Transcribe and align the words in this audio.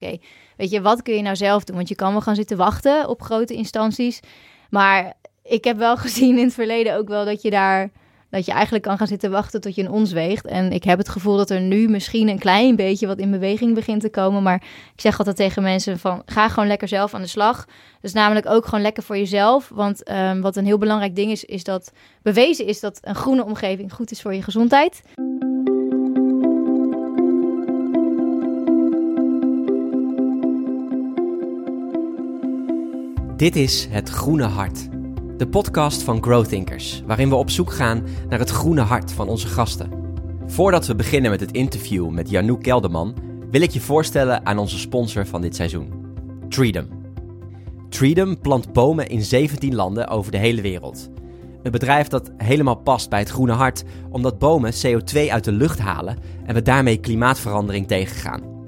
Oké, 0.00 0.18
weet 0.56 0.70
je, 0.70 0.80
wat 0.80 1.02
kun 1.02 1.14
je 1.14 1.22
nou 1.22 1.36
zelf 1.36 1.64
doen? 1.64 1.76
Want 1.76 1.88
je 1.88 1.94
kan 1.94 2.12
wel 2.12 2.20
gaan 2.20 2.34
zitten 2.34 2.56
wachten 2.56 3.08
op 3.08 3.22
grote 3.22 3.54
instanties. 3.54 4.20
Maar 4.70 5.12
ik 5.42 5.64
heb 5.64 5.76
wel 5.76 5.96
gezien 6.06 6.38
in 6.38 6.44
het 6.44 6.54
verleden 6.54 6.96
ook 6.96 7.08
wel 7.08 7.24
dat 7.24 7.42
je 7.42 7.50
daar 7.50 7.90
dat 8.30 8.46
je 8.46 8.52
eigenlijk 8.52 8.84
kan 8.84 8.98
gaan 8.98 9.06
zitten 9.06 9.30
wachten 9.30 9.60
tot 9.60 9.74
je 9.74 9.82
een 9.82 9.90
ons 9.90 10.12
weegt. 10.12 10.46
En 10.46 10.72
ik 10.72 10.84
heb 10.84 10.98
het 10.98 11.08
gevoel 11.08 11.36
dat 11.36 11.50
er 11.50 11.60
nu 11.60 11.88
misschien 11.88 12.28
een 12.28 12.38
klein 12.38 12.76
beetje 12.76 13.06
wat 13.06 13.18
in 13.18 13.30
beweging 13.30 13.74
begint 13.74 14.00
te 14.00 14.10
komen. 14.10 14.42
Maar 14.42 14.62
ik 14.94 15.00
zeg 15.00 15.18
altijd 15.18 15.36
tegen 15.36 15.62
mensen 15.62 15.98
van 15.98 16.22
ga 16.26 16.48
gewoon 16.48 16.68
lekker 16.68 16.88
zelf 16.88 17.14
aan 17.14 17.20
de 17.20 17.26
slag. 17.26 17.66
Dus 18.00 18.12
namelijk 18.12 18.46
ook 18.46 18.64
gewoon 18.64 18.82
lekker 18.82 19.02
voor 19.02 19.16
jezelf. 19.16 19.70
Want 19.74 20.02
ehm, 20.02 20.40
wat 20.40 20.56
een 20.56 20.64
heel 20.64 20.78
belangrijk 20.78 21.16
ding 21.16 21.30
is, 21.30 21.44
is 21.44 21.64
dat 21.64 21.92
bewezen 22.22 22.66
is 22.66 22.80
dat 22.80 22.98
een 23.02 23.14
groene 23.14 23.44
omgeving 23.44 23.92
goed 23.92 24.10
is 24.10 24.22
voor 24.22 24.34
je 24.34 24.42
gezondheid. 24.42 25.02
Dit 33.40 33.56
is 33.56 33.86
Het 33.90 34.08
Groene 34.08 34.44
Hart. 34.44 34.88
De 35.36 35.48
podcast 35.48 36.02
van 36.02 36.22
Growthinkers, 36.22 37.02
waarin 37.06 37.28
we 37.28 37.34
op 37.34 37.50
zoek 37.50 37.72
gaan 37.72 38.06
naar 38.28 38.38
het 38.38 38.50
groene 38.50 38.80
hart 38.80 39.12
van 39.12 39.28
onze 39.28 39.46
gasten. 39.46 39.90
Voordat 40.46 40.86
we 40.86 40.94
beginnen 40.94 41.30
met 41.30 41.40
het 41.40 41.52
interview 41.52 42.08
met 42.08 42.30
Janouk 42.30 42.62
Kelderman, 42.62 43.14
wil 43.50 43.60
ik 43.60 43.70
je 43.70 43.80
voorstellen 43.80 44.46
aan 44.46 44.58
onze 44.58 44.78
sponsor 44.78 45.26
van 45.26 45.40
dit 45.40 45.56
seizoen, 45.56 45.92
Treedom. 46.48 46.88
Treedom 47.88 48.40
plant 48.40 48.72
bomen 48.72 49.08
in 49.08 49.22
17 49.22 49.74
landen 49.74 50.08
over 50.08 50.32
de 50.32 50.38
hele 50.38 50.60
wereld. 50.60 51.10
Een 51.62 51.72
bedrijf 51.72 52.08
dat 52.08 52.30
helemaal 52.36 52.76
past 52.76 53.10
bij 53.10 53.18
het 53.18 53.30
groene 53.30 53.52
hart, 53.52 53.84
omdat 54.10 54.38
bomen 54.38 54.72
CO2 54.72 55.28
uit 55.28 55.44
de 55.44 55.52
lucht 55.52 55.78
halen 55.78 56.18
en 56.46 56.54
we 56.54 56.62
daarmee 56.62 57.00
klimaatverandering 57.00 57.86
tegengaan. 57.86 58.59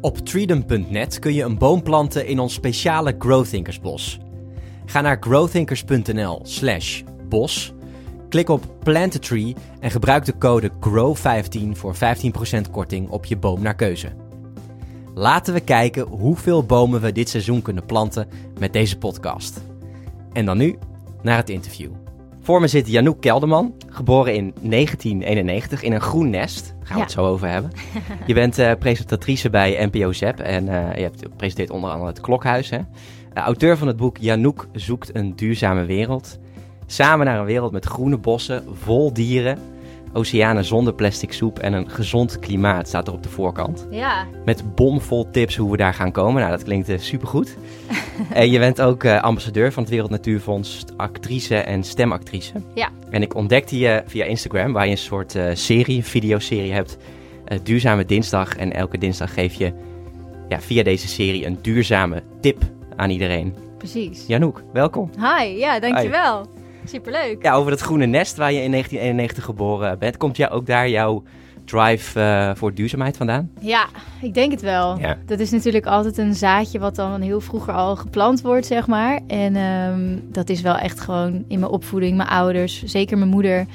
Op 0.00 0.18
treedom.net 0.18 1.18
kun 1.18 1.34
je 1.34 1.42
een 1.42 1.58
boom 1.58 1.82
planten 1.82 2.26
in 2.26 2.38
ons 2.38 2.54
speciale 2.54 3.14
Growthinkersbos. 3.18 4.18
Ga 4.86 5.00
naar 5.00 5.16
growthinkers.nl 5.20 6.40
slash 6.42 7.02
bos, 7.28 7.72
klik 8.28 8.48
op 8.48 8.74
Plant 8.82 9.14
a 9.14 9.18
Tree 9.18 9.54
en 9.80 9.90
gebruik 9.90 10.24
de 10.24 10.38
code 10.38 10.70
GROW15 10.70 11.70
voor 11.72 11.94
15% 11.94 11.98
korting 12.70 13.08
op 13.08 13.24
je 13.24 13.36
boom 13.36 13.62
naar 13.62 13.74
keuze. 13.74 14.12
Laten 15.14 15.54
we 15.54 15.60
kijken 15.60 16.06
hoeveel 16.06 16.64
bomen 16.64 17.00
we 17.00 17.12
dit 17.12 17.28
seizoen 17.28 17.62
kunnen 17.62 17.86
planten 17.86 18.28
met 18.58 18.72
deze 18.72 18.98
podcast. 18.98 19.60
En 20.32 20.44
dan 20.44 20.56
nu 20.58 20.78
naar 21.22 21.36
het 21.36 21.50
interview. 21.50 21.90
Voor 22.42 22.60
me 22.60 22.66
zit 22.66 22.88
Janouk 22.88 23.20
Kelderman, 23.20 23.74
geboren 23.88 24.34
in 24.34 24.54
1991 24.60 25.82
in 25.82 25.92
een 25.92 26.00
groen 26.00 26.30
nest. 26.30 26.74
Daar 26.78 26.86
gaan 26.86 26.92
we 26.92 26.98
Ja. 26.98 27.00
het 27.04 27.12
zo 27.12 27.26
over 27.26 27.48
hebben. 27.48 27.70
Je 28.26 28.34
bent 28.34 28.58
eh, 28.58 28.72
presentatrice 28.78 29.50
bij 29.50 29.88
NPO 29.92 30.12
ZEP 30.12 30.38
en 30.40 30.68
eh, 30.68 30.96
je 30.96 31.02
hebt 31.02 31.36
presenteert 31.36 31.70
onder 31.70 31.90
andere 31.90 32.08
het 32.10 32.20
Klokhuis. 32.20 32.70
Hè? 32.70 32.76
Eh, 33.32 33.42
auteur 33.42 33.76
van 33.76 33.86
het 33.86 33.96
boek 33.96 34.16
Janouk 34.18 34.66
zoekt 34.72 35.14
een 35.14 35.36
duurzame 35.36 35.84
wereld. 35.84 36.38
Samen 36.86 37.26
naar 37.26 37.38
een 37.38 37.44
wereld 37.44 37.72
met 37.72 37.84
groene 37.84 38.16
bossen, 38.18 38.64
vol 38.72 39.12
dieren, 39.12 39.58
oceanen 40.12 40.64
zonder 40.64 40.94
plastic 40.94 41.32
soep 41.32 41.58
en 41.58 41.72
een 41.72 41.90
gezond 41.90 42.38
klimaat 42.38 42.88
staat 42.88 43.06
er 43.06 43.12
op 43.12 43.22
de 43.22 43.28
voorkant. 43.28 43.86
Ja, 43.90 44.26
Met 44.44 44.74
bomvol 44.74 45.30
tips 45.30 45.56
hoe 45.56 45.70
we 45.70 45.76
daar 45.76 45.94
gaan 45.94 46.12
komen. 46.12 46.40
Nou, 46.40 46.50
dat 46.50 46.62
klinkt 46.64 46.88
eh, 46.88 46.98
supergoed. 46.98 47.56
en 48.32 48.50
je 48.50 48.58
bent 48.58 48.82
ook 48.82 49.04
eh, 49.04 49.22
ambassadeur 49.22 49.72
van 49.72 49.82
het 49.82 49.92
Wereld 49.92 50.10
Natuurfonds, 50.10 50.84
actrice 50.96 51.56
en 51.56 51.84
stemactrice. 51.84 52.52
Ja. 52.74 52.88
En 53.10 53.22
ik 53.22 53.34
ontdekte 53.34 53.78
je 53.78 54.02
via 54.06 54.24
Instagram, 54.24 54.72
waar 54.72 54.84
je 54.84 54.90
een 54.90 54.98
soort 54.98 55.34
eh, 55.34 55.44
serie, 55.54 55.96
een 55.96 56.04
videoserie 56.04 56.72
hebt. 56.72 56.96
eh, 57.44 57.58
Duurzame 57.62 58.04
Dinsdag. 58.04 58.56
En 58.56 58.72
elke 58.72 58.98
dinsdag 58.98 59.34
geef 59.34 59.54
je 59.54 59.72
ja, 60.48 60.60
via 60.60 60.82
deze 60.82 61.08
serie 61.08 61.46
een 61.46 61.58
duurzame 61.62 62.22
tip 62.40 62.62
aan 62.96 63.10
iedereen. 63.10 63.54
precies. 63.78 64.24
Janouk, 64.26 64.62
welkom. 64.72 65.10
Hi, 65.18 65.44
ja, 65.58 65.80
dankjewel. 65.80 66.46
Superleuk. 66.90 67.42
Ja, 67.42 67.54
over 67.54 67.70
het 67.70 67.80
groene 67.80 68.06
nest 68.06 68.36
waar 68.36 68.52
je 68.52 68.62
in 68.62 68.70
1991 68.70 69.44
geboren 69.44 69.98
bent. 69.98 70.16
Komt 70.16 70.36
jou 70.36 70.52
ook 70.52 70.66
daar 70.66 70.88
jouw 70.88 71.22
drive 71.64 72.20
eh, 72.20 72.50
voor 72.54 72.74
duurzaamheid 72.74 73.16
vandaan? 73.16 73.50
Ja, 73.60 73.86
ik 74.20 74.34
denk 74.34 74.50
het 74.50 74.60
wel. 74.60 74.98
Ja. 74.98 75.18
Dat 75.26 75.38
is 75.38 75.50
natuurlijk 75.50 75.86
altijd 75.86 76.18
een 76.18 76.34
zaadje 76.34 76.78
wat 76.78 76.94
dan 76.94 77.20
heel 77.20 77.40
vroeger 77.40 77.74
al 77.74 77.96
geplant 77.96 78.42
wordt, 78.42 78.66
zeg 78.66 78.86
maar. 78.86 79.20
En 79.26 79.56
ehm, 79.56 80.18
dat 80.32 80.48
is 80.48 80.60
wel 80.60 80.76
echt 80.76 81.00
gewoon 81.00 81.44
in 81.48 81.58
mijn 81.58 81.72
opvoeding, 81.72 82.16
mijn 82.16 82.28
ouders, 82.28 82.82
zeker 82.84 83.18
mijn 83.18 83.30
moeder, 83.30 83.66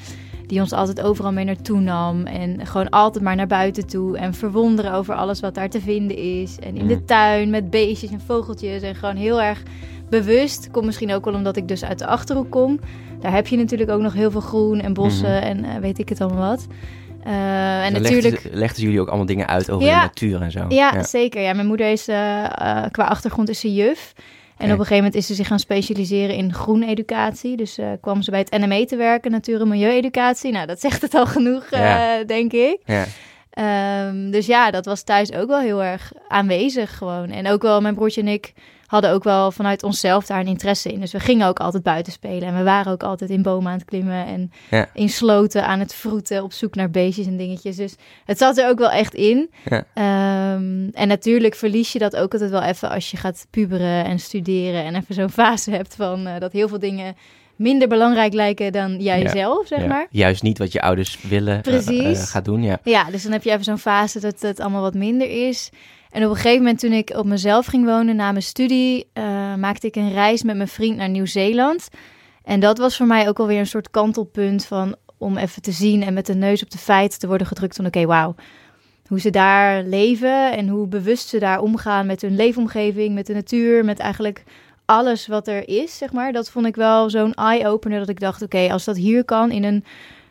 die 0.46 0.60
ons 0.60 0.72
altijd 0.72 1.00
overal 1.00 1.32
mee 1.32 1.44
naartoe 1.44 1.80
nam. 1.80 2.24
En 2.24 2.66
gewoon 2.66 2.88
altijd 2.88 3.24
maar 3.24 3.36
naar 3.36 3.46
buiten 3.46 3.86
toe 3.86 4.18
en 4.18 4.34
verwonderen 4.34 4.92
over 4.92 5.14
alles 5.14 5.40
wat 5.40 5.54
daar 5.54 5.70
te 5.70 5.80
vinden 5.80 6.16
is. 6.16 6.58
En 6.58 6.76
in 6.76 6.86
de 6.86 7.04
tuin 7.04 7.50
met 7.50 7.70
beestjes 7.70 8.10
en 8.10 8.20
vogeltjes 8.20 8.82
en 8.82 8.94
gewoon 8.94 9.16
heel 9.16 9.42
erg 9.42 9.62
bewust. 10.10 10.70
Komt 10.70 10.84
misschien 10.86 11.12
ook 11.12 11.24
wel 11.24 11.34
omdat 11.34 11.56
ik 11.56 11.68
dus 11.68 11.84
uit 11.84 11.98
de 11.98 12.06
Achterhoek 12.06 12.50
kom. 12.50 12.80
Daar 13.20 13.32
heb 13.34 13.46
je 13.46 13.56
natuurlijk 13.56 13.90
ook 13.90 14.00
nog 14.00 14.12
heel 14.12 14.30
veel 14.30 14.40
groen 14.40 14.80
en 14.80 14.92
bossen 14.94 15.30
Mhm. 15.34 15.42
en 15.42 15.64
eh, 15.64 15.76
weet 15.80 15.98
ik 15.98 16.08
het 16.08 16.20
allemaal 16.20 16.48
wat. 16.50 16.66
Eh, 17.24 17.84
en 17.86 17.92
natuurlijk... 17.92 18.22
Legden, 18.42 18.58
legden 18.58 18.82
jullie 18.82 19.00
ook 19.00 19.08
allemaal 19.08 19.26
dingen 19.26 19.46
uit 19.46 19.70
over 19.70 19.86
Ja. 19.86 20.00
de 20.00 20.06
natuur 20.06 20.42
en 20.42 20.50
zo? 20.50 20.64
Ja, 20.68 21.02
zeker. 21.02 21.42
Ja, 21.42 21.52
mijn 21.52 21.66
moeder 21.66 21.90
is 21.90 22.08
eh, 22.08 22.16
qua 22.90 23.04
achtergrond 23.04 23.48
is 23.48 23.60
ze 23.60 23.74
juf. 23.74 24.12
En 24.56 24.64
op 24.64 24.70
een 24.70 24.76
gegeven 24.78 24.96
moment 24.96 25.14
is 25.14 25.26
ze 25.26 25.34
zich 25.34 25.46
gaan 25.46 25.58
specialiseren 25.58 26.36
in 26.36 26.52
groeneducatie. 26.54 27.56
Dus 27.56 27.78
eh, 27.78 27.86
kwam 28.00 28.22
ze 28.22 28.30
bij 28.30 28.40
het 28.48 28.58
NME 28.58 28.84
te 28.84 28.96
werken, 28.96 29.30
natuur- 29.30 29.60
en 29.60 29.68
milieueducatie. 29.68 30.52
Nou, 30.52 30.66
dat 30.66 30.80
zegt 30.80 31.02
het 31.02 31.14
al 31.14 31.26
genoeg, 31.26 31.68
denk 32.26 32.52
ik. 32.52 32.78
Ja. 32.84 33.04
Ehm, 33.50 34.30
dus 34.30 34.46
ja, 34.46 34.70
dat 34.70 34.84
was 34.84 35.02
thuis 35.02 35.32
ook 35.32 35.48
wel 35.48 35.60
heel 35.60 35.82
erg 35.82 36.12
aanwezig 36.28 36.96
gewoon. 36.96 37.30
En 37.30 37.48
ook 37.48 37.62
wel, 37.62 37.80
mijn 37.80 37.94
broertje 37.94 38.20
en 38.20 38.28
ik 38.28 38.52
hadden 38.86 39.10
ook 39.10 39.24
wel 39.24 39.52
vanuit 39.52 39.82
onszelf 39.82 40.26
daar 40.26 40.40
een 40.40 40.46
interesse 40.46 40.92
in. 40.92 41.00
Dus 41.00 41.12
we 41.12 41.20
gingen 41.20 41.46
ook 41.48 41.58
altijd 41.60 41.82
buiten 41.82 42.12
spelen. 42.12 42.48
En 42.48 42.56
we 42.56 42.62
waren 42.62 42.92
ook 42.92 43.02
altijd 43.02 43.30
in 43.30 43.42
bomen 43.42 43.70
aan 43.72 43.78
het 43.78 43.86
klimmen 43.86 44.26
en 44.26 44.52
Ja. 44.70 44.88
in 44.94 45.08
sloten 45.08 45.66
aan 45.66 45.78
het 45.80 45.94
vroeten 45.94 46.42
op 46.42 46.52
zoek 46.52 46.74
naar 46.74 46.90
beestjes 46.90 47.26
en 47.26 47.36
dingetjes. 47.36 47.76
Dus 47.76 47.94
het 48.24 48.38
zat 48.38 48.58
er 48.58 48.68
ook 48.68 48.78
wel 48.78 48.90
echt 48.90 49.14
in. 49.14 49.50
Ja. 49.64 49.84
Ehm, 49.94 50.88
en 50.92 51.08
natuurlijk 51.08 51.54
verlies 51.54 51.92
je 51.92 51.98
dat 51.98 52.16
ook 52.16 52.32
altijd 52.32 52.50
wel 52.50 52.62
even 52.62 52.90
als 52.90 53.10
je 53.10 53.16
gaat 53.16 53.46
puberen 53.50 54.04
en 54.04 54.18
studeren. 54.18 54.84
En 54.84 54.94
even 54.94 55.14
zo'n 55.14 55.30
fase 55.44 55.70
hebt 55.70 55.94
van 55.94 56.26
eh, 56.26 56.40
dat 56.40 56.52
heel 56.52 56.68
veel 56.68 56.78
dingen 56.78 57.16
minder 57.56 57.88
belangrijk 57.88 58.32
lijken 58.32 58.72
dan 58.72 59.00
jij 59.00 59.22
Ja. 59.22 59.28
zelf, 59.30 59.66
zeg 59.66 59.80
Ja. 59.80 59.86
maar. 59.86 60.06
Juist 60.10 60.42
niet 60.42 60.58
wat 60.58 60.72
je 60.72 60.80
ouders 60.80 61.18
willen 61.22 61.54
eh, 61.56 61.60
Precies. 61.62 62.18
eh, 62.20 62.26
gaat 62.26 62.44
doen, 62.44 62.62
ja. 62.62 62.78
Ja, 62.82 63.04
dus 63.10 63.22
dan 63.22 63.32
heb 63.32 63.42
je 63.42 63.50
even 63.50 63.64
zo'n 63.64 63.78
fase 63.78 64.20
dat 64.20 64.40
het 64.40 64.60
allemaal 64.60 64.80
wat 64.82 64.94
minder 64.94 65.48
is. 65.48 65.70
En 66.16 66.24
op 66.24 66.30
een 66.30 66.36
gegeven 66.36 66.58
moment 66.58 66.78
toen 66.78 66.92
ik 66.92 67.12
op 67.16 67.24
mezelf 67.24 67.66
ging 67.66 67.84
wonen 67.84 68.16
na 68.16 68.30
mijn 68.30 68.42
studie, 68.42 69.06
eh, 69.12 69.54
maakte 69.54 69.86
ik 69.86 69.96
een 69.96 70.12
reis 70.12 70.42
met 70.42 70.56
mijn 70.56 70.68
vriend 70.68 70.96
naar 70.96 71.08
Nieuw-Zeeland. 71.08 71.88
En 72.44 72.60
dat 72.60 72.78
was 72.78 72.96
voor 72.96 73.06
mij 73.06 73.28
ook 73.28 73.38
alweer 73.38 73.58
een 73.58 73.66
soort 73.66 73.90
kantelpunt 73.90 74.64
van 74.64 74.96
om 75.18 75.36
even 75.36 75.62
te 75.62 75.72
zien 75.72 76.02
en 76.02 76.14
met 76.14 76.26
de 76.26 76.34
neus 76.34 76.62
op 76.62 76.70
de 76.70 76.78
feiten 76.78 77.18
te 77.18 77.26
worden 77.26 77.46
gedrukt 77.46 77.76
van 77.76 77.86
oké, 77.86 78.06
wauw. 78.06 78.34
Hoe 79.06 79.20
ze 79.20 79.30
daar 79.30 79.82
leven 79.82 80.52
en 80.52 80.68
hoe 80.68 80.86
bewust 80.86 81.28
ze 81.28 81.38
daar 81.38 81.60
omgaan 81.60 82.06
met 82.06 82.22
hun 82.22 82.36
leefomgeving, 82.36 83.14
met 83.14 83.26
de 83.26 83.34
natuur, 83.34 83.84
met 83.84 83.98
eigenlijk 83.98 84.44
alles 84.84 85.26
wat 85.26 85.48
er 85.48 85.68
is, 85.68 85.96
zeg 85.96 86.12
maar. 86.12 86.32
Dat 86.32 86.50
vond 86.50 86.66
ik 86.66 86.76
wel 86.76 87.10
zo'n 87.10 87.34
eye-opener 87.34 87.98
dat 87.98 88.08
ik 88.08 88.20
dacht, 88.20 88.42
oké, 88.42 88.68
als 88.70 88.84
dat 88.84 88.96
hier 88.96 89.24
kan 89.24 89.50
in 89.50 89.64
een 89.64 89.84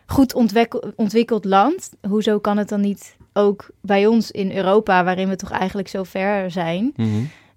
goed 0.05 0.33
ontwikkel- 0.33 0.93
ontwikkeld 0.95 1.45
land, 1.45 1.91
hoezo 2.07 2.39
kan 2.39 2.57
het 2.57 2.69
dan 2.69 2.81
niet 2.81 3.14
ook 3.37 3.69
bij 3.81 4.07
ons 4.07 4.31
in 4.31 4.51
Europa, 4.55 5.03
waarin 5.03 5.29
we 5.29 5.35
toch 5.35 5.51
eigenlijk 5.51 5.87
zo 5.87 6.03
ver 6.03 6.51
zijn? 6.51 6.93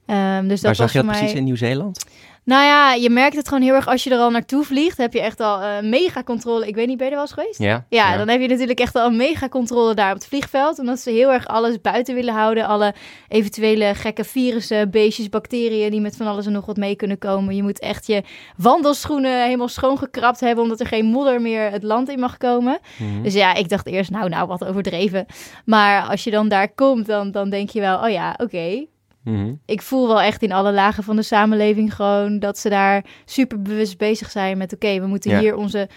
Ehm, 0.06 0.48
dus 0.48 0.60
dat 0.60 0.60
Waar 0.60 0.74
zag 0.74 0.92
je 0.92 0.98
dat 0.98 1.06
mij... 1.06 1.18
precies 1.18 1.36
in 1.36 1.44
Nieuw-Zeeland? 1.44 2.04
Nou 2.48 2.64
ja, 2.64 2.92
je 2.92 3.10
merkt 3.10 3.36
het 3.36 3.48
gewoon 3.48 3.62
heel 3.62 3.74
erg 3.74 3.86
als 3.86 4.04
je 4.04 4.10
er 4.10 4.18
al 4.18 4.30
naartoe 4.30 4.64
vliegt. 4.64 4.96
Heb 4.98 5.12
je 5.12 5.20
echt 5.20 5.40
al 5.40 5.60
eh, 5.60 5.82
mega 5.82 6.22
controle. 6.22 6.66
Ik 6.66 6.74
weet 6.74 6.86
niet, 6.86 6.96
ben 6.96 7.06
je 7.06 7.12
er 7.12 7.18
wel 7.18 7.26
eens 7.26 7.34
geweest? 7.34 7.58
Ja. 7.58 7.86
Ja, 7.88 8.16
dan 8.16 8.28
heb 8.28 8.40
je 8.40 8.48
natuurlijk 8.48 8.80
echt 8.80 8.94
al 8.94 9.06
een 9.06 9.16
mega 9.16 9.48
controle 9.48 9.94
daar 9.94 10.08
op 10.08 10.14
het 10.14 10.26
vliegveld. 10.26 10.78
Omdat 10.78 10.98
ze 10.98 11.10
heel 11.10 11.32
erg 11.32 11.46
alles 11.46 11.80
buiten 11.80 12.14
willen 12.14 12.34
houden. 12.34 12.66
Alle 12.66 12.94
eventuele 13.28 13.94
gekke 13.94 14.24
virussen, 14.24 14.90
beestjes, 14.90 15.28
bacteriën 15.28 15.90
die 15.90 16.00
met 16.00 16.16
van 16.16 16.26
alles 16.26 16.46
en 16.46 16.52
nog 16.52 16.66
wat 16.66 16.76
mee 16.76 16.96
kunnen 16.96 17.18
komen. 17.18 17.56
Je 17.56 17.62
moet 17.62 17.78
echt 17.78 18.06
je 18.06 18.22
wandelschoenen 18.56 19.44
helemaal 19.44 19.68
schoongekrapt 19.68 20.40
hebben. 20.40 20.64
Omdat 20.64 20.80
er 20.80 20.86
geen 20.86 21.06
modder 21.06 21.40
meer 21.40 21.70
het 21.70 21.82
land 21.82 22.08
in 22.08 22.20
mag 22.20 22.36
komen. 22.36 22.78
Mhm. 22.98 23.22
Dus 23.22 23.34
ja, 23.34 23.54
ik 23.54 23.68
dacht 23.68 23.86
eerst, 23.86 24.10
nou, 24.10 24.28
nou, 24.28 24.46
wat 24.46 24.64
overdreven. 24.64 25.26
Maar 25.64 26.02
als 26.02 26.24
je 26.24 26.30
dan 26.30 26.48
daar 26.48 26.68
komt, 26.74 27.06
dan, 27.06 27.30
dan 27.30 27.50
denk 27.50 27.70
je 27.70 27.80
wel, 27.80 27.98
oh 27.98 28.10
ja, 28.10 28.34
oké. 28.36 28.86
Mhm. 29.30 29.52
Ik 29.66 29.82
voel 29.82 30.06
wel 30.08 30.20
echt 30.20 30.42
in 30.42 30.52
alle 30.52 30.72
lagen 30.72 31.02
van 31.02 31.16
de 31.16 31.22
samenleving 31.22 31.94
gewoon 31.94 32.38
dat 32.38 32.58
ze 32.58 32.68
daar 32.68 33.04
super 33.24 33.62
bewust 33.62 33.98
bezig 33.98 34.30
zijn 34.30 34.58
met, 34.58 34.74
oké, 34.74 35.00
we 35.00 35.06
moeten 35.06 35.30
Ja. 35.30 35.38
hier 35.40 35.56
onze 35.56 35.88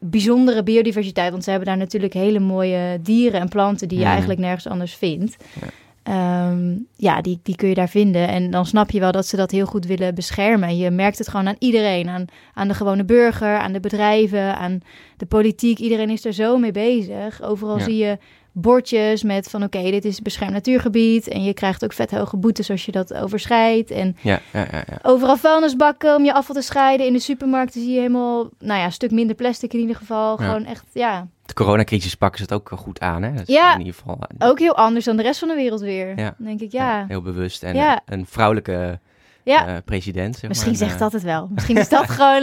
bijzondere 0.00 0.62
biodiversiteit, 0.62 1.30
want 1.30 1.44
ze 1.44 1.50
hebben 1.50 1.68
daar 1.68 1.76
natuurlijk 1.76 2.12
hele 2.12 2.38
mooie 2.40 2.98
dieren 3.02 3.40
en 3.40 3.48
planten 3.48 3.88
die 3.88 3.96
je 3.98 4.02
Mhm. 4.02 4.12
eigenlijk 4.12 4.40
nergens 4.40 4.66
anders 4.68 4.94
vindt. 4.94 5.36
Ja. 5.60 5.66
Ehm, 6.02 6.76
ja, 6.96 7.20
die, 7.20 7.40
die 7.42 7.56
kun 7.56 7.68
je 7.68 7.74
daar 7.74 7.88
vinden. 7.88 8.28
En 8.28 8.50
dan 8.50 8.66
snap 8.66 8.90
je 8.90 9.00
wel 9.00 9.12
dat 9.12 9.26
ze 9.26 9.36
dat 9.36 9.50
heel 9.50 9.66
goed 9.66 9.86
willen 9.86 10.14
beschermen. 10.14 10.76
Je 10.76 10.90
merkt 10.90 11.18
het 11.18 11.28
gewoon 11.28 11.48
aan 11.48 11.56
iedereen. 11.58 12.08
Aan, 12.08 12.24
aan 12.54 12.68
de 12.68 12.74
gewone 12.74 13.04
burger, 13.04 13.58
aan 13.58 13.72
de 13.72 13.80
bedrijven, 13.80 14.56
aan 14.56 14.80
de 15.16 15.26
politiek. 15.26 15.78
Iedereen 15.78 16.10
is 16.10 16.24
er 16.24 16.32
zo 16.32 16.58
mee 16.58 16.72
bezig. 16.72 17.42
Overal 17.42 17.78
Ja. 17.78 17.84
zie 17.84 17.96
je 17.96 18.18
bordjes 18.52 19.22
met 19.22 19.50
van 19.50 19.62
oké, 19.62 19.82
dit 19.82 20.04
is 20.04 20.20
beschermd 20.22 20.52
natuurgebied. 20.52 21.28
En 21.28 21.44
je 21.44 21.54
krijgt 21.54 21.84
ook 21.84 21.92
vet 21.92 22.10
hoge 22.10 22.36
boetes 22.36 22.70
als 22.70 22.84
je 22.84 22.92
dat 22.92 23.14
overschrijdt. 23.14 23.90
En 23.90 24.16
Ja, 24.20 24.40
ja, 24.52 24.60
ja. 24.70 24.84
ja. 24.88 24.98
overal 25.02 25.36
vuilnisbakken 25.36 26.16
om 26.16 26.24
je 26.24 26.32
afval 26.34 26.54
te 26.54 26.62
scheiden. 26.62 27.06
In 27.06 27.12
de 27.12 27.18
supermarkten 27.18 27.80
zie 27.80 27.90
je 27.92 27.96
helemaal, 27.98 28.48
nou 28.58 28.78
ja, 28.78 28.84
een 28.84 28.92
stuk 28.92 29.10
minder 29.10 29.36
plastic 29.36 29.72
in 29.72 29.80
ieder 29.80 29.96
geval. 29.96 30.40
Ja. 30.42 30.46
Gewoon 30.48 30.64
echt, 30.64 30.84
ja, 30.92 31.26
De 31.46 31.54
coronacrisis 31.54 32.14
pakken 32.14 32.38
ze 32.38 32.44
het 32.44 32.52
ook 32.52 32.70
goed 32.78 33.00
aan, 33.00 33.22
hè? 33.22 33.32
Dat 33.32 33.48
is 33.48 33.54
Ja. 33.54 33.72
In 33.72 33.78
ieder 33.78 33.94
geval 33.94 34.18
eh, 34.38 34.48
ook 34.48 34.58
heel 34.58 34.76
anders 34.76 35.04
dan 35.04 35.16
de 35.16 35.22
rest 35.22 35.38
van 35.38 35.48
de 35.48 35.54
wereld 35.54 35.80
weer. 35.80 36.18
Ja. 36.18 36.34
Denk 36.38 36.60
ik, 36.60 36.72
ja, 36.72 37.04
heel 37.08 37.22
bewust. 37.22 37.62
En 37.62 37.74
Ja. 37.74 38.00
een 38.06 38.26
vrouwelijke 38.26 38.98
ja. 39.42 39.66
eh, 39.66 39.74
president. 39.84 40.36
Zeg 40.36 40.48
Misschien 40.48 40.70
maar. 40.70 40.78
zegt 40.80 40.92
En, 40.92 40.98
dat 40.98 41.12
het 41.12 41.22
wel. 41.22 41.48
Misschien 41.54 41.76
is 41.76 41.88
dat 41.88 42.10
gewoon, 42.16 42.42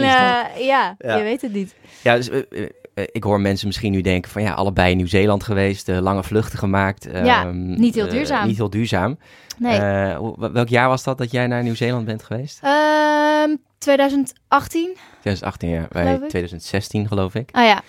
ja, 0.66 0.96
Ja. 0.98 1.16
je 1.16 1.22
weet 1.22 1.42
het 1.42 1.52
niet. 1.52 1.74
Ja, 2.02 2.14
dus, 2.16 2.28
eh, 2.30 2.38
eh, 2.50 2.62
eh, 2.62 2.68
ik 3.12 3.24
hoor 3.24 3.40
mensen 3.40 3.66
misschien 3.66 3.92
nu 3.92 4.00
denken 4.00 4.30
van 4.30 4.42
ja, 4.42 4.52
allebei 4.52 4.90
in 4.90 4.96
Nieuw-Zeeland 4.96 5.42
geweest, 5.42 5.88
eh, 5.88 5.98
lange 5.98 6.24
vluchten 6.24 6.58
gemaakt. 6.58 7.08
Ja, 7.12 7.44
ehm, 7.44 7.80
niet 7.80 7.94
heel 7.94 8.06
eh, 8.06 8.10
duurzaam. 8.10 8.46
niet 8.46 8.56
heel 8.56 8.70
duurzaam. 8.70 9.18
Nee. 9.58 9.78
Eh, 9.78 10.20
welk 10.38 10.68
jaar 10.68 10.88
was 10.88 11.02
dat 11.02 11.18
dat 11.18 11.30
jij 11.30 11.46
naar 11.46 11.62
Nieuw-Zeeland 11.62 12.04
bent 12.04 12.22
geweest? 12.22 12.60
Ehm 12.62 13.56
2018? 13.78 14.96
2018, 15.20 15.68
ja. 15.68 15.86
Wij 15.90 16.02
Geloof 16.02 16.22
ik. 16.22 16.28
2016 16.28 17.08
geloof 17.08 17.34
ik. 17.34 17.48
Ah 17.52 17.64
ja, 17.64 17.82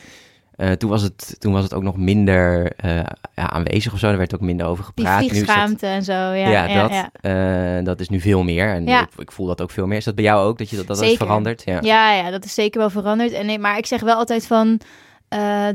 Eh, 0.60 0.72
toen, 0.72 0.90
was 0.90 1.02
het, 1.02 1.36
toen 1.40 1.54
was 1.54 1.64
het 1.64 1.74
ook 1.74 1.84
nog 1.84 1.98
minder 1.98 2.72
eh, 2.76 2.96
ja, 3.36 3.50
aanwezig 3.50 3.94
of 3.94 4.00
zo. 4.00 4.08
Er 4.10 4.18
werd 4.18 4.34
ook 4.34 4.42
minder 4.42 4.66
over 4.66 4.84
die 4.84 5.06
gepraat. 5.06 5.22
Dat- 5.22 5.30
vliegschaamte 5.30 5.86
en 5.86 6.04
zo. 6.04 6.14
Ja, 6.14 6.34
Ja, 6.34 6.66
ja, 6.66 6.82
dat, 6.82 6.92
ja. 6.92 7.78
eh, 7.78 7.86
dat 7.86 8.00
is 8.00 8.10
nu 8.10 8.20
veel 8.20 8.44
meer. 8.44 8.74
En 8.74 8.88
ik, 8.88 9.08
ik 9.18 9.32
voel 9.32 9.48
dat 9.48 9.62
ook 9.62 9.72
veel 9.72 9.88
meer. 9.88 9.98
Is 9.98 10.04
dat 10.04 10.16
bij 10.16 10.24
jou 10.24 10.48
ook, 10.48 10.58
dat 10.58 10.70
je 10.70 10.76
dat, 10.76 10.88
dat 10.88 11.02
is 11.02 11.18
veranderd? 11.18 11.62
Ja. 11.66 11.78
Ja, 11.82 12.14
ja, 12.14 12.30
dat 12.30 12.46
is 12.46 12.54
zeker 12.54 12.80
wel 12.80 12.90
veranderd. 12.90 13.32
En, 13.32 13.46
nee, 13.46 13.60
maar 13.60 13.78
ik 13.78 13.86
zeg 13.86 14.02
wel 14.02 14.16
altijd 14.16 14.48
van... 14.48 14.80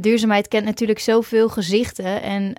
duurzaamheid 0.01 0.49
kent 0.49 0.65
natuurlijk 0.65 0.99
zoveel 0.99 1.49
gezichten. 1.49 2.23
En 2.23 2.55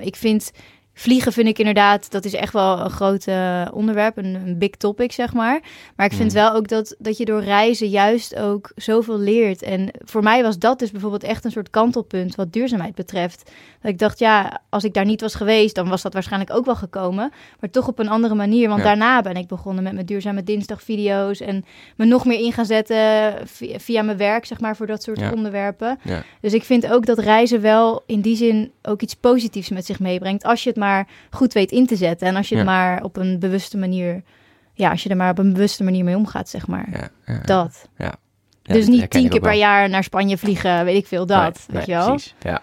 ik 0.00 0.16
vind... 0.16 0.50
Vliegen 0.96 1.32
vind 1.32 1.48
ik 1.48 1.58
inderdaad, 1.58 2.10
dat 2.10 2.24
is 2.24 2.34
echt 2.34 2.52
wel 2.52 2.78
een 2.80 2.90
groot 2.90 3.26
eh, 3.26 3.62
onderwerp, 3.72 4.16
een, 4.16 4.34
een 4.34 4.58
big 4.58 4.70
topic, 4.70 5.12
zeg 5.12 5.32
maar. 5.32 5.60
Maar 5.96 6.06
ik 6.06 6.12
vind 6.12 6.28
Mm. 6.28 6.34
wel 6.34 6.52
ook 6.52 6.68
dat, 6.68 6.94
dat 6.98 7.16
je 7.16 7.24
door 7.24 7.42
reizen 7.42 7.88
juist 7.88 8.36
ook 8.36 8.72
zoveel 8.76 9.18
leert. 9.18 9.62
En 9.62 9.88
voor 10.04 10.22
mij 10.22 10.42
was 10.42 10.58
dat 10.58 10.78
dus 10.78 10.90
bijvoorbeeld 10.90 11.22
echt 11.22 11.44
een 11.44 11.50
soort 11.50 11.70
kantelpunt 11.70 12.34
wat 12.34 12.52
duurzaamheid 12.52 12.94
betreft. 12.94 13.50
Dat 13.80 13.90
ik 13.92 13.98
dacht, 13.98 14.18
ja, 14.18 14.60
als 14.68 14.84
ik 14.84 14.94
daar 14.94 15.04
niet 15.04 15.20
was 15.20 15.34
geweest, 15.34 15.74
dan 15.74 15.88
was 15.88 16.02
dat 16.02 16.12
waarschijnlijk 16.12 16.52
ook 16.56 16.64
wel 16.64 16.76
gekomen. 16.76 17.32
Maar 17.60 17.70
toch 17.70 17.88
op 17.88 17.98
een 17.98 18.08
andere 18.08 18.34
manier. 18.34 18.68
Want 18.68 18.80
Ja. 18.80 18.86
daarna 18.86 19.22
ben 19.22 19.36
ik 19.36 19.46
begonnen 19.46 19.82
met 19.84 19.92
mijn 19.92 20.06
duurzame 20.06 20.42
dinsdag 20.42 20.82
video's. 20.82 21.40
En 21.40 21.64
me 21.96 22.04
nog 22.04 22.24
meer 22.24 22.38
in 22.40 22.52
gaan 22.52 22.66
zetten 22.66 23.32
via, 23.44 23.78
via 23.78 24.02
mijn 24.02 24.16
werk, 24.18 24.44
zeg 24.44 24.60
maar, 24.60 24.76
voor 24.76 24.86
dat 24.86 25.02
soort 25.02 25.20
Ja. 25.20 25.32
onderwerpen. 25.32 25.98
Ja. 26.02 26.22
Dus 26.40 26.52
ik 26.52 26.64
vind 26.64 26.86
ook 26.92 27.06
dat 27.06 27.18
reizen 27.18 27.60
wel 27.60 28.02
in 28.06 28.20
die 28.20 28.36
zin 28.36 28.72
ook 28.82 29.02
iets 29.02 29.14
positiefs 29.14 29.68
met 29.68 29.86
zich 29.86 30.00
meebrengt. 30.00 30.44
Als 30.44 30.62
je 30.62 30.68
het 30.68 30.78
maar 30.78 30.82
goed 31.30 31.52
weet 31.52 31.70
in 31.70 31.86
te 31.86 31.96
zetten. 31.96 32.26
En 32.28 32.36
als 32.36 32.48
je 32.48 32.56
het 32.56 32.64
Ja. 32.64 32.70
maar 32.70 33.02
op 33.02 33.16
een 33.16 33.38
bewuste 33.38 33.76
manier... 33.76 34.22
Ja, 34.76 34.90
als 34.90 35.02
je 35.02 35.08
er 35.08 35.16
maar 35.16 35.30
op 35.30 35.38
een 35.38 35.52
bewuste 35.52 35.84
manier 35.84 36.04
mee 36.04 36.16
omgaat, 36.16 36.48
zeg 36.48 36.66
maar. 36.66 36.88
Ja, 36.92 37.08
ja, 37.34 37.40
Dat. 37.44 37.88
ja, 37.96 38.14
dus 38.62 38.86
niet 38.86 39.10
tien 39.10 39.28
keer 39.28 39.40
per 39.40 39.48
wel. 39.50 39.58
jaar 39.58 39.88
naar 39.88 40.04
Spanje 40.04 40.38
vliegen, 40.38 40.84
weet 40.84 40.96
ik 40.96 41.06
veel, 41.06 41.26
dat. 41.26 41.64
Nee, 41.68 41.78
weet 41.78 41.86
nee, 41.86 41.96
je 41.96 42.02
wel? 42.02 42.10
Precies, 42.10 42.34
ja. 42.40 42.60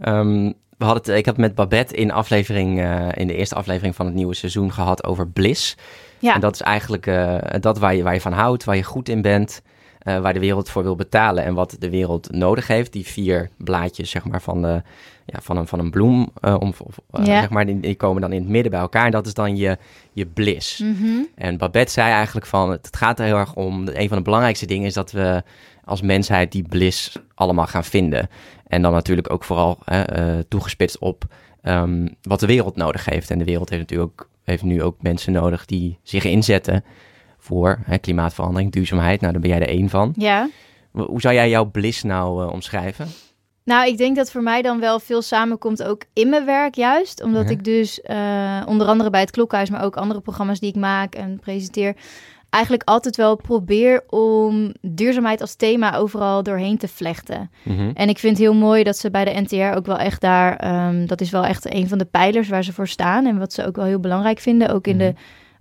Ehm, 0.00 0.52
we 0.78 0.84
hadden 0.84 1.02
het, 1.02 1.08
ik 1.18 1.26
had 1.26 1.36
met 1.36 1.54
Babette 1.54 1.94
in, 1.94 2.10
aflevering, 2.10 2.80
eh, 2.80 3.08
in 3.14 3.26
de 3.26 3.34
eerste 3.34 3.54
aflevering 3.54 3.94
van 3.96 4.06
het 4.06 4.14
nieuwe 4.14 4.34
seizoen 4.34 4.72
gehad 4.72 5.04
over 5.04 5.28
bliss. 5.28 5.76
Ja, 6.18 6.34
En 6.34 6.40
dat 6.40 6.54
is 6.54 6.60
eigenlijk 6.60 7.06
eh, 7.06 7.38
dat 7.60 7.78
waar 7.78 7.94
je, 7.94 8.02
waar 8.02 8.14
je 8.14 8.20
van 8.20 8.32
houdt, 8.32 8.64
waar 8.64 8.76
je 8.76 8.82
goed 8.82 9.08
in 9.08 9.22
bent, 9.22 9.62
eh, 10.06 10.18
waar 10.18 10.32
de 10.32 10.40
wereld 10.40 10.70
voor 10.70 10.82
wil 10.82 10.96
betalen 10.96 11.44
en 11.44 11.54
wat 11.54 11.76
de 11.78 11.90
wereld 11.90 12.30
nodig 12.30 12.66
heeft. 12.66 12.92
Die 12.92 13.06
vier 13.06 13.50
blaadjes 13.56 14.10
zeg 14.10 14.24
maar, 14.24 14.42
van, 14.42 14.62
de, 14.62 14.82
ja, 15.24 15.38
van, 15.42 15.56
een, 15.56 15.66
van 15.66 15.78
een 15.78 15.90
bloem, 15.90 16.30
eh, 16.40 16.56
om, 16.58 16.72
of, 16.84 16.98
eh, 17.10 17.24
zeg 17.24 17.50
maar, 17.50 17.66
die, 17.66 17.80
die 17.80 17.94
komen 17.94 18.20
dan 18.20 18.32
in 18.32 18.40
het 18.40 18.48
midden 18.48 18.70
bij 18.70 18.80
elkaar 18.80 19.04
en 19.04 19.10
dat 19.10 19.26
is 19.26 19.34
dan 19.34 19.56
je, 19.56 19.78
je 20.12 20.26
bliss. 20.26 20.78
Mhm. 20.78 21.22
En 21.34 21.58
Babette 21.58 21.92
zei 21.92 22.12
eigenlijk 22.12 22.46
van, 22.46 22.70
het 22.70 22.96
gaat 22.96 23.18
er 23.18 23.24
heel 23.24 23.36
erg 23.36 23.54
om, 23.54 23.88
een 23.88 24.08
van 24.08 24.16
de 24.16 24.22
belangrijkste 24.22 24.66
dingen 24.66 24.86
is 24.86 24.94
dat 24.94 25.10
we 25.10 25.42
als 25.84 26.00
mensheid 26.00 26.52
die 26.52 26.68
bliss 26.68 27.18
allemaal 27.34 27.66
gaan 27.66 27.84
vinden. 27.84 28.28
En 28.66 28.82
dan 28.82 28.92
natuurlijk 28.92 29.32
ook 29.32 29.44
vooral 29.44 29.78
toegespitst 30.48 30.98
op 30.98 31.24
ehm, 31.62 32.08
wat 32.22 32.40
de 32.40 32.46
wereld 32.46 32.76
nodig 32.76 33.04
heeft. 33.04 33.30
En 33.30 33.38
de 33.38 33.44
wereld 33.44 33.68
heeft 33.68 33.82
natuurlijk 33.82 34.10
ook, 34.10 34.28
heeft 34.44 34.62
nu 34.62 34.82
ook 34.82 35.02
mensen 35.02 35.32
nodig 35.32 35.64
die 35.64 35.98
zich 36.02 36.24
inzetten 36.24 36.84
voor 37.46 37.78
hè, 37.84 37.98
klimaatverandering, 37.98 38.72
duurzaamheid. 38.72 39.20
Nou, 39.20 39.32
daar 39.32 39.40
ben 39.42 39.50
jij 39.50 39.60
er 39.60 39.68
één 39.68 39.88
van. 39.88 40.12
ja. 40.16 40.48
Hoe 40.92 41.20
zou 41.20 41.34
jij 41.34 41.48
jouw 41.48 41.64
bliss 41.64 42.02
nou 42.02 42.42
eh, 42.44 42.52
omschrijven? 42.52 43.06
Nou, 43.64 43.88
ik 43.88 43.96
denk 43.98 44.16
dat 44.16 44.30
voor 44.30 44.42
mij 44.42 44.62
dan 44.62 44.80
wel 44.80 45.00
veel 45.00 45.22
samenkomt 45.22 45.82
ook 45.82 46.02
in 46.12 46.28
mijn 46.28 46.44
werk 46.44 46.74
juist. 46.74 47.22
Omdat 47.22 47.44
Ja. 47.44 47.50
ik 47.50 47.64
dus 47.64 48.00
eh, 48.00 48.62
onder 48.66 48.86
andere 48.86 49.10
bij 49.10 49.20
het 49.20 49.30
Klokhuis, 49.30 49.70
maar 49.70 49.84
ook 49.84 49.96
andere 49.96 50.20
programma's 50.20 50.60
die 50.60 50.68
ik 50.68 50.76
maak 50.76 51.14
en 51.14 51.38
presenteer... 51.40 51.94
eigenlijk 52.50 52.88
altijd 52.88 53.16
wel 53.16 53.36
probeer 53.36 54.04
om 54.08 54.72
duurzaamheid 54.80 55.40
als 55.40 55.54
thema 55.54 55.96
overal 55.96 56.42
doorheen 56.42 56.78
te 56.78 56.88
vlechten. 56.88 57.50
Mhm. 57.62 57.90
En 57.94 58.08
ik 58.08 58.18
vind 58.18 58.38
heel 58.38 58.54
mooi 58.54 58.82
dat 58.84 58.96
ze 58.98 59.10
bij 59.10 59.24
de 59.24 59.40
NTR 59.40 59.76
ook 59.76 59.86
wel 59.86 59.98
echt 59.98 60.20
daar... 60.20 60.56
ehm, 60.56 61.06
dat 61.06 61.20
is 61.20 61.30
wel 61.30 61.44
echt 61.44 61.74
een 61.74 61.88
van 61.88 61.98
de 61.98 62.04
pijlers 62.04 62.48
waar 62.48 62.64
ze 62.64 62.72
voor 62.72 62.88
staan... 62.88 63.26
en 63.26 63.38
wat 63.38 63.52
ze 63.52 63.66
ook 63.66 63.76
wel 63.76 63.84
heel 63.84 64.00
belangrijk 64.00 64.38
vinden. 64.38 64.68
Ook 64.70 64.86
in 64.86 64.98
de, 64.98 65.14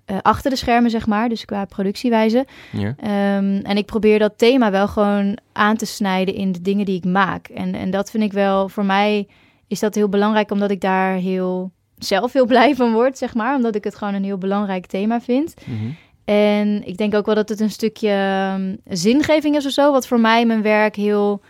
eh, 0.06 0.18
achter 0.22 0.50
de 0.50 0.56
schermen, 0.56 0.90
zeg 0.90 1.08
maar. 1.08 1.30
Dus 1.30 1.46
qua 1.46 1.66
productiewijze. 1.66 2.46
Ja. 2.72 2.96
Ehm, 2.98 3.60
en 3.64 3.78
ik 3.78 3.86
probeer 3.86 4.20
dat 4.20 4.38
thema 4.38 4.72
wel 4.72 4.88
gewoon 4.88 5.38
aan 5.52 5.76
te 5.76 5.86
snijden 5.86 6.36
in 6.36 6.52
de 6.52 6.62
dingen 6.62 6.86
die 6.86 6.98
ik 6.98 7.06
maak. 7.06 7.48
En, 7.48 7.76
en 7.76 7.92
dat 7.92 8.12
vind 8.12 8.24
ik 8.24 8.34
wel, 8.34 8.70
voor 8.70 8.86
mij 8.86 9.28
is 9.68 9.80
dat 9.80 9.96
heel 9.96 10.10
belangrijk, 10.10 10.52
omdat 10.52 10.72
ik 10.72 10.82
daar 10.82 11.16
heel 11.16 11.72
zelf 11.98 12.34
heel 12.34 12.46
blij 12.56 12.76
van 12.76 12.94
word, 12.94 13.18
zeg 13.18 13.34
maar. 13.34 13.56
Omdat 13.56 13.76
ik 13.76 13.84
het 13.84 13.96
gewoon 13.96 14.14
een 14.14 14.24
heel 14.24 14.38
belangrijk 14.38 14.86
thema 14.86 15.22
vind. 15.22 15.54
Mhm. 15.66 15.90
En 16.26 16.88
ik 16.88 16.98
denk 16.98 17.14
ook 17.16 17.26
wel 17.26 17.36
dat 17.36 17.50
het 17.50 17.60
een 17.60 17.72
stukje 17.72 18.10
ehm, 18.10 18.76
zingeving 18.84 19.56
is 19.56 19.66
of 19.66 19.72
zo, 19.72 19.92
wat 19.92 20.08
voor 20.08 20.20
mij 20.20 20.46
mijn 20.46 20.62
werk 20.62 20.96
heel 20.96 21.42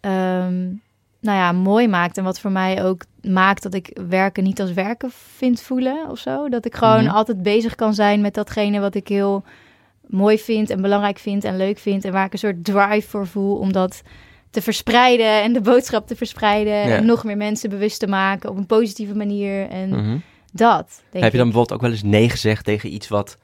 ehm, 0.00 0.62
nou 1.20 1.38
ja, 1.38 1.52
mooi 1.52 1.88
maakt. 1.88 2.18
En 2.18 2.24
wat 2.24 2.40
voor 2.40 2.52
mij 2.52 2.84
ook 2.84 3.04
maakt 3.24 3.62
dat 3.62 3.74
ik 3.74 3.98
werken 4.08 4.44
niet 4.44 4.60
als 4.60 4.72
werken 4.72 5.10
vind 5.36 5.60
voelen 5.62 6.10
of 6.10 6.18
zo. 6.18 6.48
Dat 6.48 6.64
ik 6.64 6.74
gewoon 6.74 7.04
Mhm. 7.04 7.14
altijd 7.14 7.42
bezig 7.42 7.74
kan 7.74 7.94
zijn 7.94 8.20
met 8.20 8.34
datgene 8.34 8.80
wat 8.80 8.94
ik 8.94 9.08
heel 9.08 9.44
mooi 10.06 10.38
vind 10.38 10.70
en 10.70 10.82
belangrijk 10.82 11.18
vind 11.18 11.44
en 11.44 11.56
leuk 11.56 11.78
vind. 11.78 12.04
En 12.04 12.12
waar 12.12 12.24
ik 12.24 12.32
een 12.32 12.38
soort 12.38 12.64
drive 12.64 13.08
voor 13.08 13.26
voel 13.26 13.56
om 13.56 13.72
dat 13.72 14.02
te 14.50 14.62
verspreiden 14.62 15.42
en 15.42 15.52
de 15.52 15.60
boodschap 15.60 16.06
te 16.06 16.16
verspreiden. 16.16 16.72
Ja. 16.72 16.96
En 16.96 17.06
nog 17.06 17.24
meer 17.24 17.36
mensen 17.36 17.70
bewust 17.70 18.00
te 18.00 18.06
maken 18.06 18.50
op 18.50 18.56
een 18.56 18.66
positieve 18.66 19.14
manier. 19.14 19.68
En 19.68 19.88
Mhm. 19.88 20.16
dat, 20.52 21.02
Heb 21.10 21.12
je 21.12 21.18
dan 21.20 21.24
ik. 21.28 21.30
bijvoorbeeld 21.30 21.72
ook 21.72 21.80
wel 21.80 21.90
eens 21.90 22.02
nee 22.02 22.28
gezegd 22.30 22.64
tegen 22.64 22.92
iets 22.94 23.08
wat 23.08 23.38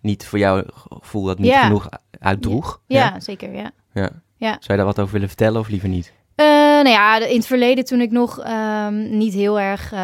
niet 0.00 0.26
voor 0.26 0.38
jou 0.38 0.64
gevoel 1.00 1.24
dat 1.24 1.38
niet 1.38 1.50
Ja. 1.50 1.62
genoeg 1.62 1.88
uitdroeg? 2.18 2.80
Ja, 2.86 3.20
zeker, 3.20 3.54
ja. 3.54 3.70
ja. 3.94 4.10
Ja. 4.38 4.50
Zou 4.50 4.62
je 4.66 4.76
daar 4.76 4.84
wat 4.84 4.98
over 5.00 5.12
willen 5.12 5.28
vertellen 5.28 5.60
of 5.60 5.68
liever 5.68 5.88
niet? 5.88 6.12
Eh, 6.36 6.46
nou 6.46 6.88
ja, 6.88 7.18
in 7.24 7.36
het 7.36 7.46
verleden 7.46 7.84
toen 7.84 8.00
ik 8.00 8.10
nog 8.10 8.40
ehm, 8.40 9.16
niet 9.18 9.34
heel 9.34 9.60
erg, 9.60 9.92
eh, 9.92 9.98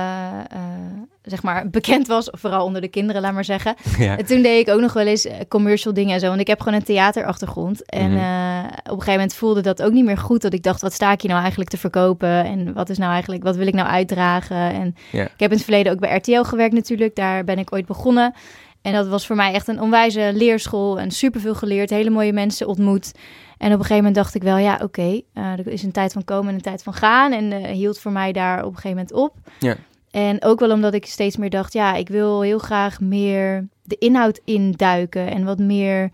eh, 0.51 0.59
zeg 1.23 1.43
maar, 1.43 1.69
bekend 1.71 2.07
was, 2.07 2.29
vooral 2.31 2.65
onder 2.65 2.81
de 2.81 2.89
kinderen, 2.89 3.23
laat 3.23 3.33
maar 3.33 3.45
zeggen. 3.45 3.75
ja. 3.99 4.19
En 4.19 4.27
toen 4.27 4.43
deed 4.43 4.67
ik 4.69 4.75
ook 4.75 4.81
nog 4.81 4.93
wel 4.93 5.07
eens 5.07 5.27
commercial 5.49 5.95
dingen 5.95 6.15
en 6.15 6.21
zo. 6.21 6.29
Want 6.29 6.41
ik 6.41 6.47
heb 6.47 6.61
gewoon 6.61 6.79
een 6.79 6.85
theaterachtergrond. 6.85 7.85
En 7.91 8.11
Mhm. 8.13 8.65
op 8.65 8.85
een 8.85 8.91
gegeven 8.91 9.13
moment 9.13 9.35
voelde 9.35 9.61
dat 9.61 9.83
ook 9.83 9.93
niet 9.93 10.05
meer 10.05 10.19
goed. 10.19 10.43
Dat 10.43 10.53
ik 10.53 10.63
dacht, 10.63 10.81
wat 10.81 10.93
sta 10.93 11.13
ik 11.13 11.21
hier 11.21 11.31
nou 11.31 11.41
eigenlijk 11.43 11.71
te 11.71 11.79
verkopen? 11.79 12.45
En 12.45 12.73
wat 12.73 12.89
is 12.89 12.99
nou 12.99 13.13
eigenlijk, 13.13 13.43
wat 13.43 13.57
wil 13.57 13.67
ik 13.67 13.75
nou 13.75 13.89
uitdragen? 13.89 14.57
En 14.57 14.95
Ja. 15.11 15.23
ik 15.23 15.31
heb 15.37 15.51
in 15.51 15.57
het 15.57 15.65
verleden 15.65 15.93
ook 15.93 16.01
bij 16.01 16.17
RTL 16.17 16.43
gewerkt 16.43 16.75
natuurlijk. 16.75 17.17
Daar 17.17 17.45
ben 17.45 17.59
ik 17.59 17.73
ooit 17.73 17.87
begonnen. 17.87 18.35
En 18.83 18.93
dat 18.93 19.09
was 19.09 19.27
voor 19.27 19.37
mij 19.37 19.53
echt 19.53 19.69
een 19.69 19.81
onwijze 19.81 20.31
leerschool. 20.35 20.99
En 21.01 21.11
superveel 21.11 21.55
geleerd, 21.55 21.91
hele 21.91 22.11
mooie 22.11 22.33
mensen 22.33 22.67
ontmoet. 22.67 23.13
En 23.59 23.69
op 23.69 23.79
een 23.79 23.85
gegeven 23.85 23.97
moment 23.97 24.15
dacht 24.15 24.35
ik 24.35 24.43
wel, 24.43 24.57
ja, 24.57 24.81
oké, 24.83 25.21
eh, 25.33 25.53
er 25.53 25.69
is 25.69 25.83
een 25.83 25.93
tijd 25.93 26.13
van 26.13 26.25
komen 26.25 26.49
en 26.49 26.55
een 26.55 26.61
tijd 26.61 26.83
van 26.83 26.95
gaan. 26.95 27.33
En 27.33 27.53
eh, 27.53 27.71
hield 27.71 27.99
voor 27.99 28.13
mij 28.13 28.33
daar 28.33 28.59
op 28.59 28.75
een 28.75 28.81
gegeven 28.81 28.97
moment 28.97 29.13
op. 29.13 29.35
Ja. 29.59 29.77
En 30.11 30.45
ook 30.45 30.61
wel 30.61 30.71
omdat 30.71 30.95
ik 30.95 31.07
steeds 31.07 31.37
meer 31.37 31.51
dacht, 31.51 31.73
ja, 31.73 31.95
ik 31.95 32.09
wil 32.09 32.41
heel 32.41 32.59
graag 32.59 33.01
meer 33.01 33.69
de 33.83 33.97
inhoud 33.99 34.41
induiken 34.45 35.31
en 35.31 35.45
wat 35.45 35.59
meer, 35.59 36.11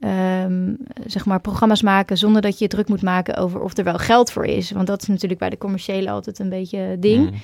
ehm, 0.00 0.74
zeg 1.06 1.26
maar, 1.26 1.40
programma's 1.40 1.82
maken 1.82 2.18
zonder 2.18 2.42
dat 2.42 2.58
je 2.58 2.68
druk 2.68 2.88
moet 2.88 3.02
maken 3.02 3.36
over 3.36 3.60
of 3.60 3.76
er 3.76 3.84
wel 3.84 3.98
geld 3.98 4.32
voor 4.32 4.44
is. 4.44 4.70
Want 4.70 4.86
dat 4.86 5.02
is 5.02 5.08
natuurlijk 5.08 5.40
bij 5.40 5.50
de 5.50 5.58
commerciële 5.58 6.10
altijd 6.10 6.38
een 6.38 6.48
beetje 6.48 6.96
ding. 7.00 7.24
Mhm. 7.24 7.36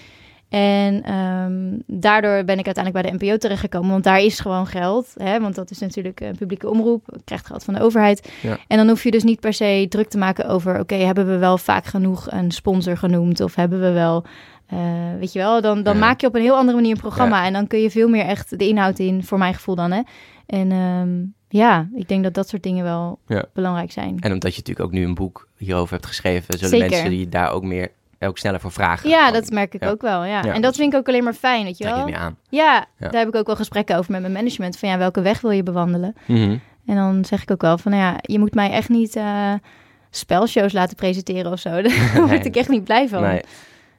En 0.52 1.02
ehm, 1.02 1.78
daardoor 2.00 2.44
ben 2.44 2.58
ik 2.58 2.66
uiteindelijk 2.66 2.92
bij 3.04 3.18
de 3.18 3.24
NPO 3.24 3.36
terechtgekomen, 3.36 3.90
want 3.90 4.04
daar 4.04 4.20
is 4.20 4.40
gewoon 4.40 4.66
geld. 4.66 5.12
Hè? 5.16 5.40
Want 5.40 5.54
dat 5.54 5.70
is 5.70 5.78
natuurlijk 5.78 6.20
een 6.20 6.36
publieke 6.36 6.70
omroep, 6.70 7.18
krijgt 7.24 7.46
geld 7.46 7.64
van 7.64 7.74
de 7.74 7.80
overheid. 7.80 8.32
Ja. 8.42 8.58
En 8.68 8.76
dan 8.76 8.88
hoef 8.88 9.02
je 9.02 9.10
dus 9.10 9.22
niet 9.22 9.40
per 9.40 9.52
se 9.52 9.86
druk 9.88 10.08
te 10.08 10.18
maken 10.18 10.48
over, 10.48 10.80
oké, 10.80 10.94
hebben 10.94 11.26
we 11.26 11.36
wel 11.36 11.58
vaak 11.58 11.84
genoeg 11.84 12.30
een 12.30 12.50
sponsor 12.50 12.96
genoemd? 12.96 13.40
Of 13.40 13.54
hebben 13.54 13.80
we 13.80 13.90
wel, 13.90 14.24
eh, 14.66 14.78
weet 15.18 15.32
je 15.32 15.38
wel, 15.38 15.60
dan, 15.60 15.82
dan 15.82 15.94
Ja. 15.94 16.00
maak 16.00 16.20
je 16.20 16.26
op 16.26 16.34
een 16.34 16.42
heel 16.42 16.56
andere 16.56 16.76
manier 16.76 16.92
een 16.94 17.00
programma. 17.00 17.44
En 17.46 17.52
dan 17.52 17.66
kun 17.66 17.78
je 17.80 17.90
veel 17.90 18.08
meer 18.08 18.24
echt 18.24 18.58
de 18.58 18.68
inhoud 18.68 18.98
in, 18.98 19.24
voor 19.24 19.38
mijn 19.38 19.54
gevoel 19.54 19.74
dan. 19.74 19.90
Hè? 19.92 20.00
En 20.46 20.72
ehm, 20.72 21.10
ja, 21.48 21.88
ik 21.94 22.08
denk 22.08 22.22
dat 22.22 22.34
dat 22.34 22.48
soort 22.48 22.62
dingen 22.62 22.84
wel 22.84 23.18
belangrijk 23.52 23.92
zijn. 23.92 24.16
En 24.20 24.32
omdat 24.32 24.54
je 24.54 24.58
natuurlijk 24.58 24.86
ook 24.86 24.92
nu 24.92 25.04
een 25.04 25.14
boek 25.14 25.48
hierover 25.56 25.92
hebt 25.94 26.06
geschreven, 26.06 26.54
zullen 26.58 26.68
Zeker. 26.68 26.90
mensen 26.90 27.10
die 27.10 27.28
daar 27.28 27.50
ook 27.52 27.62
meer 27.62 27.90
ook 28.28 28.38
sneller 28.38 28.60
voor 28.60 28.72
vragen. 28.72 29.08
Ja, 29.10 29.24
Van, 29.24 29.32
dat 29.32 29.50
merk 29.50 29.74
ik 29.74 29.82
ja. 29.82 29.90
ook 29.90 30.02
wel. 30.02 30.24
Ja. 30.24 30.42
Ja, 30.44 30.52
en 30.54 30.62
dat 30.62 30.76
vind 30.76 30.92
ik 30.92 30.98
ook 30.98 31.08
alleen 31.08 31.24
maar 31.24 31.32
fijn, 31.32 31.64
weet 31.64 31.78
je 31.78 31.86
je 31.86 31.94
wel. 31.94 32.04
meer 32.04 32.16
aan. 32.16 32.36
Ja, 32.48 32.84
Ja. 32.98 33.08
daar 33.08 33.20
heb 33.20 33.28
ik 33.28 33.34
ook 33.34 33.46
wel 33.46 33.56
gesprekken 33.56 33.96
over 33.96 34.12
met 34.12 34.20
mijn 34.20 34.32
management. 34.32 34.78
Van 34.78 34.88
ja, 34.88 34.98
welke 34.98 35.20
weg 35.20 35.40
wil 35.40 35.50
je 35.50 35.62
bewandelen? 35.62 36.14
Mhm. 36.26 36.56
En 36.86 36.96
dan 36.96 37.24
zeg 37.24 37.42
ik 37.42 37.50
ook 37.50 37.62
wel 37.62 37.78
van, 37.78 37.90
nou 37.92 38.02
ja, 38.02 38.16
je 38.20 38.38
moet 38.38 38.54
mij 38.54 38.70
echt 38.70 38.88
niet 38.88 39.16
eh, 39.16 39.52
spelshows 40.10 40.72
laten 40.72 40.96
presenteren 40.96 41.52
of 41.52 41.58
zo. 41.58 41.70
Daar 41.82 41.82
Nee. 42.14 42.22
word 42.26 42.44
ik 42.44 42.56
echt 42.56 42.68
niet 42.68 42.84
blij 42.84 43.08
van. 43.08 43.22
Nee. 43.22 43.40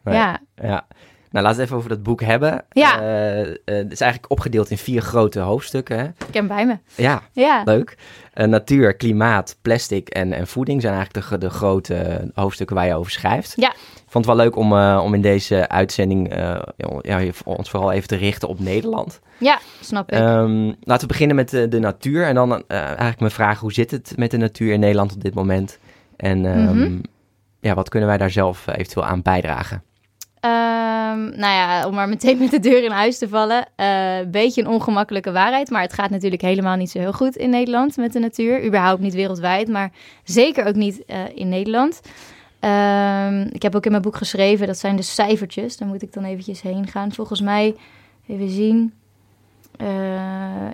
Nee. 0.04 0.16
Ja, 0.16 0.40
Ja. 0.56 0.86
Nou, 1.32 1.46
laten 1.46 1.60
we 1.60 1.66
even 1.66 1.78
over 1.78 1.90
dat 1.90 2.04
boek 2.04 2.22
hebben. 2.22 2.66
Ja. 2.70 3.00
Eh, 3.02 3.42
eh, 3.42 3.48
het 3.66 3.92
is 3.92 4.02
eigenlijk 4.02 4.32
opgedeeld 4.32 4.70
in 4.70 4.78
vier 4.78 5.02
grote 5.02 5.40
hoofdstukken. 5.40 5.98
Hè? 5.98 6.04
ik 6.04 6.14
heb 6.18 6.34
hem 6.34 6.48
bij 6.48 6.66
me. 6.66 6.78
Ja, 6.96 7.22
Ja, 7.32 7.62
leuk. 7.66 7.98
Natuur, 8.34 8.96
klimaat, 8.96 9.58
plastic 9.62 10.10
en, 10.10 10.34
en 10.34 10.48
voeding 10.48 10.82
zijn 10.82 10.94
eigenlijk 10.96 11.30
de, 11.30 11.38
de 11.38 11.50
grote 11.50 12.30
hoofdstukken 12.34 12.76
waar 12.76 12.86
je 12.86 12.96
over 12.96 13.12
schrijft. 13.12 13.54
Ja. 13.56 13.74
Vond 14.14 14.26
het 14.26 14.36
wel 14.36 14.44
leuk 14.46 14.56
om, 14.56 14.78
eh, 14.78 15.02
om 15.04 15.14
in 15.14 15.22
deze 15.22 15.70
uitzending 15.70 16.30
eh, 16.30 16.60
ja, 17.02 17.22
ons 17.46 17.70
vooral 17.70 17.92
even 17.92 18.08
te 18.08 18.16
richten 18.16 18.48
op 18.48 18.60
Nederland. 18.60 19.20
ja 19.38 19.60
snap 19.82 20.12
ik. 20.12 20.18
Ehm, 20.20 20.66
laten 20.84 21.02
we 21.02 21.08
beginnen 21.08 21.36
met 21.36 21.50
de, 21.50 21.68
de 21.68 21.80
natuur. 21.80 22.26
En 22.26 22.36
dan 22.36 22.64
eh, 22.68 22.78
eigenlijk 22.84 23.20
mijn 23.20 23.32
vraag, 23.32 23.60
hoe 23.60 23.74
zit 23.74 23.92
het 23.92 24.14
met 24.16 24.32
de 24.32 24.38
natuur 24.38 24.74
in 24.74 24.80
Nederland 24.80 25.14
op 25.14 25.24
dit 25.24 25.34
moment? 25.34 25.78
En 26.18 26.46
ehm, 26.46 26.78
Mhm. 26.78 27.00
ja, 27.60 27.74
wat 27.74 27.90
kunnen 27.90 28.10
wij 28.10 28.18
daar 28.18 28.32
zelf 28.32 28.68
eh, 28.68 28.74
eventueel 28.78 29.06
aan 29.06 29.22
bijdragen? 29.22 29.84
Ehm, 30.40 31.20
nou 31.20 31.54
ja, 31.54 31.88
om 31.88 31.94
maar 31.94 32.10
meteen 32.10 32.38
met 32.38 32.52
de 32.52 32.60
deur 32.60 32.84
in 32.84 32.92
huis 32.92 33.18
te 33.18 33.28
vallen. 33.30 33.66
Een 33.76 34.32
beetje 34.32 34.62
een 34.62 34.68
ongemakkelijke 34.68 35.32
waarheid. 35.32 35.70
Maar 35.70 35.82
het 35.82 35.94
gaat 35.94 36.10
natuurlijk 36.10 36.42
helemaal 36.42 36.76
niet 36.76 36.92
zo 36.92 37.00
heel 37.00 37.14
goed 37.14 37.36
in 37.36 37.50
Nederland 37.50 37.98
met 37.98 38.14
de 38.14 38.20
natuur. 38.20 38.66
Überhaupt 38.66 39.02
niet 39.02 39.14
wereldwijd, 39.14 39.68
maar 39.68 39.92
zeker 40.24 40.66
ook 40.66 40.76
niet 40.76 41.06
eh, 41.06 41.20
in 41.36 41.50
Nederland. 41.50 42.02
Ehm, 42.64 43.48
ik 43.52 43.62
heb 43.62 43.76
ook 43.76 43.86
in 43.86 43.92
mijn 43.92 44.04
boek 44.04 44.16
geschreven, 44.16 44.68
dat 44.68 44.78
zijn 44.78 44.96
de 44.96 45.02
cijfertjes. 45.02 45.78
Daar 45.78 45.88
moet 45.88 46.02
ik 46.02 46.14
dan 46.14 46.24
eventjes 46.24 46.62
heen 46.62 46.88
gaan. 46.88 47.14
Volgens 47.14 47.42
mij, 47.42 47.76
even 48.28 48.50
zien. 48.50 48.94
Eh, 49.78 49.88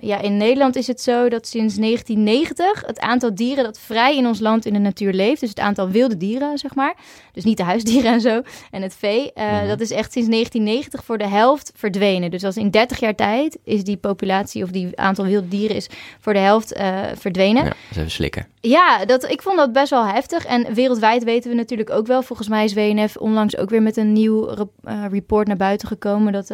ja, 0.00 0.20
in 0.20 0.36
Nederland 0.36 0.76
is 0.76 0.86
het 0.86 1.00
zo 1.00 1.28
dat 1.28 1.46
sinds 1.46 1.76
1990 1.76 2.82
het 2.86 3.00
aantal 3.00 3.34
dieren 3.34 3.64
dat 3.64 3.78
vrij 3.78 4.16
in 4.16 4.26
ons 4.26 4.40
land 4.40 4.66
in 4.66 4.72
de 4.72 4.78
natuur 4.78 5.12
leeft, 5.12 5.40
dus 5.40 5.48
het 5.48 5.58
aantal 5.60 5.88
wilde 5.88 6.16
dieren, 6.16 6.58
zeg 6.58 6.74
maar, 6.74 6.94
dus 7.32 7.44
niet 7.44 7.56
de 7.56 7.62
huisdieren 7.62 8.12
en 8.12 8.20
zo, 8.20 8.42
en 8.70 8.82
het 8.82 8.94
vee, 8.94 9.32
eh, 9.32 9.52
Mhm. 9.52 9.68
dat 9.68 9.80
is 9.80 9.90
echt 9.90 10.12
sinds 10.12 10.28
1990 10.28 11.04
voor 11.04 11.18
de 11.18 11.26
helft 11.28 11.72
verdwenen. 11.76 12.30
Dus 12.30 12.44
als 12.44 12.56
in 12.56 12.70
30 12.70 13.00
jaar 13.00 13.14
tijd 13.14 13.58
is 13.64 13.84
die 13.84 13.96
populatie 13.96 14.62
of 14.62 14.70
die 14.70 14.98
aantal 15.00 15.24
wilde 15.24 15.48
dieren 15.48 15.76
is 15.76 15.88
voor 16.20 16.32
de 16.32 16.38
helft 16.38 16.72
eh, 16.72 16.98
verdwenen. 17.18 17.64
Ja, 17.64 17.72
eens 17.88 17.96
even 17.98 18.10
slikken. 18.10 18.46
Ja, 18.60 19.04
dat, 19.04 19.30
ik 19.30 19.42
vond 19.42 19.56
dat 19.56 19.72
best 19.72 19.90
wel 19.90 20.06
heftig. 20.06 20.46
En 20.46 20.74
wereldwijd 20.74 21.24
weten 21.24 21.50
we 21.50 21.56
natuurlijk 21.56 21.90
ook 21.90 22.06
wel. 22.06 22.22
Volgens 22.22 22.48
mij 22.48 22.64
is 22.64 22.74
WNF 22.74 23.16
onlangs 23.16 23.56
ook 23.56 23.70
weer 23.70 23.82
met 23.82 23.96
een 23.96 24.12
nieuw 24.12 24.44
rep- 24.44 24.70
eh, 24.84 25.04
report 25.10 25.46
naar 25.46 25.56
buiten 25.56 25.88
gekomen. 25.88 26.32
Dat 26.32 26.50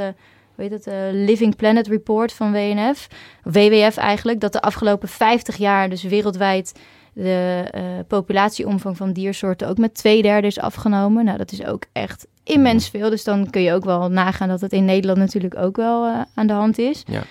weet 0.57 0.71
het, 0.71 0.85
de 0.85 1.11
Living 1.13 1.57
Planet 1.57 1.87
Report 1.87 2.33
van 2.33 2.53
WNF, 2.53 3.09
WWF 3.43 3.97
eigenlijk, 3.97 4.41
dat 4.41 4.53
de 4.53 4.61
afgelopen 4.61 5.09
50 5.09 5.57
jaar 5.57 5.89
dus 5.89 6.03
wereldwijd 6.03 6.73
de 7.13 7.65
eh, 7.71 7.83
populatieomvang 8.09 8.97
van 8.97 9.13
diersoorten 9.13 9.69
ook 9.69 9.79
met 9.79 9.95
twee 9.95 10.23
derde 10.23 10.47
is 10.47 10.59
afgenomen. 10.59 11.25
Nou, 11.25 11.39
dat 11.39 11.53
is 11.53 11.65
ook 11.65 11.85
echt 11.93 12.27
immens 12.45 12.89
veel. 12.89 13.11
Dus 13.11 13.25
dan 13.25 13.51
kun 13.51 13.63
je 13.63 13.73
ook 13.73 13.85
wel 13.85 14.09
nagaan 14.09 14.49
dat 14.49 14.61
het 14.61 14.73
in 14.73 14.85
Nederland 14.85 15.19
natuurlijk 15.19 15.57
ook 15.57 15.77
wel 15.77 16.07
eh, 16.07 16.21
aan 16.35 16.47
de 16.47 16.53
hand 16.53 16.79
is. 16.79 17.05
Ja. 17.07 17.23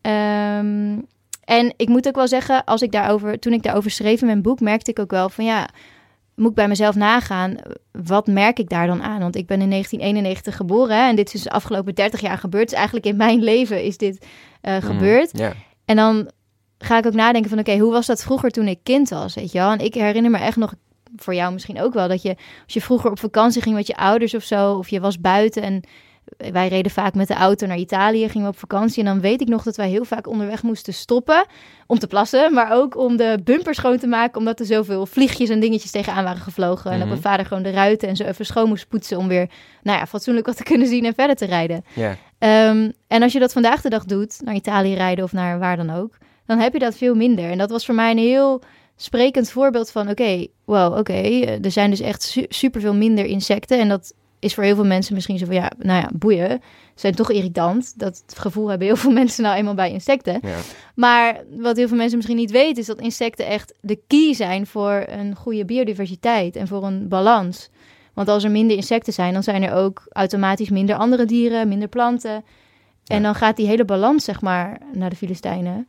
Ehm, 0.00 0.98
en 1.44 1.74
ik 1.76 1.88
moet 1.88 2.08
ook 2.08 2.14
wel 2.14 2.28
zeggen, 2.28 2.64
als 2.64 2.82
ik 2.82 2.92
daarover, 2.92 3.38
toen 3.38 3.52
ik 3.52 3.62
daarover 3.62 3.90
schreef 3.90 4.20
in 4.20 4.26
mijn 4.26 4.42
boek, 4.42 4.60
merkte 4.60 4.90
ik 4.90 4.98
ook 4.98 5.10
wel 5.10 5.28
van 5.28 5.44
ja, 5.44 5.68
moet 6.42 6.50
ik 6.50 6.56
bij 6.56 6.68
mezelf 6.68 6.94
nagaan, 6.94 7.56
wat 7.92 8.26
merk 8.26 8.58
ik 8.58 8.68
daar 8.68 8.86
dan 8.86 9.02
aan? 9.02 9.20
Want 9.20 9.36
ik 9.36 9.46
ben 9.46 9.60
in 9.60 9.70
1991 9.70 10.56
geboren 10.56 10.96
hè, 10.96 11.08
en 11.08 11.16
dit 11.16 11.26
is 11.26 11.32
dus 11.32 11.42
de 11.42 11.50
afgelopen 11.50 11.94
30 11.94 12.20
jaar 12.20 12.38
gebeurd. 12.38 12.68
Dus 12.68 12.76
eigenlijk 12.78 13.06
in 13.06 13.16
mijn 13.16 13.42
leven 13.52 13.82
is 13.84 13.96
dit 13.96 14.26
eh, 14.60 14.76
Mhm. 14.76 14.86
gebeurd. 14.86 15.38
En 15.84 15.96
dan 15.96 16.30
ga 16.78 16.98
ik 16.98 17.06
ook 17.06 17.12
nadenken 17.14 17.50
van 17.50 17.58
oké, 17.58 17.78
hoe 17.78 17.92
was 17.92 18.06
dat 18.06 18.22
vroeger 18.22 18.50
toen 18.50 18.66
ik 18.68 18.78
kind 18.82 19.08
was, 19.08 19.34
weet 19.34 19.52
je 19.52 19.58
wel? 19.58 19.70
En 19.70 19.78
ik 19.78 19.94
herinner 19.94 20.30
me 20.30 20.38
echt 20.38 20.56
nog, 20.56 20.74
voor 21.16 21.34
jou 21.34 21.52
misschien 21.52 21.80
ook 21.80 21.94
wel, 21.94 22.08
dat 22.08 22.22
je 22.22 22.36
als 22.64 22.74
je 22.74 22.80
vroeger 22.80 23.10
op 23.10 23.18
vakantie 23.18 23.62
ging 23.62 23.74
met 23.74 23.86
je 23.86 23.96
ouders 23.96 24.34
of 24.34 24.42
zo, 24.42 24.72
of 24.74 24.88
je 24.88 25.00
was 25.00 25.20
buiten 25.20 25.62
en 25.62 25.82
wij 26.36 26.68
reden 26.68 26.92
vaak 26.92 27.14
met 27.14 27.28
de 27.28 27.34
auto 27.34 27.66
naar 27.66 27.76
Italië, 27.76 28.28
gingen 28.28 28.46
we 28.46 28.52
op 28.52 28.58
vakantie. 28.58 28.98
En 28.98 29.04
dan 29.04 29.20
weet 29.20 29.40
ik 29.40 29.48
nog 29.48 29.62
dat 29.62 29.76
wij 29.76 29.88
heel 29.88 30.04
vaak 30.04 30.26
onderweg 30.26 30.62
moesten 30.62 30.94
stoppen 30.94 31.44
om 31.86 31.98
te 31.98 32.06
plassen. 32.06 32.52
Maar 32.52 32.72
ook 32.72 32.96
om 32.96 33.16
de 33.16 33.38
bumper 33.44 33.74
schoon 33.74 33.98
te 33.98 34.06
maken, 34.06 34.38
omdat 34.38 34.60
er 34.60 34.66
zoveel 34.66 35.06
vliegjes 35.06 35.48
en 35.48 35.60
dingetjes 35.60 35.90
tegenaan 35.90 36.24
waren 36.24 36.40
gevlogen. 36.42 36.84
En 36.84 36.90
dat 36.90 36.98
Mhm. 36.98 37.08
mijn 37.08 37.20
vader 37.22 37.46
gewoon 37.46 37.62
de 37.62 37.70
ruiten 37.70 38.08
en 38.08 38.16
zo 38.16 38.24
even 38.24 38.46
schoon 38.46 38.68
moest 38.68 38.88
poetsen 38.88 39.18
om 39.18 39.28
weer, 39.28 39.48
nou 39.82 39.98
ja, 39.98 40.06
fatsoenlijk 40.06 40.46
wat 40.46 40.56
te 40.56 40.62
kunnen 40.62 40.86
zien 40.86 41.04
en 41.04 41.14
verder 41.14 41.36
te 41.36 41.46
rijden. 41.46 41.84
Ehm, 42.38 42.90
en 43.08 43.22
als 43.22 43.32
je 43.32 43.38
dat 43.38 43.52
vandaag 43.52 43.80
de 43.80 43.88
dag 43.90 44.04
doet, 44.04 44.40
naar 44.44 44.54
Italië 44.54 44.94
rijden 44.94 45.24
of 45.24 45.32
naar 45.32 45.58
waar 45.58 45.76
dan 45.76 45.90
ook, 45.90 46.16
dan 46.46 46.58
heb 46.58 46.72
je 46.72 46.78
dat 46.78 46.96
veel 46.96 47.14
minder. 47.14 47.50
En 47.50 47.58
dat 47.58 47.70
was 47.70 47.84
voor 47.86 47.94
mij 47.94 48.10
een 48.10 48.18
heel 48.18 48.62
sprekend 48.96 49.50
voorbeeld 49.50 49.90
van, 49.90 50.08
oké, 50.10 50.46
wow, 50.64 50.98
oké, 50.98 51.12
eh, 51.12 51.64
er 51.64 51.70
zijn 51.70 51.90
dus 51.90 52.00
echt 52.00 52.22
su- 52.22 52.46
superveel 52.48 52.94
minder 52.94 53.24
insecten. 53.24 53.78
En 53.78 53.88
dat 53.88 54.14
is 54.42 54.54
voor 54.54 54.64
heel 54.64 54.74
veel 54.74 54.84
mensen 54.84 55.14
misschien 55.14 55.38
zo 55.38 55.46
van, 55.46 55.54
ja, 55.54 55.70
nou 55.78 56.00
ja, 56.00 56.10
boeien, 56.14 56.60
zijn 56.94 57.14
toch 57.14 57.30
irritant. 57.30 57.98
Dat 57.98 58.22
gevoel 58.36 58.68
hebben 58.68 58.86
heel 58.86 58.96
veel 58.96 59.10
mensen 59.20 59.42
nou 59.42 59.56
eenmaal 59.56 59.74
bij 59.74 59.90
insecten. 59.92 60.38
Ja. 60.42 60.56
Maar 60.94 61.40
wat 61.58 61.76
heel 61.76 61.88
veel 61.88 61.96
mensen 61.96 62.16
misschien 62.16 62.36
niet 62.38 62.50
weten, 62.50 62.80
is 62.82 62.86
dat 62.86 63.00
insecten 63.00 63.46
echt 63.46 63.74
de 63.80 64.00
key 64.06 64.34
zijn 64.34 64.66
voor 64.66 65.04
een 65.06 65.34
goede 65.36 65.64
biodiversiteit 65.64 66.56
en 66.56 66.68
voor 66.68 66.84
een 66.84 67.08
balans. 67.08 67.70
Want 68.14 68.28
als 68.28 68.44
er 68.44 68.50
minder 68.50 68.76
insecten 68.76 69.12
zijn, 69.12 69.32
dan 69.32 69.42
zijn 69.42 69.62
er 69.62 69.72
ook 69.74 70.06
automatisch 70.08 70.70
minder 70.70 70.96
andere 70.96 71.24
dieren, 71.24 71.68
minder 71.68 71.88
planten. 71.88 72.44
En 73.06 73.16
Ja. 73.16 73.22
dan 73.22 73.34
gaat 73.34 73.56
die 73.56 73.66
hele 73.66 73.84
balans, 73.84 74.24
zeg 74.24 74.40
maar, 74.40 74.78
naar 74.92 75.10
de 75.10 75.16
Filistijnen. 75.16 75.88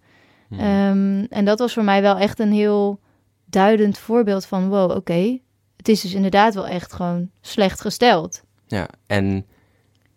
Mhm. 0.49 0.61
Ehm, 0.61 1.25
en 1.29 1.45
dat 1.45 1.59
was 1.59 1.73
voor 1.73 1.83
mij 1.83 2.01
wel 2.01 2.17
echt 2.17 2.39
een 2.39 2.51
heel 2.51 2.99
duidend 3.45 3.97
voorbeeld 3.97 4.45
van, 4.45 4.69
wow, 4.69 4.91
oké, 4.91 5.39
het 5.83 5.91
is 5.91 6.01
dus 6.01 6.13
inderdaad 6.13 6.53
wel 6.53 6.67
echt 6.67 6.93
gewoon 6.93 7.29
slecht 7.41 7.81
gesteld. 7.81 8.41
ja. 8.67 8.87
En 9.07 9.45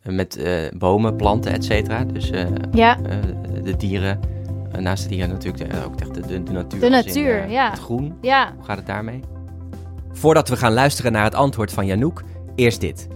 met 0.02 0.36
eh, 0.36 0.70
bomen, 0.78 1.16
planten, 1.16 1.52
et 1.52 1.64
cetera. 1.64 2.04
Dus 2.04 2.30
eh, 2.30 2.46
Ja, 2.72 2.98
eh, 3.02 3.16
de 3.62 3.76
dieren, 3.76 4.20
eh, 4.72 4.80
naast 4.80 5.02
de 5.02 5.08
dieren 5.08 5.28
natuurlijk 5.30 5.70
de- 5.70 5.84
ook 5.84 6.00
echt 6.00 6.14
de, 6.14 6.20
de, 6.20 6.42
de 6.42 6.52
natuur. 6.52 6.80
De 6.80 6.86
in, 6.86 6.92
natuur, 6.92 7.42
eh, 7.42 7.50
ja. 7.50 7.70
Het 7.70 7.78
groen. 7.78 8.14
ja, 8.20 8.52
Hoe 8.56 8.64
gaat 8.64 8.76
het 8.76 8.86
daarmee? 8.86 9.20
Voordat 10.12 10.48
we 10.48 10.56
gaan 10.56 10.72
luisteren 10.72 11.12
naar 11.12 11.24
het 11.24 11.34
antwoord 11.34 11.72
van 11.72 11.86
Janouk, 11.86 12.22
eerst 12.54 12.80
dit. 12.80 13.08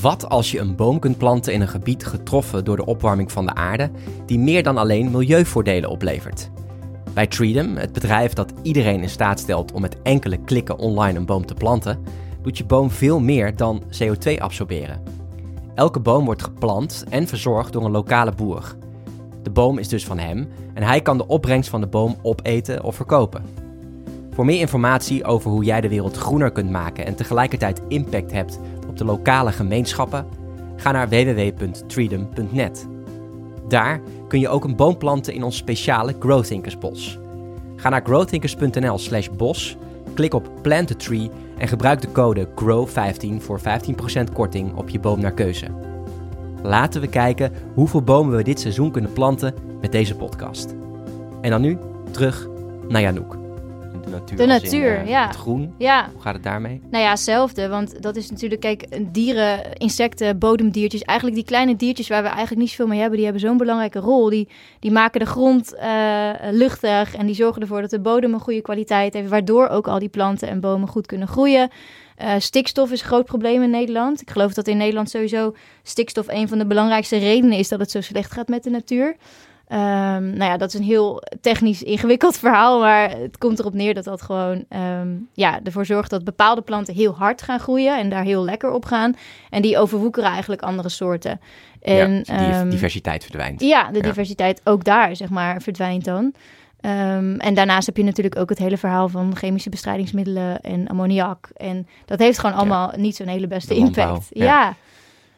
Wat 0.00 0.28
als 0.28 0.50
je 0.50 0.58
een 0.58 0.76
boom 0.76 0.98
kunt 0.98 1.18
planten 1.18 1.52
in 1.52 1.60
een 1.60 1.68
gebied 1.68 2.06
getroffen 2.06 2.64
door 2.64 2.76
de 2.76 2.86
opwarming 2.86 3.32
van 3.32 3.46
de 3.46 3.54
aarde, 3.54 3.90
die 4.26 4.38
meer 4.38 4.62
dan 4.62 4.76
alleen 4.76 5.10
milieuvoordelen 5.10 5.90
oplevert? 5.90 6.50
Bij 7.14 7.26
Treedom, 7.26 7.76
het 7.76 7.92
bedrijf 7.92 8.32
dat 8.32 8.52
iedereen 8.62 9.02
in 9.02 9.08
staat 9.08 9.40
stelt 9.40 9.72
om 9.72 9.80
met 9.80 10.02
enkele 10.02 10.36
klikken 10.36 10.78
online 10.78 11.18
een 11.18 11.26
boom 11.26 11.46
te 11.46 11.54
planten, 11.54 12.04
doet 12.42 12.58
je 12.58 12.64
boom 12.64 12.90
veel 12.90 13.20
meer 13.20 13.56
dan 13.56 13.82
CO2 13.82 14.38
absorberen. 14.38 15.02
Elke 15.74 16.00
boom 16.00 16.24
wordt 16.24 16.42
geplant 16.42 17.04
en 17.08 17.26
verzorgd 17.26 17.72
door 17.72 17.84
een 17.84 17.90
lokale 17.90 18.32
boer. 18.32 18.76
De 19.42 19.50
boom 19.50 19.78
is 19.78 19.88
dus 19.88 20.04
van 20.04 20.18
hem 20.18 20.48
en 20.74 20.82
hij 20.82 21.00
kan 21.00 21.16
de 21.16 21.26
opbrengst 21.26 21.70
van 21.70 21.80
de 21.80 21.86
boom 21.86 22.16
opeten 22.22 22.84
of 22.84 22.96
verkopen. 22.96 23.44
Voor 24.30 24.44
meer 24.44 24.60
informatie 24.60 25.24
over 25.24 25.50
hoe 25.50 25.64
jij 25.64 25.80
de 25.80 25.88
wereld 25.88 26.16
groener 26.16 26.50
kunt 26.50 26.70
maken 26.70 27.06
en 27.06 27.14
tegelijkertijd 27.14 27.82
impact 27.88 28.32
hebt 28.32 28.60
op 28.88 28.96
de 28.96 29.04
lokale 29.04 29.52
gemeenschappen, 29.52 30.26
ga 30.76 30.92
naar 30.92 31.08
www.treedom.net. 31.08 32.88
Daar 33.70 34.00
kun 34.28 34.40
je 34.40 34.48
ook 34.48 34.64
een 34.64 34.76
boom 34.76 34.96
planten 34.96 35.34
in 35.34 35.42
ons 35.42 35.56
speciale 35.56 36.14
Growthinkers 36.18 36.78
bos. 36.78 37.18
Ga 37.76 37.88
naar 37.88 38.04
growthinkers.nl/slash 38.04 39.28
bos, 39.36 39.76
klik 40.14 40.34
op 40.34 40.50
Plant 40.62 40.90
a 40.90 40.94
Tree 40.94 41.30
en 41.58 41.68
gebruik 41.68 42.00
de 42.00 42.12
code 42.12 42.48
GROW15 42.48 43.36
voor 43.38 43.60
15% 43.60 44.32
korting 44.32 44.74
op 44.74 44.88
je 44.88 45.00
boom 45.00 45.20
naar 45.20 45.34
keuze. 45.34 45.66
Laten 46.62 47.00
we 47.00 47.08
kijken 47.08 47.52
hoeveel 47.74 48.02
bomen 48.02 48.36
we 48.36 48.42
dit 48.42 48.60
seizoen 48.60 48.90
kunnen 48.90 49.12
planten 49.12 49.54
met 49.80 49.92
deze 49.92 50.16
podcast. 50.16 50.74
En 51.40 51.50
dan 51.50 51.60
nu 51.60 51.78
terug 52.10 52.48
naar 52.88 53.00
Janouk. 53.00 53.39
De 54.10 54.46
natuur, 54.46 54.68
De 54.68 54.76
in, 54.76 55.04
eh, 55.04 55.08
ja. 55.08 55.26
Het 55.26 55.36
groen. 55.36 55.74
ja. 55.78 56.08
Hoe 56.12 56.22
gaat 56.22 56.34
het 56.34 56.42
daarmee? 56.42 56.80
Nou 56.90 57.04
ja, 57.04 57.10
hetzelfde. 57.10 57.68
Want 57.68 58.02
dat 58.02 58.16
is 58.16 58.30
natuurlijk, 58.30 58.60
kijk, 58.60 58.86
dieren, 59.12 59.72
insecten, 59.72 60.38
bodemdiertjes. 60.38 61.02
Eigenlijk 61.02 61.38
die 61.38 61.46
kleine 61.46 61.76
diertjes 61.76 62.08
waar 62.08 62.22
we 62.22 62.28
eigenlijk 62.28 62.60
niet 62.60 62.70
zoveel 62.70 62.86
mee 62.86 62.98
hebben, 62.98 63.16
die 63.16 63.24
hebben 63.24 63.42
zo'n 63.42 63.56
belangrijke 63.56 63.98
rol. 63.98 64.28
Die, 64.28 64.48
die 64.78 64.90
maken 64.90 65.20
de 65.20 65.26
grond 65.26 65.74
eh, 65.74 66.30
luchtig 66.50 67.16
en 67.16 67.26
die 67.26 67.34
zorgen 67.34 67.62
ervoor 67.62 67.80
dat 67.80 67.90
de 67.90 68.00
bodem 68.00 68.34
een 68.34 68.40
goede 68.40 68.62
kwaliteit 68.62 69.14
heeft. 69.14 69.28
Waardoor 69.28 69.68
ook 69.68 69.88
al 69.88 69.98
die 69.98 70.08
planten 70.08 70.48
en 70.48 70.60
bomen 70.60 70.88
goed 70.88 71.06
kunnen 71.06 71.28
groeien. 71.28 71.70
Eh, 72.16 72.34
stikstof 72.38 72.90
is 72.90 73.00
een 73.00 73.06
groot 73.06 73.24
probleem 73.24 73.62
in 73.62 73.70
Nederland. 73.70 74.20
Ik 74.20 74.30
geloof 74.30 74.54
dat 74.54 74.68
in 74.68 74.76
Nederland 74.76 75.10
sowieso 75.10 75.54
stikstof 75.82 76.28
een 76.28 76.48
van 76.48 76.58
de 76.58 76.66
belangrijkste 76.66 77.16
redenen 77.16 77.58
is 77.58 77.68
dat 77.68 77.80
het 77.80 77.90
zo 77.90 78.00
slecht 78.00 78.32
gaat 78.32 78.48
met 78.48 78.62
de 78.62 78.70
natuur. 78.70 79.16
Ehm, 79.70 80.24
nou 80.30 80.50
ja, 80.50 80.56
dat 80.56 80.68
is 80.74 80.80
een 80.80 80.86
heel 80.86 81.22
technisch 81.40 81.82
ingewikkeld 81.82 82.36
verhaal, 82.44 82.80
maar 82.80 83.10
het 83.10 83.38
komt 83.38 83.58
erop 83.58 83.74
neer 83.74 83.94
dat 83.94 84.04
dat 84.04 84.22
gewoon 84.22 84.64
ehm, 84.68 85.08
ja, 85.32 85.60
ervoor 85.64 85.86
zorgt 85.86 86.10
dat 86.10 86.24
bepaalde 86.24 86.60
planten 86.62 86.94
heel 86.94 87.14
hard 87.14 87.42
gaan 87.42 87.60
groeien 87.60 87.98
en 87.98 88.08
daar 88.10 88.24
heel 88.24 88.44
lekker 88.44 88.70
op 88.72 88.84
gaan. 88.84 89.14
En 89.50 89.62
die 89.62 89.78
overwoekeren 89.78 90.30
eigenlijk 90.30 90.62
andere 90.62 90.88
soorten. 90.88 91.40
En, 91.82 92.12
ja, 92.12 92.16
dus 92.18 92.26
die 92.26 92.36
ehm, 92.36 92.70
diversiteit 92.70 93.24
verdwijnt. 93.24 93.60
ja, 93.60 93.90
de 93.90 93.96
Ja. 93.98 94.02
diversiteit 94.02 94.60
ook 94.64 94.84
daar, 94.84 95.16
zeg 95.16 95.28
maar, 95.28 95.62
verdwijnt 95.62 96.04
dan. 96.04 96.32
En 96.80 97.54
daarnaast 97.54 97.86
heb 97.86 97.96
je 97.96 98.04
natuurlijk 98.04 98.36
ook 98.38 98.48
het 98.48 98.58
hele 98.58 98.76
verhaal 98.76 99.08
van 99.08 99.36
chemische 99.36 99.70
bestrijdingsmiddelen 99.70 100.60
en 100.60 100.88
ammoniak. 100.88 101.48
En 101.56 101.86
dat 102.04 102.18
heeft 102.18 102.38
gewoon 102.38 102.54
Ja. 102.54 102.60
allemaal 102.60 102.92
niet 102.96 103.16
zo'n 103.16 103.26
hele 103.26 103.46
beste 103.46 103.74
impact. 103.74 104.26
ja. 104.30 104.44
ja. 104.44 104.74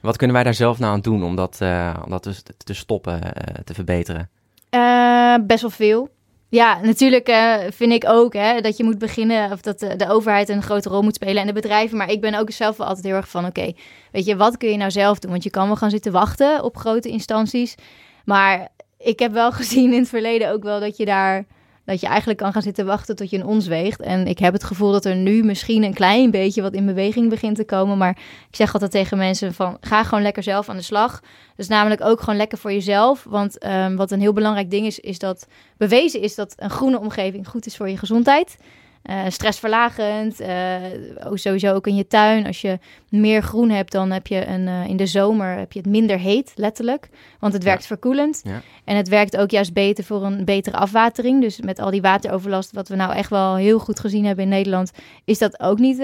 Wat 0.03 0.17
kunnen 0.17 0.37
wij 0.37 0.45
daar 0.45 0.55
zelf 0.55 0.79
nou 0.79 0.93
aan 0.93 1.01
doen 1.01 1.23
om 1.25 1.37
dat, 1.37 1.57
eh, 1.61 1.97
om 2.05 2.11
dat 2.11 2.23
te, 2.23 2.35
te 2.65 2.75
stoppen, 2.75 3.35
eh, 3.35 3.55
te 3.65 3.75
verbeteren? 3.75 4.31
Eh, 4.71 5.35
best 5.47 5.61
wel 5.61 5.71
veel. 5.71 6.09
Ja, 6.49 6.81
natuurlijk 6.83 7.33
vind 7.69 7.93
ik 7.93 8.05
ook 8.07 8.33
hè, 8.33 8.61
dat 8.61 8.77
je 8.77 8.85
moet 8.85 8.99
beginnen, 8.99 9.53
of 9.53 9.61
dat 9.61 9.79
de, 9.81 9.97
de 9.97 10.09
overheid 10.09 10.49
een 10.49 10.63
grote 10.63 10.89
rol 10.89 11.03
moet 11.03 11.15
spelen 11.15 11.37
en 11.37 11.47
de 11.47 11.53
bedrijven. 11.53 11.97
Maar 11.97 12.11
ik 12.11 12.21
ben 12.21 12.35
ook 12.35 12.51
zelf 12.51 12.77
wel 12.77 12.87
altijd 12.87 13.07
heel 13.07 13.15
erg 13.15 13.29
van, 13.29 13.47
oké, 13.47 13.73
weet 14.13 14.25
je, 14.25 14.37
wat 14.37 14.57
kun 14.57 14.71
je 14.71 14.77
nou 14.77 14.91
zelf 14.91 15.19
doen? 15.19 15.31
Want 15.31 15.43
je 15.43 15.51
kan 15.51 15.67
wel 15.67 15.77
gaan 15.77 15.91
zitten 15.91 16.13
wachten 16.13 16.63
op 16.63 16.77
grote 16.77 17.09
instanties. 17.09 17.75
Maar 18.25 18.69
ik 18.99 19.19
heb 19.19 19.33
wel 19.33 19.53
gezien 19.63 19.93
in 19.93 19.99
het 19.99 20.09
verleden 20.09 20.51
ook 20.51 20.63
wel 20.63 20.81
dat 20.81 20.97
je 20.97 21.05
daar, 21.05 21.45
dat 21.85 22.01
je 22.01 22.07
eigenlijk 22.07 22.39
kan 22.39 22.53
gaan 22.53 22.63
zitten 22.63 22.87
wachten 22.87 23.17
tot 23.17 23.31
je 23.31 23.37
een 23.37 23.47
ons 23.47 23.67
weegt. 23.67 24.01
En 24.01 24.27
ik 24.27 24.39
heb 24.39 24.53
het 24.53 24.65
gevoel 24.65 24.93
dat 24.93 25.05
er 25.05 25.17
nu 25.17 25.43
misschien 25.43 25.83
een 25.83 25.95
klein 25.95 26.31
beetje 26.31 26.63
wat 26.63 26.73
in 26.73 26.87
beweging 26.87 27.29
begint 27.29 27.57
te 27.57 27.65
komen. 27.65 27.99
Maar 27.99 28.19
ik 28.49 28.57
zeg 28.57 28.73
altijd 28.73 28.91
tegen 28.91 29.19
mensen 29.19 29.55
van, 29.55 29.77
ga 29.81 30.05
gewoon 30.05 30.23
lekker 30.23 30.43
zelf 30.43 30.69
aan 30.69 30.77
de 30.77 30.83
slag. 30.83 31.21
Dus 31.57 31.69
namelijk 31.69 32.01
ook 32.05 32.21
gewoon 32.21 32.37
lekker 32.37 32.59
voor 32.59 32.73
jezelf. 32.73 33.25
Want 33.29 33.59
ehm, 33.59 33.97
wat 33.97 34.11
een 34.11 34.21
heel 34.21 34.33
belangrijk 34.33 34.71
ding 34.71 34.87
is, 34.87 35.01
is 35.01 35.19
dat 35.19 35.47
bewezen 35.77 36.21
is 36.21 36.35
dat 36.35 36.55
een 36.57 36.71
groene 36.71 36.99
omgeving 36.99 37.49
goed 37.49 37.67
is 37.67 37.77
voor 37.77 37.89
je 37.89 37.99
gezondheid. 37.99 38.57
Eh, 39.03 39.21
stressverlagend, 39.29 40.41
eh, 40.41 40.75
sowieso 41.35 41.73
ook 41.75 41.87
in 41.87 41.97
je 41.97 42.07
tuin. 42.07 42.47
Als 42.47 42.61
je 42.61 42.79
meer 43.09 43.43
groen 43.43 43.71
hebt, 43.71 43.93
dan 43.93 44.11
heb 44.11 44.27
je 44.27 44.47
een, 44.47 44.69
eh, 44.69 44.87
in 44.87 44.97
de 44.97 45.07
zomer 45.07 45.59
heb 45.59 45.73
je 45.73 45.79
het 45.79 45.89
minder 45.89 46.19
heet, 46.19 46.53
letterlijk. 46.55 47.09
Want 47.39 47.53
het 47.53 47.63
Ja. 47.63 47.69
werkt 47.69 47.87
verkoelend. 47.87 48.41
Ja. 48.45 48.61
En 48.85 48.97
het 48.97 49.09
werkt 49.09 49.37
ook 49.37 49.51
juist 49.51 49.73
beter 49.73 50.05
voor 50.05 50.25
een 50.25 50.45
betere 50.45 50.77
afwatering. 50.77 51.41
Dus 51.41 51.61
met 51.61 51.79
al 51.79 51.91
die 51.91 52.01
wateroverlast, 52.01 52.73
wat 52.73 52.89
we 52.89 52.97
nou 52.97 53.13
echt 53.15 53.31
wel 53.31 53.55
heel 53.55 53.79
goed 53.79 54.01
gezien 54.01 54.25
hebben 54.25 54.45
in 54.45 54.51
Nederland, 54.51 54.91
is 55.25 55.39
dat 55.39 55.61
ook 55.61 55.79
niet 55.79 56.03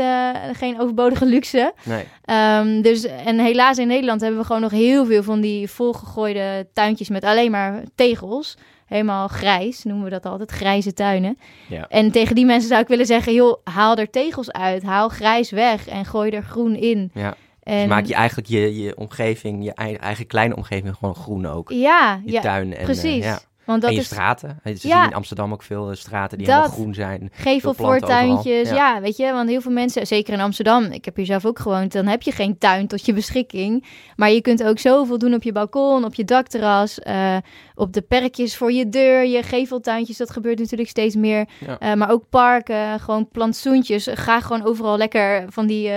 geen 0.53 0.81
overbodige 0.81 1.27
luxe. 1.27 1.73
Nee. 1.85 2.05
Ehm, 2.25 2.81
dus, 2.83 3.05
en 3.05 3.39
helaas 3.39 3.79
in 3.79 3.87
Nederland 3.89 4.21
hebben 4.21 4.41
we 4.41 4.47
gewoon 4.47 4.63
nog 4.63 4.71
heel 4.71 5.07
veel 5.07 5.23
van 5.23 5.41
die 5.41 5.71
volgegooide 5.71 6.67
tuintjes 6.73 7.09
met 7.09 7.25
alleen 7.25 7.51
maar 7.51 7.83
tegels. 7.95 8.57
Helemaal 8.89 9.29
grijs, 9.29 9.85
noemen 9.85 10.05
we 10.05 10.11
dat 10.11 10.27
altijd, 10.27 10.51
grijze 10.51 10.93
tuinen. 10.93 11.39
Ja. 11.69 11.87
En 11.89 12.11
tegen 12.11 12.35
die 12.35 12.45
mensen 12.45 12.69
zou 12.69 12.81
ik 12.83 12.89
willen 12.89 13.07
zeggen, 13.07 13.35
joh, 13.35 13.59
haal 13.65 13.97
er 13.97 14.11
tegels 14.11 14.53
uit, 14.53 14.83
haal 14.83 15.09
grijs 15.09 15.51
weg 15.51 15.89
en 15.89 16.05
gooi 16.05 16.31
er 16.31 16.43
groen 16.43 16.77
in. 16.77 17.11
Ja. 17.15 17.35
En, 17.63 17.79
Dus 17.79 17.89
maak 17.89 18.05
je 18.07 18.15
eigenlijk 18.15 18.49
je, 18.49 18.83
je 18.83 18.97
omgeving, 18.97 19.65
je 19.65 19.73
ei- 19.75 19.95
eigen 19.95 20.27
kleine 20.27 20.57
omgeving 20.57 20.95
gewoon 20.95 21.15
groen 21.15 21.47
ook. 21.47 21.71
Ja, 21.71 22.21
Je 22.25 22.33
ja 22.33 22.41
tuin 22.41 22.73
en, 22.73 22.79
eh, 22.79 22.85
precies. 22.85 23.25
ja. 23.25 23.39
Want 23.69 23.81
dat 23.81 23.91
en 23.91 23.97
je 23.97 24.03
is 24.03 24.07
straten. 24.07 24.61
Ja. 24.75 25.05
in 25.05 25.15
Amsterdam 25.15 25.53
ook 25.53 25.63
veel 25.63 25.91
eh, 25.91 25.97
straten 25.97 26.39
die 26.39 26.47
Dat. 26.47 26.57
helemaal 26.57 26.77
groen 26.77 26.95
zijn. 26.95 27.31
gevelvoortuintjes. 27.33 28.69
Ja. 28.69 28.75
Ja. 28.75 29.01
weet 29.01 29.17
je, 29.17 29.33
want 29.33 29.49
heel 29.49 29.61
veel 29.61 29.73
mensen, 29.73 30.07
zeker 30.07 30.33
in 30.33 30.41
Amsterdam, 30.41 30.85
ik 30.85 31.05
heb 31.05 31.17
hier 31.17 31.27
zelf 31.27 31.45
ook 31.47 31.59
gewoond, 31.59 31.93
dan 31.93 32.07
heb 32.07 32.23
je 32.23 32.33
geen 32.33 32.59
tuin 32.59 32.87
tot 32.87 33.07
je 33.07 33.13
beschikking. 33.13 33.85
Maar 34.17 34.31
je 34.31 34.41
kunt 34.41 34.65
ook 34.65 34.79
zoveel 34.79 35.19
doen 35.19 35.35
op 35.35 35.43
je 35.43 35.53
balkon, 35.53 36.05
op 36.05 36.15
je 36.15 36.25
dakterras, 36.25 36.99
eh, 36.99 37.37
op 37.75 37.93
de 37.93 38.01
perkjes 38.01 38.57
voor 38.57 38.73
je 38.73 38.89
deur, 38.89 39.27
je 39.27 39.43
geveltuintjes. 39.43 40.17
Dat 40.17 40.31
gebeurt 40.31 40.59
natuurlijk 40.59 40.89
steeds 40.89 41.15
meer. 41.15 41.49
Ja. 41.67 41.79
Eh, 41.79 41.95
maar 41.95 42.11
ook 42.11 42.25
parken, 42.31 43.01
gewoon 43.01 43.29
plantsoentjes. 43.29 44.09
Ga 44.13 44.41
gewoon 44.41 44.65
overal 44.65 44.97
lekker 44.97 45.45
van 45.49 45.67
die 45.67 45.91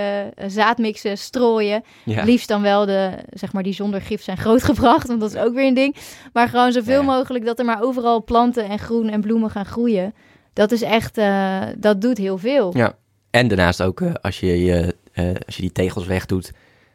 zaadmixen 0.46 1.18
strooien. 1.18 1.82
Ja. 2.04 2.24
Liefst 2.24 2.48
dan 2.48 2.62
wel 2.62 2.86
de, 2.86 3.10
zeg 3.30 3.52
maar, 3.52 3.62
die 3.62 3.72
zonder 3.72 4.00
gif 4.02 4.22
zijn 4.22 4.36
grootgebracht, 4.36 5.08
want 5.08 5.20
dat 5.20 5.34
is 5.34 5.40
ook 5.40 5.54
weer 5.54 5.66
een 5.66 5.74
ding. 5.74 5.96
Maar 6.32 6.48
gewoon 6.48 6.72
zoveel 6.72 7.02
mogelijk 7.02 7.44
dat 7.44 7.58
er 7.58 7.61
maar 7.64 7.82
overal 7.82 8.24
planten 8.24 8.68
en 8.68 8.78
groen 8.78 9.08
en 9.08 9.20
bloemen 9.20 9.50
gaan 9.50 9.66
groeien. 9.66 10.14
Dat 10.52 10.72
is 10.72 10.82
echt, 10.82 11.18
eh, 11.18 11.62
dat 11.76 12.00
doet 12.00 12.18
heel 12.18 12.38
veel. 12.38 12.76
Ja. 12.76 12.94
En 13.30 13.48
daarnaast 13.48 13.82
ook, 13.82 14.00
eh, 14.00 14.12
als, 14.20 14.40
je, 14.40 14.64
je, 14.64 14.96
eh, 15.12 15.30
als 15.46 15.56
je 15.56 15.62
die 15.62 15.72
tegels 15.72 16.06
wegdoet, 16.06 16.52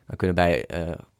dan 0.08 0.15
kunnen 0.15 0.36
bij 0.36 0.65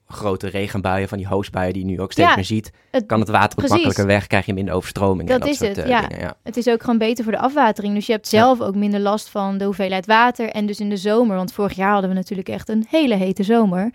grote 0.08 0.48
regenbuien, 0.48 1.08
van 1.08 1.18
die 1.18 1.28
hoosbuien 1.28 1.74
die 1.74 1.86
je 1.86 1.92
nu 1.92 2.02
ook 2.02 2.12
steeds 2.12 2.30
Ja, 2.30 2.36
meer 2.36 2.46
ziet, 2.46 2.72
Het, 2.92 3.06
kan 3.06 3.20
het 3.20 3.30
water 3.30 3.64
ook 3.64 3.70
makkelijker 3.70 4.06
weg, 4.06 4.28
krijg 4.28 4.46
je 4.46 4.54
minder 4.54 4.74
overstroming 4.74 5.30
Dat 5.30 5.40
en 5.40 5.46
dat 5.46 5.54
is 5.54 5.58
soort 5.58 5.76
het, 5.76 5.88
ja. 5.88 6.02
dingen. 6.02 6.24
Ja. 6.24 6.36
het 6.44 6.58
is 6.58 6.68
ook 6.68 6.82
gewoon 6.82 6.98
beter 6.98 7.24
voor 7.24 7.34
de 7.34 7.40
afwatering. 7.40 7.94
Dus 7.94 8.06
je 8.06 8.12
hebt 8.12 8.28
zelf 8.28 8.62
ook 8.62 8.76
minder 8.76 9.00
last 9.00 9.30
van 9.30 9.58
de 9.58 9.66
hoeveelheid 9.66 10.06
water. 10.06 10.50
En 10.50 10.66
dus 10.66 10.80
in 10.80 10.90
de 10.90 10.98
zomer, 10.98 11.36
want 11.36 11.54
vorig 11.54 11.74
jaar 11.74 11.92
hadden 11.92 12.10
we 12.10 12.16
natuurlijk 12.16 12.50
echt 12.50 12.70
een 12.70 12.86
hele 12.90 13.16
hete 13.16 13.44
zomer. 13.44 13.92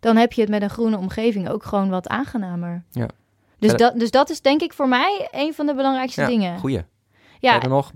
Dan 0.00 0.16
heb 0.16 0.32
je 0.32 0.40
het 0.40 0.50
met 0.50 0.62
een 0.62 0.70
groene 0.70 0.98
omgeving 0.98 1.48
ook 1.48 1.64
gewoon 1.64 1.88
wat 1.88 2.08
aangenamer. 2.08 2.84
Ja. 2.90 3.08
Dus, 3.58 3.72
dat, 3.72 3.98
dus 3.98 4.10
dat 4.10 4.30
is 4.30 4.40
denk 4.40 4.60
ik 4.60 4.72
voor 4.72 4.88
mij 4.88 5.28
een 5.30 5.54
van 5.54 5.66
de 5.66 5.74
belangrijkste 5.74 6.20
Ja, 6.20 6.26
dingen. 6.26 6.58
Goeie. 6.58 6.84
Ja, 7.40 7.50
Verder 7.52 7.68
nog? 7.68 7.92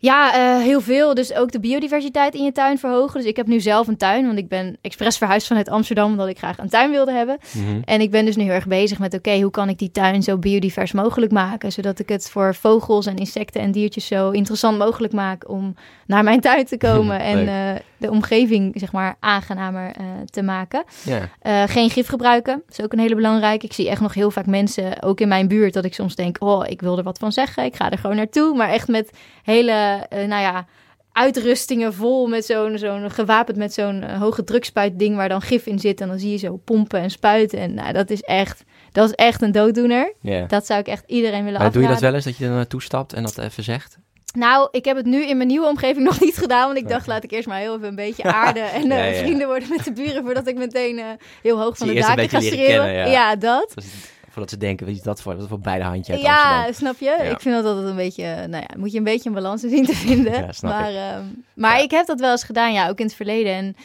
Ja, 0.00 0.34
eh, 0.34 0.62
heel 0.62 0.80
veel. 0.80 1.14
Dus 1.14 1.34
ook 1.34 1.52
de 1.52 1.60
biodiversiteit 1.60 2.34
in 2.34 2.44
je 2.44 2.52
tuin 2.52 2.78
verhogen. 2.78 3.20
Dus 3.20 3.28
ik 3.28 3.36
heb 3.36 3.46
nu 3.46 3.60
zelf 3.60 3.86
een 3.86 3.96
tuin, 3.96 4.26
want 4.26 4.38
ik 4.38 4.48
ben 4.48 4.76
expres 4.80 5.18
verhuisd 5.18 5.46
vanuit 5.46 5.68
Amsterdam 5.68 6.10
omdat 6.10 6.28
ik 6.28 6.38
graag 6.38 6.58
een 6.58 6.68
tuin 6.68 6.90
wilde 6.90 7.12
hebben. 7.12 7.38
mhm. 7.52 7.80
En 7.84 8.00
ik 8.00 8.10
ben 8.10 8.24
dus 8.24 8.36
nu 8.36 8.42
heel 8.42 8.52
erg 8.52 8.66
bezig 8.66 8.98
met, 8.98 9.14
oké, 9.14 9.40
hoe 9.40 9.50
kan 9.50 9.68
ik 9.68 9.78
die 9.78 9.90
tuin 9.90 10.22
zo 10.22 10.38
biodivers 10.38 10.92
mogelijk 10.92 11.32
maken? 11.32 11.72
Zodat 11.72 11.98
ik 11.98 12.08
het 12.08 12.30
voor 12.30 12.54
vogels 12.54 13.06
en 13.06 13.16
insecten 13.16 13.60
en 13.60 13.72
diertjes 13.72 14.06
zo 14.06 14.30
interessant 14.30 14.78
mogelijk 14.78 15.12
maak 15.12 15.48
om 15.48 15.74
naar 16.06 16.24
mijn 16.24 16.40
tuin 16.40 16.64
te 16.64 16.76
komen 16.76 17.20
en. 17.32 17.82
De 17.98 18.10
omgeving, 18.10 18.80
zeg 18.80 18.92
maar, 18.92 19.16
aangenamer 19.20 19.90
eh, 19.90 20.04
te 20.24 20.42
maken. 20.42 20.84
Ja. 21.04 21.28
Eh, 21.40 21.62
geen 21.66 21.90
gif 21.90 22.08
gebruiken, 22.08 22.62
dat 22.66 22.78
is 22.78 22.84
ook 22.84 22.92
een 22.92 22.98
hele 22.98 23.14
belangrijke. 23.14 23.66
Ik 23.66 23.72
zie 23.72 23.88
echt 23.88 24.00
nog 24.00 24.14
heel 24.14 24.30
vaak 24.30 24.46
mensen, 24.46 25.02
ook 25.02 25.20
in 25.20 25.28
mijn 25.28 25.48
buurt, 25.48 25.72
dat 25.72 25.84
ik 25.84 25.94
soms 25.94 26.14
denk, 26.14 26.36
oh, 26.38 26.66
ik 26.66 26.80
wil 26.80 26.98
er 26.98 27.04
wat 27.04 27.18
van 27.18 27.32
zeggen. 27.32 27.64
Ik 27.64 27.76
ga 27.76 27.90
er 27.90 27.98
gewoon 27.98 28.16
naartoe. 28.16 28.56
Maar 28.56 28.68
echt 28.68 28.88
met 28.88 29.10
hele, 29.42 30.06
eh, 30.08 30.26
nou 30.26 30.42
ja, 30.42 30.66
uitrustingen 31.12 31.94
vol 31.94 32.26
met 32.26 32.44
zo'n, 32.44 32.78
zo'n 32.78 33.10
gewapend 33.10 33.56
met 33.56 33.72
zo'n 33.72 34.02
hoge 34.02 34.44
drukspuit 34.44 34.98
ding 34.98 35.16
waar 35.16 35.28
dan 35.28 35.40
gif 35.40 35.66
in 35.66 35.78
zit. 35.78 36.00
En 36.00 36.08
dan 36.08 36.18
zie 36.18 36.30
je 36.30 36.36
zo 36.36 36.56
pompen 36.56 37.00
en 37.00 37.10
spuiten. 37.10 37.58
En 37.58 37.74
nou, 37.74 37.92
dat 37.92 38.10
is 38.10 38.20
echt, 38.20 38.64
dat 38.92 39.08
is 39.08 39.14
echt 39.14 39.42
een 39.42 39.52
dooddoener. 39.52 40.14
Dat 40.48 40.66
zou 40.66 40.80
ik 40.80 40.86
echt 40.86 41.04
iedereen 41.06 41.44
willen 41.44 41.60
Maar 41.60 41.72
doe 41.72 41.82
je 41.82 41.88
dat 41.88 42.00
wel 42.00 42.14
eens, 42.14 42.24
dat 42.24 42.36
je 42.36 42.44
er 42.44 42.50
naartoe 42.50 42.82
stapt 42.82 43.12
en 43.12 43.22
dat 43.22 43.38
even 43.38 43.62
zegt? 43.62 43.98
Nou, 44.38 44.68
ik 44.70 44.84
heb 44.84 44.96
het 44.96 45.06
nu 45.06 45.24
in 45.24 45.36
mijn 45.36 45.48
nieuwe 45.48 45.66
omgeving 45.66 46.04
nog 46.10 46.20
niet 46.20 46.36
gedaan. 46.36 46.66
Want 46.66 46.78
ik 46.78 46.88
dacht, 46.88 47.06
laat 47.06 47.24
ik 47.24 47.30
eerst 47.30 47.48
maar 47.48 47.58
heel 47.58 47.76
even 47.76 47.88
een 47.88 47.94
beetje 47.94 48.22
aarden. 48.42 48.70
En 48.72 48.82
eh, 48.82 48.88
Ja, 48.98 49.04
ja, 49.04 49.10
ja. 49.10 49.18
vrienden 49.18 49.46
worden 49.46 49.68
met 49.68 49.84
de 49.84 49.92
buren 49.92 50.24
voordat 50.24 50.46
ik 50.46 50.56
meteen 50.56 50.98
eh, 50.98 51.04
heel 51.42 51.60
hoog 51.60 51.76
van 51.76 51.86
de 51.86 51.94
daken 51.94 52.28
ga 52.28 52.40
schreeuwen. 52.40 52.86
kennen, 52.86 52.92
ja. 52.94 53.06
ja, 53.06 53.36
dat. 53.36 53.74
Voordat 54.30 54.50
ze 54.50 54.56
denken, 54.56 54.86
wat 54.86 54.94
is 54.94 55.02
dat 55.02 55.22
voor? 55.22 55.32
Dat 55.32 55.42
is 55.42 55.48
voor 55.48 55.58
beide 55.60 55.84
handje 55.84 56.12
uit 56.12 56.22
Ja, 56.22 56.44
Amsterdam. 56.66 56.74
snap 56.74 56.98
je? 56.98 57.30
Ik 57.30 57.40
vind 57.40 57.54
dat 57.54 57.64
altijd 57.64 57.86
een 57.86 57.96
beetje, 57.96 58.24
eh, 58.24 58.36
nou 58.46 58.64
ja, 58.68 58.76
moet 58.76 58.92
je 58.92 58.98
een 58.98 59.04
beetje 59.04 59.28
een 59.28 59.34
balans 59.34 59.60
zien 59.74 59.84
te 59.86 59.94
vinden. 59.94 60.32
Ja, 60.32 60.52
snap 60.52 60.70
maar 60.72 60.90
ik. 60.90 60.96
ehm, 60.96 61.22
maar 61.54 61.82
ik 61.82 61.90
heb 61.90 62.06
dat 62.06 62.20
wel 62.20 62.30
eens 62.30 62.44
gedaan, 62.44 62.72
ja, 62.72 62.88
ook 62.88 62.98
in 62.98 63.06
het 63.06 63.14
verleden. 63.14 63.52
En 63.54 63.76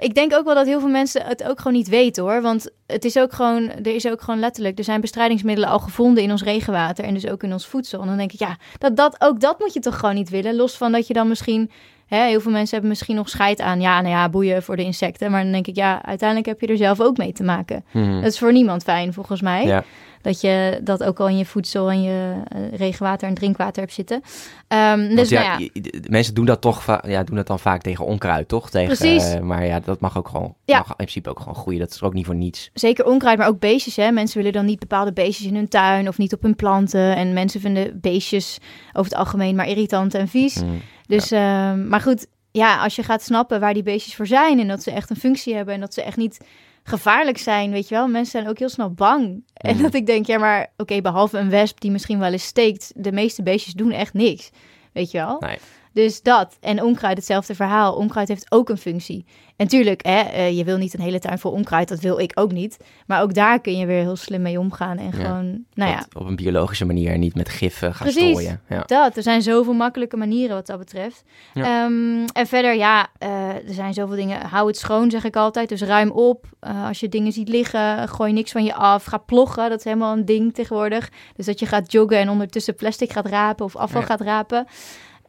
ik 0.00 0.14
denk 0.14 0.34
ook 0.34 0.44
wel 0.44 0.54
dat 0.54 0.66
heel 0.66 0.80
veel 0.80 0.88
mensen 0.88 1.22
het 1.24 1.44
ook 1.44 1.58
gewoon 1.58 1.72
niet 1.72 1.88
weten 1.88 2.22
hoor. 2.22 2.42
Want 2.42 2.70
het 2.86 3.04
is 3.04 3.18
ook 3.18 3.32
gewoon, 3.32 3.70
er 3.70 3.94
is 3.94 4.06
ook 4.06 4.20
gewoon 4.20 4.40
letterlijk, 4.40 4.78
er 4.78 4.84
zijn 4.84 5.00
bestrijdingsmiddelen 5.00 5.70
al 5.70 5.78
gevonden 5.78 6.22
in 6.22 6.30
ons 6.30 6.42
regenwater 6.42 7.04
en 7.04 7.14
dus 7.14 7.26
ook 7.26 7.42
in 7.42 7.52
ons 7.52 7.66
voedsel. 7.66 8.00
En 8.00 8.06
dan 8.06 8.16
denk 8.16 8.32
ik, 8.32 8.38
ja, 8.38 8.56
dat, 8.78 8.96
dat, 8.96 9.16
ook 9.18 9.40
dat 9.40 9.58
moet 9.58 9.72
je 9.72 9.80
toch 9.80 9.98
gewoon 9.98 10.14
niet 10.14 10.30
willen. 10.30 10.56
Los 10.56 10.76
van 10.76 10.92
dat 10.92 11.06
je 11.06 11.12
dan 11.12 11.28
misschien, 11.28 11.70
hè, 12.06 12.26
heel 12.26 12.40
veel 12.40 12.52
mensen 12.52 12.72
hebben 12.72 12.90
misschien 12.90 13.16
nog 13.16 13.28
scheid 13.28 13.60
aan, 13.60 13.80
ja, 13.80 14.00
nou 14.00 14.14
ja, 14.14 14.28
boeien 14.28 14.62
voor 14.62 14.76
de 14.76 14.84
insecten. 14.84 15.30
Maar 15.30 15.42
dan 15.42 15.52
denk 15.52 15.66
ik, 15.66 15.76
ja, 15.76 16.02
uiteindelijk 16.04 16.48
heb 16.48 16.60
je 16.60 16.66
er 16.66 16.76
zelf 16.76 17.00
ook 17.00 17.16
mee 17.16 17.32
te 17.32 17.42
maken. 17.42 17.84
Mhm. 17.90 18.20
Dat 18.20 18.32
is 18.32 18.38
voor 18.38 18.52
niemand 18.52 18.82
fijn 18.82 19.12
volgens 19.12 19.40
mij. 19.40 19.66
Ja. 19.66 19.84
Dat 20.22 20.40
je 20.40 20.80
dat 20.82 21.02
ook 21.02 21.20
al 21.20 21.28
in 21.28 21.36
je 21.38 21.44
voedsel 21.44 21.90
en 21.90 22.02
je 22.02 22.32
eh, 22.48 22.60
regenwater 22.78 23.28
en 23.28 23.34
drinkwater 23.34 23.82
hebt 23.82 23.94
zitten. 23.94 24.22
Ehm, 24.68 25.14
dus 25.16 25.28
ja, 25.28 25.42
nou 25.58 25.70
ja, 25.72 25.80
mensen 26.08 26.34
doen 26.34 26.44
dat 26.44 26.60
toch 26.60 26.98
ja, 27.06 27.24
doen 27.24 27.36
dat 27.36 27.46
dan 27.46 27.58
vaak 27.58 27.82
tegen 27.82 28.04
onkruid, 28.04 28.48
toch? 28.48 28.70
Tegen, 28.70 28.96
Precies. 28.96 29.32
eh, 29.32 29.40
maar 29.40 29.66
ja, 29.66 29.80
dat 29.80 30.00
mag 30.00 30.18
ook 30.18 30.28
gewoon, 30.28 30.54
Ja. 30.64 30.78
mag 30.78 30.88
in 30.88 30.94
principe 30.96 31.30
ook 31.30 31.38
gewoon 31.38 31.54
groeien. 31.54 31.80
Dat 31.80 31.90
is 31.90 32.02
ook 32.02 32.14
niet 32.14 32.26
voor 32.26 32.34
niets. 32.34 32.70
zeker 32.74 33.04
onkruid, 33.04 33.38
maar 33.38 33.48
ook 33.48 33.58
beestjes. 33.60 33.96
Hè? 33.96 34.10
Mensen 34.10 34.36
willen 34.38 34.52
dan 34.52 34.64
niet 34.64 34.78
bepaalde 34.78 35.12
beestjes 35.12 35.46
in 35.46 35.54
hun 35.54 35.68
tuin 35.68 36.08
of 36.08 36.18
niet 36.18 36.32
op 36.32 36.42
hun 36.42 36.56
planten. 36.56 37.16
En 37.16 37.32
mensen 37.32 37.60
vinden 37.60 38.00
beestjes 38.00 38.58
over 38.92 39.10
het 39.10 39.20
algemeen 39.20 39.54
maar 39.56 39.68
irritant 39.68 40.14
en 40.14 40.28
vies. 40.28 40.54
Mhm. 40.54 40.66
Dus, 41.06 41.30
ehm, 41.30 41.88
maar 41.88 42.00
goed, 42.00 42.26
ja, 42.50 42.82
als 42.82 42.96
je 42.96 43.02
gaat 43.02 43.22
snappen 43.22 43.60
waar 43.60 43.74
die 43.74 43.82
beestjes 43.82 44.14
voor 44.14 44.26
zijn 44.26 44.60
en 44.60 44.68
dat 44.68 44.82
ze 44.82 44.90
echt 44.90 45.10
een 45.10 45.16
functie 45.16 45.54
hebben 45.54 45.74
en 45.74 45.80
dat 45.80 45.94
ze 45.94 46.02
echt 46.02 46.16
niet 46.16 46.38
gevaarlijk 46.82 47.38
zijn, 47.38 47.70
weet 47.70 47.88
je 47.88 47.94
wel. 47.94 48.08
Mensen 48.08 48.30
zijn 48.30 48.48
ook 48.48 48.58
heel 48.58 48.68
snel 48.68 48.90
bang. 48.90 49.42
En 49.54 49.82
dat 49.82 49.94
ik 49.94 50.06
denk, 50.06 50.26
ja, 50.26 50.38
maar 50.38 50.72
oké, 50.76 51.00
behalve 51.00 51.38
een 51.38 51.50
wesp 51.50 51.80
die 51.80 51.90
misschien 51.90 52.18
wel 52.18 52.32
eens 52.32 52.44
steekt, 52.44 52.92
de 52.94 53.12
meeste 53.12 53.42
beestjes 53.42 53.74
doen 53.74 53.92
echt 53.92 54.12
niks, 54.12 54.50
weet 54.92 55.10
je 55.10 55.18
wel. 55.18 55.36
Nee. 55.40 55.58
Dus 55.92 56.22
dat. 56.22 56.56
En 56.60 56.82
onkruid, 56.82 57.16
hetzelfde 57.16 57.54
verhaal. 57.54 57.94
Onkruid 57.94 58.28
heeft 58.28 58.52
ook 58.52 58.68
een 58.68 58.78
functie. 58.78 59.24
En 59.56 59.68
tuurlijk, 59.68 60.06
hè, 60.06 60.20
eh, 60.20 60.56
je 60.56 60.64
wil 60.64 60.76
niet 60.76 60.94
een 60.94 61.00
hele 61.00 61.18
tuin 61.18 61.38
vol 61.38 61.52
onkruid. 61.52 61.88
Dat 61.88 62.00
wil 62.00 62.18
ik 62.18 62.32
ook 62.34 62.52
niet. 62.52 62.76
Maar 63.06 63.22
ook 63.22 63.34
daar 63.34 63.60
kun 63.60 63.76
je 63.76 63.86
weer 63.86 64.00
heel 64.00 64.16
slim 64.16 64.42
mee 64.42 64.58
omgaan. 64.58 64.98
En 64.98 65.12
gewoon, 65.12 65.64
nou 65.74 65.90
ja. 65.90 66.04
Op 66.12 66.26
een 66.26 66.36
biologische 66.36 66.84
manier, 66.84 67.18
niet 67.18 67.34
met 67.34 67.48
gif 67.48 67.78
gaan 67.78 67.92
Precies, 67.92 68.28
strooien. 68.28 68.60
Ja. 68.68 68.82
Dat, 68.86 69.16
er 69.16 69.22
zijn 69.22 69.42
zoveel 69.42 69.72
makkelijke 69.72 70.16
manieren 70.16 70.56
wat 70.56 70.66
dat 70.66 70.78
betreft. 70.78 71.24
Ja. 71.54 71.84
Ehm, 71.84 72.26
en 72.32 72.46
verder, 72.46 72.76
ja, 72.76 73.08
eh, 73.18 73.48
er 73.48 73.74
zijn 73.74 73.94
zoveel 73.94 74.16
dingen. 74.16 74.40
Hou 74.40 74.66
het 74.66 74.76
schoon, 74.76 75.10
zeg 75.10 75.24
ik 75.24 75.36
altijd. 75.36 75.68
Dus 75.68 75.82
ruim 75.82 76.10
op. 76.10 76.46
Eh, 76.60 76.86
als 76.86 77.00
je 77.00 77.08
dingen 77.08 77.32
ziet 77.32 77.48
liggen, 77.48 78.08
gooi 78.08 78.32
niks 78.32 78.52
van 78.52 78.64
je 78.64 78.74
af. 78.74 79.04
Ga 79.04 79.18
ploggen, 79.18 79.68
dat 79.68 79.78
is 79.78 79.84
helemaal 79.84 80.16
een 80.16 80.24
ding 80.24 80.54
tegenwoordig. 80.54 81.10
Dus 81.36 81.46
dat 81.46 81.60
je 81.60 81.66
gaat 81.66 81.92
joggen 81.92 82.18
en 82.18 82.28
ondertussen 82.28 82.74
plastic 82.74 83.12
gaat 83.12 83.26
rapen 83.26 83.64
of 83.64 83.76
afval 83.76 84.02
gaat 84.02 84.20
rapen. 84.20 84.66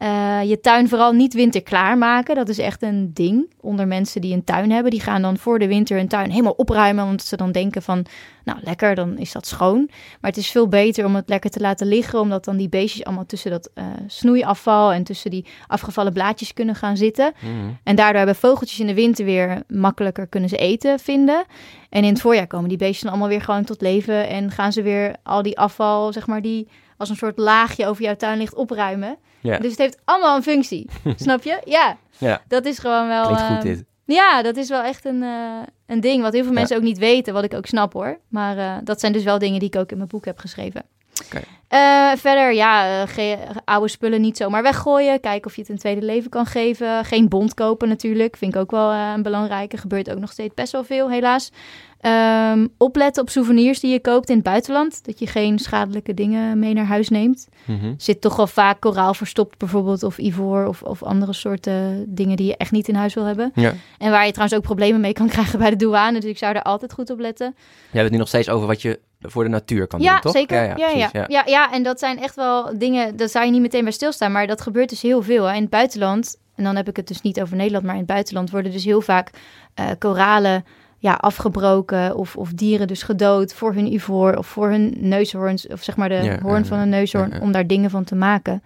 Eh, 0.02 0.42
je 0.42 0.60
tuin 0.60 0.88
vooral 0.88 1.12
niet 1.12 1.34
winterklaar 1.34 1.98
maken. 1.98 2.34
Dat 2.34 2.48
is 2.48 2.58
echt 2.58 2.82
een 2.82 3.10
ding 3.14 3.52
onder 3.60 3.86
mensen 3.86 4.20
die 4.20 4.34
een 4.34 4.44
tuin 4.44 4.70
hebben. 4.70 4.90
Die 4.90 5.00
gaan 5.00 5.22
dan 5.22 5.38
voor 5.38 5.58
de 5.58 5.66
winter 5.66 5.96
hun 5.96 6.08
tuin 6.08 6.30
helemaal 6.30 6.52
opruimen. 6.52 7.04
Omdat 7.04 7.26
ze 7.26 7.36
dan 7.36 7.52
denken 7.52 7.82
van, 7.82 8.06
nou 8.44 8.58
lekker, 8.62 8.94
dan 8.94 9.18
is 9.18 9.32
dat 9.32 9.46
schoon. 9.46 9.88
Maar 10.20 10.30
het 10.30 10.36
is 10.36 10.50
veel 10.50 10.68
beter 10.68 11.04
om 11.04 11.14
het 11.14 11.28
lekker 11.28 11.50
te 11.50 11.60
laten 11.60 11.86
liggen. 11.86 12.20
Omdat 12.20 12.44
dan 12.44 12.56
die 12.56 12.68
beestjes 12.68 13.04
allemaal 13.04 13.26
tussen 13.26 13.50
dat 13.50 13.70
eh, 13.74 13.84
snoeiafval 14.06 14.92
en 14.92 15.04
tussen 15.04 15.30
die 15.30 15.46
afgevallen 15.66 16.12
blaadjes 16.12 16.52
kunnen 16.52 16.74
gaan 16.74 16.96
zitten. 16.96 17.32
Mhm. 17.40 17.52
En 17.84 17.96
daardoor 17.96 18.16
hebben 18.16 18.36
vogeltjes 18.36 18.80
in 18.80 18.86
de 18.86 18.94
winter 18.94 19.24
weer 19.24 19.62
makkelijker 19.68 20.26
kunnen 20.26 20.48
ze 20.48 20.56
eten 20.56 20.98
vinden. 20.98 21.44
En 21.88 22.04
in 22.04 22.12
het 22.12 22.20
voorjaar 22.20 22.46
komen 22.46 22.68
die 22.68 22.78
beestjes 22.78 23.02
dan 23.02 23.10
allemaal 23.10 23.28
weer 23.28 23.42
gewoon 23.42 23.64
tot 23.64 23.80
leven. 23.80 24.28
En 24.28 24.50
gaan 24.50 24.72
ze 24.72 24.82
weer 24.82 25.16
al 25.22 25.42
die 25.42 25.58
afval, 25.58 26.12
zeg 26.12 26.26
maar, 26.26 26.42
die 26.42 26.68
als 26.96 27.08
een 27.08 27.16
soort 27.16 27.38
laagje 27.38 27.86
over 27.86 28.02
jouw 28.02 28.16
tuin 28.16 28.38
ligt 28.38 28.54
opruimen. 28.54 29.18
Ja. 29.42 29.58
Dus 29.58 29.70
het 29.70 29.78
heeft 29.78 29.98
allemaal 30.04 30.36
een 30.36 30.42
functie. 30.42 30.90
Snap 31.16 31.42
je? 31.42 31.60
Ja. 31.64 31.96
Ja. 32.18 32.42
Dat 32.48 32.64
is 32.64 32.78
gewoon 32.78 33.08
wel... 33.08 33.22
Klinkt 33.24 33.42
goed 33.42 33.56
eh, 33.56 33.62
dit. 33.62 33.84
Ja, 34.04 34.42
dat 34.42 34.56
is 34.56 34.68
wel 34.68 34.82
echt 34.82 35.04
een, 35.04 35.22
eh, 35.22 35.62
een 35.86 36.00
ding 36.00 36.22
wat 36.22 36.32
heel 36.32 36.42
veel 36.42 36.52
Ja. 36.52 36.58
mensen 36.58 36.76
ook 36.76 36.82
niet 36.82 36.98
weten. 36.98 37.34
Wat 37.34 37.44
ik 37.44 37.54
ook 37.54 37.66
snap 37.66 37.92
hoor. 37.92 38.18
Maar 38.28 38.58
eh, 38.58 38.76
dat 38.84 39.00
zijn 39.00 39.12
dus 39.12 39.24
wel 39.24 39.38
dingen 39.38 39.58
die 39.58 39.68
ik 39.68 39.76
ook 39.76 39.90
in 39.90 39.96
mijn 39.96 40.08
boek 40.08 40.24
heb 40.24 40.38
geschreven. 40.38 40.82
Oké. 41.24 41.40
Eh, 41.72 42.12
verder, 42.16 42.52
ja, 42.52 43.04
eh, 43.06 43.32
oude 43.64 43.88
spullen 43.88 44.20
niet 44.20 44.36
zomaar 44.36 44.62
weggooien. 44.62 45.20
Kijken 45.20 45.50
of 45.50 45.54
je 45.54 45.60
het 45.60 45.70
een 45.70 45.78
tweede 45.78 46.02
leven 46.06 46.30
kan 46.30 46.46
geven. 46.46 47.04
Geen 47.04 47.28
bond 47.28 47.54
kopen 47.54 47.88
natuurlijk. 47.88 48.36
Vind 48.36 48.54
ik 48.54 48.60
ook 48.60 48.70
wel 48.70 48.90
eh, 48.90 49.12
een 49.14 49.22
belangrijke. 49.22 49.76
Gebeurt 49.76 50.10
ook 50.10 50.18
nog 50.18 50.32
steeds 50.32 50.54
best 50.54 50.72
wel 50.72 50.84
veel, 50.84 51.10
helaas. 51.10 51.52
Ehm, 52.00 52.66
opletten 52.78 53.22
op 53.22 53.30
souvenirs 53.30 53.80
die 53.80 53.92
je 53.92 54.00
koopt 54.00 54.28
in 54.28 54.34
het 54.34 54.44
buitenland. 54.44 55.04
Dat 55.04 55.18
je 55.18 55.26
geen 55.26 55.58
schadelijke 55.58 56.14
dingen 56.14 56.58
mee 56.58 56.74
naar 56.74 56.86
huis 56.86 57.08
neemt. 57.08 57.48
Mhm. 57.64 57.94
Zit 57.96 58.20
toch 58.20 58.36
wel 58.36 58.46
vaak 58.46 58.80
koraal 58.80 59.14
verstopt 59.14 59.58
bijvoorbeeld. 59.58 60.02
Of 60.02 60.18
ivoor 60.18 60.66
of, 60.66 60.82
of 60.82 61.02
andere 61.02 61.32
soorten 61.32 62.04
dingen 62.08 62.36
die 62.36 62.46
je 62.46 62.56
echt 62.56 62.72
niet 62.72 62.88
in 62.88 62.94
huis 62.94 63.14
wil 63.14 63.24
hebben. 63.24 63.50
Ja. 63.54 63.74
En 63.98 64.10
waar 64.10 64.26
je 64.26 64.32
trouwens 64.32 64.58
ook 64.58 64.64
problemen 64.64 65.00
mee 65.00 65.12
kan 65.12 65.28
krijgen 65.28 65.58
bij 65.58 65.70
de 65.70 65.76
douane. 65.76 66.20
Dus 66.20 66.30
ik 66.30 66.38
zou 66.38 66.54
er 66.54 66.62
altijd 66.62 66.92
goed 66.92 67.10
op 67.10 67.18
letten. 67.18 67.54
Je 67.56 67.88
hebt 67.90 68.02
het 68.02 68.12
nu 68.12 68.18
nog 68.18 68.28
steeds 68.28 68.48
over 68.48 68.66
wat 68.66 68.82
je 68.82 68.98
voor 69.22 69.44
de 69.44 69.50
natuur 69.50 69.86
kan 69.86 70.00
Ja, 70.00 70.12
doen, 70.12 70.20
toch? 70.20 70.32
zeker. 70.32 70.56
Ja 70.56 70.62
ja, 70.62 70.88
ja, 70.88 71.08
precies, 71.08 71.28
ja. 71.28 71.42
Ja, 71.46 71.72
en 71.72 71.82
dat 71.82 71.98
zijn 71.98 72.18
echt 72.18 72.34
wel 72.34 72.78
dingen, 72.78 73.16
daar 73.16 73.28
zou 73.28 73.44
je 73.44 73.50
niet 73.50 73.60
meteen 73.60 73.82
bij 73.82 73.92
stilstaan. 73.92 74.32
Maar 74.32 74.46
dat 74.46 74.60
gebeurt 74.60 74.88
dus 74.88 75.02
heel 75.02 75.22
veel. 75.22 75.44
hè. 75.44 75.54
In 75.54 75.60
het 75.60 75.70
buitenland, 75.70 76.36
en 76.54 76.64
dan 76.64 76.76
heb 76.76 76.88
ik 76.88 76.96
het 76.96 77.08
dus 77.08 77.20
niet 77.20 77.40
over 77.40 77.56
Nederland, 77.56 77.84
maar 77.84 77.94
in 77.94 78.00
het 78.00 78.08
buitenland 78.10 78.50
worden 78.50 78.72
dus 78.72 78.84
heel 78.84 79.00
vaak 79.00 79.30
eh, 79.74 79.86
koralen 79.98 80.64
ja, 80.98 81.14
afgebroken 81.14 82.16
of, 82.16 82.36
of 82.36 82.52
dieren 82.52 82.86
dus 82.86 83.02
gedood 83.02 83.54
voor 83.54 83.74
hun 83.74 83.92
ivoor 83.92 84.34
of 84.36 84.46
voor 84.46 84.68
hun 84.68 84.94
neushoorns, 84.98 85.66
of 85.66 85.82
zeg 85.82 85.96
maar 85.96 86.08
de 86.08 86.14
Ja, 86.14 86.38
hoorn 86.42 86.58
ja, 86.62 86.64
van 86.64 86.78
een 86.78 86.88
neushoorn, 86.88 87.30
ja, 87.30 87.36
ja. 87.36 87.40
om 87.42 87.52
daar 87.52 87.66
dingen 87.66 87.90
van 87.90 88.04
te 88.04 88.14
maken. 88.14 88.62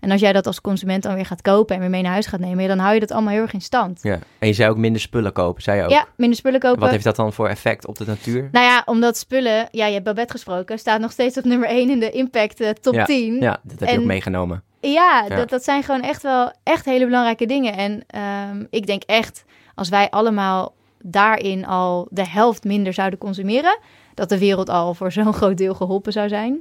En 0.00 0.10
als 0.10 0.20
jij 0.20 0.32
dat 0.32 0.46
als 0.46 0.60
consument 0.60 1.02
dan 1.02 1.14
weer 1.14 1.26
gaat 1.26 1.42
kopen 1.42 1.74
en 1.74 1.80
weer 1.80 1.90
mee 1.90 2.02
naar 2.02 2.12
huis 2.12 2.26
gaat 2.26 2.40
nemen, 2.40 2.68
dan 2.68 2.78
hou 2.78 2.94
je 2.94 3.00
dat 3.00 3.10
allemaal 3.10 3.32
heel 3.32 3.42
erg 3.42 3.52
in 3.52 3.60
stand. 3.60 4.02
Ja. 4.02 4.18
En 4.38 4.46
je 4.48 4.52
zei 4.54 4.70
ook 4.70 4.76
minder 4.76 5.00
spullen 5.00 5.32
kopen, 5.32 5.62
zei 5.62 5.76
je 5.78 5.84
ook. 5.84 5.90
Ja, 5.90 6.06
minder 6.16 6.36
spullen 6.38 6.60
kopen. 6.60 6.80
Wat 6.80 6.90
heeft 6.90 7.04
dat 7.04 7.16
dan 7.16 7.32
voor 7.32 7.48
effect 7.48 7.86
op 7.86 7.96
de 7.98 8.04
natuur? 8.06 8.48
Nou 8.52 8.64
ja, 8.66 8.82
omdat 8.86 9.16
spullen, 9.16 9.68
ja, 9.70 9.86
je 9.86 9.92
hebt 9.92 10.04
Babette 10.04 10.32
gesproken, 10.32 10.78
staat 10.78 11.00
nog 11.00 11.12
steeds 11.12 11.36
op 11.38 11.44
nummer 11.44 11.68
1 11.68 11.90
in 11.90 12.00
de 12.00 12.10
impact 12.10 12.60
eh, 12.60 12.70
top 12.70 12.94
Ja, 12.94 13.04
10. 13.04 13.34
Ja, 13.40 13.60
dat 13.62 13.78
heb 13.80 13.88
je 13.88 13.94
En- 13.94 14.00
ook 14.00 14.06
meegenomen. 14.06 14.62
Ja, 14.80 15.24
Ja. 15.28 15.36
Dat, 15.36 15.48
dat 15.48 15.64
zijn 15.64 15.82
gewoon 15.82 16.02
echt 16.02 16.22
wel 16.22 16.52
echt 16.62 16.84
hele 16.84 17.04
belangrijke 17.04 17.46
dingen. 17.46 17.76
En 17.76 18.02
ehm, 18.06 18.64
ik 18.70 18.86
denk 18.86 19.02
echt, 19.02 19.44
als 19.74 19.88
wij 19.88 20.10
allemaal 20.10 20.74
daarin 21.02 21.66
al 21.66 22.06
de 22.10 22.26
helft 22.28 22.64
minder 22.64 22.92
zouden 22.92 23.18
consumeren, 23.18 23.78
dat 24.14 24.28
de 24.28 24.38
wereld 24.38 24.68
al 24.68 24.94
voor 24.94 25.12
zo'n 25.12 25.32
groot 25.32 25.56
deel 25.56 25.74
geholpen 25.74 26.12
zou 26.12 26.28
zijn. 26.28 26.60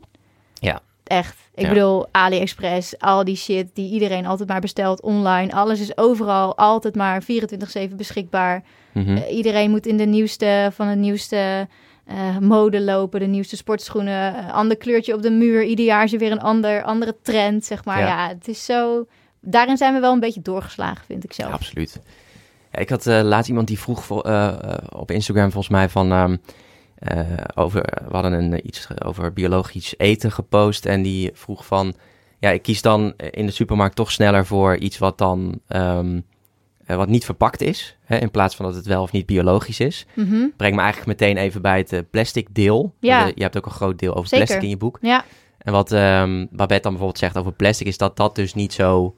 Ja. 0.54 0.80
Echt. 1.08 1.36
Ik 1.54 1.64
Ja. 1.64 1.70
bedoel, 1.70 2.08
AliExpress, 2.12 3.00
al 3.00 3.24
die 3.24 3.36
shit 3.36 3.68
die 3.74 3.92
iedereen 3.92 4.26
altijd 4.26 4.50
maar 4.50 4.60
bestelt 4.62 5.02
online. 5.02 5.52
Alles 5.54 5.80
is 5.80 5.98
overal 5.98 6.58
altijd 6.58 6.96
maar 6.96 7.24
24-7 7.24 7.96
beschikbaar. 7.98 8.64
Mhm. 8.92 9.18
Eh, 9.18 9.36
iedereen 9.36 9.70
moet 9.70 9.86
in 9.86 9.98
de 9.98 10.06
nieuwste 10.06 10.70
van 10.74 10.88
het 10.88 11.00
nieuwste 11.00 11.68
eh, 12.06 12.38
mode 12.38 12.82
lopen, 12.82 13.20
de 13.20 13.26
nieuwste 13.26 13.56
sportschoenen, 13.56 14.36
eh, 14.36 14.54
ander 14.54 14.78
kleurtje 14.78 15.14
op 15.14 15.22
de 15.22 15.32
muur. 15.32 15.64
Ieder 15.64 15.86
jaar 15.86 16.04
is 16.04 16.14
er 16.14 16.20
weer 16.20 16.32
een 16.32 16.42
ander, 16.42 16.84
andere 16.84 17.16
trend, 17.22 17.66
zeg 17.66 17.86
maar. 17.86 18.00
Ja. 18.00 18.08
Ja. 18.08 18.28
het 18.28 18.48
is 18.48 18.66
zo. 18.66 19.08
Daarin 19.42 19.78
zijn 19.78 19.94
we 19.94 20.00
wel 20.00 20.14
een 20.14 20.20
beetje 20.20 20.42
doorgeslagen, 20.42 21.06
vind 21.06 21.24
ik 21.24 21.34
zelf. 21.34 21.50
Ja, 21.50 21.56
absoluut. 21.56 22.00
Ja, 22.72 22.80
ik 22.80 22.90
had 22.90 23.06
laatst 23.06 23.50
iemand 23.50 23.68
die 23.68 23.80
vroeg 23.80 24.10
op 24.90 25.12
Instagram 25.12 25.52
volgens 25.52 25.70
mij 25.74 25.90
van... 25.90 26.40
eh, 27.00 27.20
over, 27.56 27.82
we 27.82 28.14
hadden 28.14 28.34
een, 28.34 28.54
eh, 28.54 28.60
iets 28.66 28.88
over 29.04 29.34
biologisch 29.34 29.94
eten 29.98 30.32
gepost 30.32 30.86
en 30.86 31.02
die 31.02 31.30
vroeg 31.34 31.66
van... 31.66 31.94
Ja, 32.40 32.50
ik 32.50 32.62
kies 32.62 32.82
dan 32.82 33.14
in 33.32 33.46
de 33.46 33.52
supermarkt 33.52 33.96
toch 33.96 34.12
sneller 34.12 34.46
voor 34.46 34.78
iets 34.78 34.98
wat 34.98 35.18
dan... 35.18 35.60
ehm, 35.68 36.20
eh, 36.86 36.96
wat 36.96 37.08
niet 37.08 37.26
verpakt 37.26 37.62
is, 37.62 37.98
hè, 38.04 38.18
in 38.18 38.32
plaats 38.32 38.56
van 38.56 38.66
dat 38.66 38.76
het 38.76 38.86
wel 38.86 39.02
of 39.02 39.12
niet 39.12 39.26
biologisch 39.26 39.80
is. 39.80 40.06
Mhm. 40.14 40.46
Breng 40.58 40.76
me 40.76 40.82
eigenlijk 40.82 41.20
meteen 41.20 41.38
even 41.38 41.62
bij 41.62 41.78
het 41.78 41.94
eh, 41.94 42.00
plastic 42.12 42.48
deel. 42.52 42.94
Ja. 43.00 43.26
Je, 43.26 43.32
je 43.36 43.42
hebt 43.42 43.58
ook 43.58 43.66
een 43.66 43.72
groot 43.72 44.00
deel 44.00 44.16
over 44.16 44.28
Zeker. 44.28 44.46
plastic 44.46 44.64
in 44.64 44.70
je 44.72 44.78
boek. 44.78 44.98
Ja, 45.02 45.26
En 45.58 45.72
wat 45.74 45.92
ehm 45.92 46.46
Babette 46.52 46.82
dan 46.82 46.92
bijvoorbeeld 46.92 47.18
zegt 47.18 47.38
over 47.38 47.52
plastic, 47.52 47.88
is 47.88 47.98
dat 47.98 48.18
dat 48.18 48.36
dus 48.36 48.54
niet 48.54 48.74
zo 48.74 49.16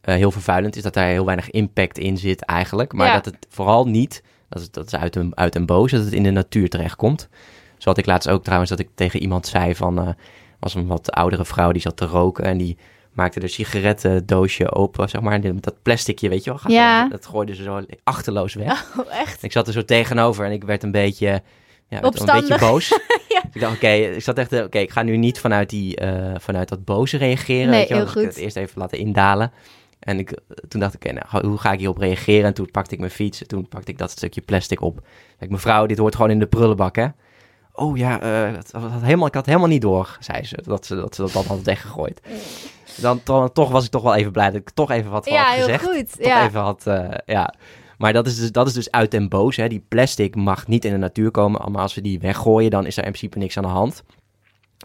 eh, 0.00 0.14
heel 0.14 0.30
vervuilend 0.30 0.76
is. 0.76 0.82
Dat 0.82 0.94
daar 0.94 1.08
heel 1.08 1.24
weinig 1.24 1.50
impact 1.50 1.98
in 1.98 2.16
zit 2.18 2.44
eigenlijk. 2.44 2.92
Maar 2.92 3.06
Ja. 3.06 3.14
dat 3.14 3.24
het 3.24 3.46
vooral 3.48 3.86
niet, 3.86 4.22
dat 4.50 4.62
is, 4.62 4.70
dat 4.70 4.86
is 4.86 4.94
uit, 4.96 5.16
een, 5.16 5.36
uit 5.36 5.54
een 5.54 5.66
boos, 5.66 5.90
dat 5.90 6.04
het 6.04 6.12
in 6.12 6.22
de 6.22 6.30
natuur 6.30 6.68
terechtkomt. 6.68 7.28
Zo 7.78 7.88
had 7.88 7.98
ik 7.98 8.06
laatst 8.06 8.28
ook 8.28 8.42
trouwens 8.42 8.70
dat 8.70 8.78
ik 8.78 8.88
tegen 8.94 9.20
iemand 9.20 9.46
zei 9.46 9.74
van, 9.74 9.98
eh 9.98 10.08
was 10.60 10.74
een 10.74 10.86
wat 10.86 11.12
oudere 11.12 11.44
vrouw 11.44 11.72
die 11.72 11.82
zat 11.82 11.96
te 11.96 12.06
roken 12.06 12.44
en 12.44 12.56
die 12.58 12.76
maakte 13.12 13.40
de 13.40 13.48
sigarettendoosje 13.48 14.72
open, 14.72 15.08
zeg 15.08 15.20
maar. 15.20 15.40
Dat 15.40 15.82
plasticje, 15.82 16.28
weet 16.28 16.44
je 16.44 16.50
wel, 16.50 16.58
gaat 16.58 16.72
Ja. 16.72 17.08
dat 17.08 17.26
gooide 17.26 17.54
ze 17.54 17.62
zo 17.62 17.84
achterloos 18.04 18.54
weg. 18.54 18.86
oh, 18.98 19.18
echt. 19.20 19.42
Ik 19.42 19.52
zat 19.52 19.66
er 19.66 19.72
zo 19.72 19.84
tegenover 19.84 20.44
en 20.44 20.52
ik 20.52 20.64
werd 20.64 20.82
een 20.82 20.90
beetje, 20.90 21.42
ja, 21.88 22.00
werd 22.00 22.20
een 22.20 22.26
beetje 22.26 22.58
boos. 22.58 22.88
Ja. 23.28 23.42
Ik 23.52 23.60
dacht, 23.60 23.74
oké, 23.74 23.88
ik 23.88 24.22
zat 24.22 24.38
echt, 24.38 24.52
eh, 24.52 24.62
oké, 24.64 24.78
ik 24.78 24.90
ga 24.90 25.02
nu 25.02 25.16
niet 25.16 25.38
vanuit, 25.38 25.70
die, 25.70 25.96
eh, 25.96 26.34
vanuit 26.38 26.68
dat 26.68 26.84
boze 26.84 27.16
reageren. 27.16 27.68
Nee, 27.70 27.78
weet 27.78 27.88
je 27.88 27.94
wel. 27.94 28.04
heel 28.04 28.12
Dus 28.12 28.22
ik 28.22 28.28
goed. 28.28 28.34
het 28.34 28.44
eerst 28.44 28.56
even 28.56 28.80
laten 28.80 28.98
indalen. 28.98 29.52
En 30.00 30.18
ik, 30.18 30.38
toen 30.68 30.80
dacht 30.80 30.94
ik, 30.94 31.04
oké, 31.04 31.12
nou, 31.30 31.46
hoe 31.46 31.58
ga 31.58 31.72
ik 31.72 31.78
hierop 31.78 31.98
reageren? 31.98 32.44
En 32.44 32.54
toen 32.54 32.70
pakte 32.70 32.94
ik 32.94 33.00
mijn 33.00 33.10
fiets 33.12 33.40
en 33.40 33.46
toen 33.46 33.68
pakte 33.68 33.90
ik 33.90 33.98
dat 33.98 34.10
stukje 34.10 34.40
plastic 34.40 34.80
op. 34.80 35.00
Ik, 35.38 35.50
mevrouw, 35.50 35.86
dit 35.86 35.98
hoort 35.98 36.14
gewoon 36.16 36.30
in 36.30 36.38
de 36.38 36.46
prullenbak, 36.46 36.96
hè? 36.96 37.06
Oh 37.72 37.96
ja, 37.96 38.20
eh, 38.20 38.54
dat, 38.54 38.70
dat 38.70 38.82
had 38.82 39.02
helemaal, 39.02 39.26
ik 39.26 39.34
had 39.34 39.46
helemaal 39.46 39.68
niet 39.68 39.82
door, 39.82 40.16
zei 40.20 40.44
ze, 40.44 40.62
dat 40.64 40.86
ze 40.86 40.94
dat, 40.94 41.14
ze 41.14 41.22
dat 41.32 41.46
had 41.46 41.62
weggegooid. 41.62 42.20
Dan 42.96 43.22
to- 43.22 43.48
toch 43.48 43.70
was 43.70 43.84
ik 43.84 43.90
toch 43.90 44.02
wel 44.02 44.14
even 44.14 44.32
blij 44.32 44.46
dat 44.50 44.60
ik 44.60 44.70
toch 44.70 44.90
even 44.90 45.10
wat 45.10 45.24
van 45.24 45.32
Ja, 45.32 45.42
had 45.44 45.54
heel 45.54 45.64
gezegd 45.64 45.84
goed. 45.84 46.16
toch 46.16 46.26
Ja. 46.26 46.46
even 46.46 46.60
had, 46.60 46.86
eh, 46.86 47.08
ja. 47.26 47.54
Maar 47.98 48.12
dat 48.12 48.26
is, 48.26 48.38
dus, 48.38 48.52
dat 48.52 48.66
is 48.66 48.72
dus 48.72 48.90
uit 48.90 49.10
den 49.10 49.28
boos. 49.28 49.56
Hè. 49.56 49.68
Die 49.68 49.84
plastic 49.88 50.34
mag 50.34 50.66
niet 50.66 50.84
in 50.84 50.92
de 50.92 50.98
natuur 50.98 51.30
komen. 51.30 51.72
Maar 51.72 51.82
als 51.82 51.94
we 51.94 52.00
die 52.00 52.18
weggooien, 52.20 52.70
dan 52.70 52.86
is 52.86 52.96
er 52.96 53.04
in 53.04 53.10
principe 53.10 53.38
niks 53.38 53.56
aan 53.56 53.62
de 53.62 53.68
hand. 53.68 54.02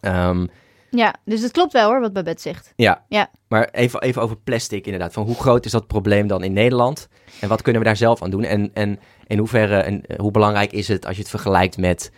Ehm, 0.01 0.45
ja, 0.89 1.15
dus 1.25 1.41
het 1.41 1.51
klopt 1.51 1.73
wel 1.73 1.89
hoor, 1.89 1.99
wat 1.99 2.13
Babette 2.13 2.41
zegt. 2.41 2.73
ja. 2.75 3.03
Ja. 3.09 3.29
maar 3.47 3.69
even, 3.71 4.01
even 4.01 4.21
over 4.21 4.37
plastic 4.37 4.85
inderdaad. 4.85 5.13
Van 5.13 5.25
hoe 5.25 5.35
groot 5.35 5.65
is 5.65 5.71
dat 5.71 5.87
probleem 5.87 6.27
dan 6.27 6.43
in 6.43 6.53
Nederland? 6.53 7.07
En 7.41 7.49
wat 7.49 7.61
kunnen 7.61 7.81
we 7.81 7.87
daar 7.87 7.97
zelf 7.97 8.23
aan 8.23 8.29
doen? 8.29 8.43
En, 8.43 8.71
en 8.73 8.99
in 9.27 9.37
hoeverre, 9.37 9.77
en 9.77 10.05
eh, 10.05 10.19
hoe 10.19 10.31
belangrijk 10.31 10.71
is 10.71 10.87
het 10.87 11.05
als 11.05 11.15
je 11.15 11.21
het 11.21 11.31
vergelijkt 11.31 11.77
met 11.77 12.11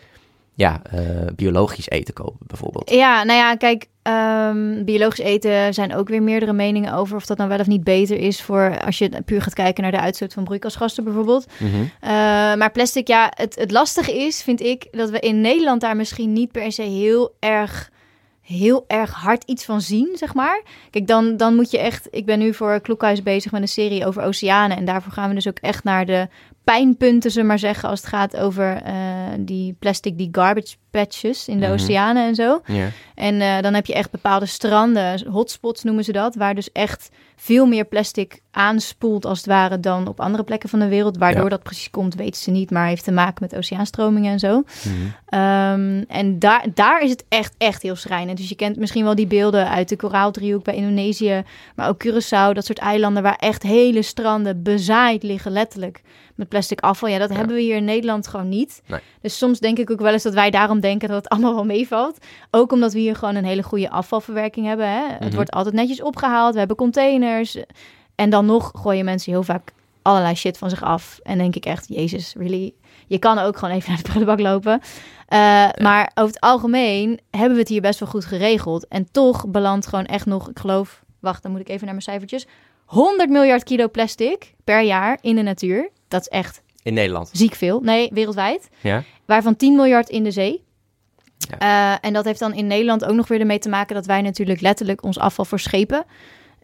ja, 0.58 0.82
eh, 0.84 1.00
biologisch 1.36 1.90
eten 1.90 2.14
kopen 2.14 2.48
bijvoorbeeld? 2.48 2.90
Ja, 2.90 3.24
nou 3.24 3.40
ja, 3.40 3.56
kijk, 3.56 3.86
ehm, 4.02 4.84
biologisch 4.84 5.20
eten 5.26 5.74
zijn 5.74 5.96
ook 5.96 6.08
weer 6.08 6.24
meerdere 6.24 6.54
meningen 6.54 6.94
over 6.94 7.16
of 7.16 7.26
dat 7.26 7.38
nou 7.38 7.50
wel 7.50 7.60
of 7.60 7.68
niet 7.68 7.84
beter 7.84 8.18
is 8.18 8.42
voor 8.42 8.80
als 8.86 8.98
je 8.98 9.22
puur 9.26 9.42
gaat 9.42 9.54
kijken 9.54 9.84
naar 9.84 9.92
de 9.92 10.00
uitstoot 10.00 10.34
van 10.34 10.44
broeikasgassen 10.44 11.04
bijvoorbeeld. 11.04 11.46
Mhm. 11.58 11.82
Eh, 12.00 12.10
maar 12.56 12.72
plastic, 12.72 13.08
ja, 13.08 13.32
het, 13.36 13.56
het 13.56 13.72
lastige 13.72 14.18
is, 14.18 14.44
vind 14.44 14.62
ik, 14.62 14.88
dat 14.92 15.10
we 15.10 15.20
in 15.20 15.42
Nederland 15.42 15.82
daar 15.82 15.96
misschien 15.96 16.34
niet 16.34 16.52
per 16.52 16.72
se 16.72 16.82
heel 16.82 17.36
erg, 17.40 17.92
heel 18.48 18.84
erg 18.88 19.12
hard 19.12 19.44
iets 19.44 19.66
van 19.66 19.82
zien, 19.82 20.10
zeg 20.14 20.34
maar. 20.34 20.62
Kijk, 20.90 21.08
dan, 21.08 21.38
dan 21.38 21.56
moet 21.56 21.72
je 21.72 21.80
echt, 21.80 22.08
ik 22.12 22.26
ben 22.26 22.40
nu 22.40 22.54
voor 22.54 22.80
Kloekhuis 22.82 23.24
bezig 23.24 23.52
met 23.52 23.62
een 23.62 23.68
serie 23.68 24.06
over 24.06 24.24
oceanen 24.24 24.78
en 24.78 24.86
daarvoor 24.86 25.12
gaan 25.12 25.30
we 25.30 25.36
dus 25.36 25.48
ook 25.48 25.60
echt 25.60 25.84
naar 25.84 26.06
de 26.06 26.28
pijnpunten, 26.74 27.32
we 27.32 27.44
maar 27.44 27.60
zeggen, 27.60 27.90
als 27.90 28.00
het 28.00 28.10
gaat 28.10 28.38
over 28.38 28.82
eh, 28.84 28.94
die 29.40 29.76
plastic, 29.80 30.18
die 30.18 30.30
garbage 30.32 30.76
patches 30.92 31.48
in 31.48 31.60
de 31.60 31.66
Mhm. 31.66 31.74
oceanen 31.74 32.26
en 32.28 32.36
zo. 32.36 32.62
En 33.16 33.42
eh, 33.42 33.62
dan 33.62 33.74
heb 33.74 33.86
je 33.86 33.94
echt 33.94 34.12
bepaalde 34.12 34.46
stranden, 34.46 35.28
hotspots 35.28 35.84
noemen 35.84 36.04
ze 36.04 36.12
dat, 36.12 36.36
waar 36.36 36.56
dus 36.56 36.72
echt 36.72 37.10
veel 37.36 37.66
meer 37.66 37.86
plastic 37.86 38.40
aanspoelt 38.52 39.26
als 39.26 39.38
het 39.38 39.48
ware 39.48 39.80
dan 39.80 40.08
op 40.08 40.20
andere 40.20 40.44
plekken 40.44 40.70
van 40.70 40.80
de 40.80 40.88
wereld. 40.88 41.18
Waardoor 41.18 41.44
Ja. 41.44 41.50
dat 41.50 41.64
precies 41.64 41.90
komt, 41.90 42.16
weten 42.16 42.42
ze 42.42 42.52
niet, 42.52 42.72
maar 42.72 42.88
heeft 42.88 43.04
te 43.04 43.12
maken 43.12 43.38
met 43.50 43.56
oceaanstromingen 43.56 44.32
en 44.32 44.40
zo. 44.40 44.64
Mhm. 44.84 44.94
Ehm, 45.26 46.04
en 46.08 46.40
daar, 46.40 46.66
daar 46.74 47.02
is 47.04 47.10
het 47.10 47.26
echt, 47.30 47.56
echt 47.58 47.82
heel 47.82 47.96
schrijnend. 47.96 48.38
Dus 48.38 48.50
je 48.50 48.56
kent 48.56 48.78
misschien 48.78 49.04
wel 49.04 49.16
die 49.16 49.28
beelden 49.28 49.70
uit 49.70 49.90
de 49.90 49.96
Koraaldriehoek 49.96 50.64
bij 50.64 50.76
Indonesië, 50.76 51.44
maar 51.76 51.90
ook 51.90 52.06
Curaçao, 52.08 52.54
dat 52.54 52.66
soort 52.66 52.80
eilanden 52.80 53.24
waar 53.24 53.36
echt 53.40 53.64
hele 53.64 54.02
stranden 54.02 54.64
bezaaid 54.64 55.24
liggen, 55.24 55.52
letterlijk, 55.52 56.02
met 56.36 56.48
plastic 56.50 56.56
afval. 56.82 57.10
Ja, 57.10 57.18
dat 57.18 57.30
Ja. 57.30 57.36
hebben 57.36 57.56
we 57.56 57.62
hier 57.62 57.76
in 57.76 57.84
Nederland 57.86 58.28
gewoon 58.28 58.50
niet. 58.50 58.82
Nee. 58.88 59.00
Dus 59.22 59.38
soms 59.38 59.60
denk 59.60 59.78
ik 59.80 59.92
ook 59.92 60.00
wel 60.00 60.14
eens 60.14 60.24
dat 60.24 60.34
wij 60.34 60.50
daarom 60.50 60.80
denken 60.80 61.08
dat 61.08 61.18
het 61.18 61.30
allemaal 61.32 61.54
wel 61.56 61.66
meevalt. 61.66 62.18
Ook 62.52 62.72
omdat 62.72 62.94
we 62.94 63.00
hier 63.00 63.16
gewoon 63.16 63.36
een 63.36 63.46
hele 63.46 63.64
goede 63.64 63.90
afvalverwerking 63.90 64.66
hebben. 64.66 64.88
Hè? 64.90 65.08
Het 65.08 65.20
Mhm. 65.20 65.36
wordt 65.36 65.52
altijd 65.52 65.76
netjes 65.76 66.02
opgehaald, 66.02 66.54
we 66.54 66.60
hebben 66.60 66.78
containers. 66.78 67.58
En 68.16 68.30
dan 68.30 68.46
nog 68.46 68.72
gooien 68.76 69.06
mensen 69.06 69.32
heel 69.32 69.44
vaak 69.44 69.72
allerlei 70.02 70.36
shit 70.36 70.58
van 70.58 70.70
zich 70.70 70.84
af. 70.84 71.20
En 71.24 71.38
denk 71.38 71.56
ik 71.56 71.66
echt, 71.66 71.86
jezus, 71.88 72.34
really? 72.38 72.74
Je 73.08 73.18
kan 73.18 73.38
ook 73.40 73.58
gewoon 73.58 73.76
even 73.76 73.90
naar 73.94 74.02
de 74.02 74.10
prullenbak 74.10 74.40
lopen. 74.40 74.80
Uh, 75.34 75.40
Maar 75.82 76.12
over 76.16 76.34
het 76.34 76.40
algemeen 76.40 77.20
hebben 77.32 77.54
we 77.54 77.60
het 77.60 77.68
hier 77.70 77.82
best 77.82 78.00
wel 78.00 78.10
goed 78.10 78.26
geregeld. 78.26 78.88
En 78.88 79.08
toch 79.12 79.48
belandt 79.48 79.88
gewoon 79.88 80.06
echt 80.06 80.26
nog, 80.26 80.50
ik 80.50 80.60
geloof, 80.60 81.04
wacht, 81.20 81.44
dan 81.44 81.52
moet 81.52 81.60
ik 81.62 81.68
even 81.70 81.82
naar 81.86 81.92
mijn 81.94 82.02
cijfertjes. 82.02 82.48
100 82.86 83.30
miljard 83.30 83.64
kilo 83.64 83.88
plastic 83.90 84.54
per 84.64 84.82
jaar 84.82 85.18
in 85.22 85.36
de 85.36 85.42
natuur. 85.42 85.90
Dat 86.08 86.22
is 86.22 86.28
echt 86.28 86.62
In 86.84 86.94
Nederland. 86.94 87.30
ziek 87.32 87.56
veel. 87.56 87.80
Nee, 87.82 88.10
wereldwijd. 88.14 88.70
Ja. 88.82 89.04
Waarvan 89.26 89.56
10 89.56 89.76
miljard 89.76 90.10
in 90.10 90.24
de 90.24 90.32
zee. 90.32 90.66
Ja. 91.38 91.58
Eh, 91.92 91.98
en 92.08 92.14
dat 92.14 92.26
heeft 92.26 92.40
dan 92.40 92.54
in 92.54 92.68
Nederland 92.68 93.06
ook 93.06 93.16
nog 93.16 93.28
weer 93.28 93.40
ermee 93.40 93.60
te 93.60 93.70
maken 93.70 93.96
dat 93.96 94.06
wij 94.06 94.22
natuurlijk 94.22 94.62
letterlijk 94.62 95.04
ons 95.04 95.20
afval 95.20 95.46
verschepen. 95.46 96.06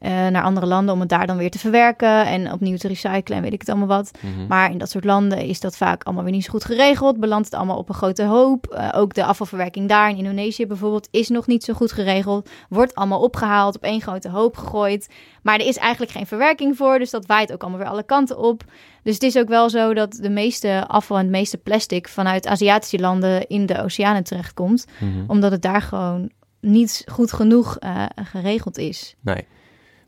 Eh, 0.03 0.27
naar 0.27 0.43
andere 0.43 0.65
landen 0.65 0.93
om 0.93 0.99
het 0.99 1.09
daar 1.09 1.27
dan 1.27 1.37
weer 1.37 1.51
te 1.51 1.59
verwerken 1.59 2.25
en 2.25 2.51
opnieuw 2.51 2.77
te 2.77 2.87
recyclen 2.87 3.37
en 3.37 3.43
weet 3.43 3.53
ik 3.53 3.59
het 3.59 3.69
allemaal 3.69 3.87
wat. 3.87 4.11
Mhm. 4.19 4.47
Maar 4.47 4.71
in 4.71 4.77
dat 4.77 4.89
soort 4.89 5.03
landen 5.03 5.37
is 5.37 5.59
dat 5.59 5.77
vaak 5.77 6.03
allemaal 6.03 6.23
weer 6.23 6.33
niet 6.33 6.43
zo 6.43 6.51
goed 6.51 6.65
geregeld. 6.65 7.19
Belandt 7.19 7.45
het 7.45 7.55
allemaal 7.55 7.77
op 7.77 7.89
een 7.89 7.95
grote 7.95 8.23
hoop. 8.23 8.65
Eh, 8.65 8.89
ook 8.95 9.13
de 9.13 9.23
afvalverwerking 9.23 9.89
daar 9.89 10.09
in 10.09 10.17
Indonesië 10.17 10.67
bijvoorbeeld 10.67 11.07
is 11.11 11.29
nog 11.29 11.47
niet 11.47 11.63
zo 11.63 11.73
goed 11.73 11.91
geregeld. 11.91 12.49
Wordt 12.69 12.95
allemaal 12.95 13.19
opgehaald, 13.19 13.75
op 13.75 13.83
één 13.83 14.01
grote 14.01 14.29
hoop 14.29 14.57
gegooid. 14.57 15.13
Maar 15.41 15.59
er 15.59 15.67
is 15.67 15.77
eigenlijk 15.77 16.11
geen 16.11 16.27
verwerking 16.27 16.77
voor. 16.77 16.99
Dus 16.99 17.11
dat 17.11 17.25
waait 17.25 17.53
ook 17.53 17.61
allemaal 17.61 17.79
weer 17.79 17.89
alle 17.89 18.03
kanten 18.03 18.37
op. 18.37 18.63
Dus 19.03 19.13
het 19.13 19.23
is 19.23 19.37
ook 19.37 19.47
wel 19.47 19.69
zo 19.69 19.93
dat 19.93 20.13
de 20.13 20.29
meeste 20.29 20.83
afval 20.87 21.17
en 21.17 21.25
de 21.25 21.31
meeste 21.31 21.57
plastic 21.57 22.07
vanuit 22.07 22.47
Aziatische 22.47 22.99
landen 22.99 23.47
in 23.47 23.65
de 23.65 23.83
oceanen 23.83 24.23
terechtkomt. 24.23 24.85
Mhm. 24.99 25.23
Omdat 25.27 25.51
het 25.51 25.61
daar 25.61 25.81
gewoon 25.81 26.31
niet 26.59 27.03
goed 27.11 27.33
genoeg 27.33 27.77
eh, 27.77 28.05
geregeld 28.15 28.77
is. 28.77 29.15
Nee. 29.21 29.47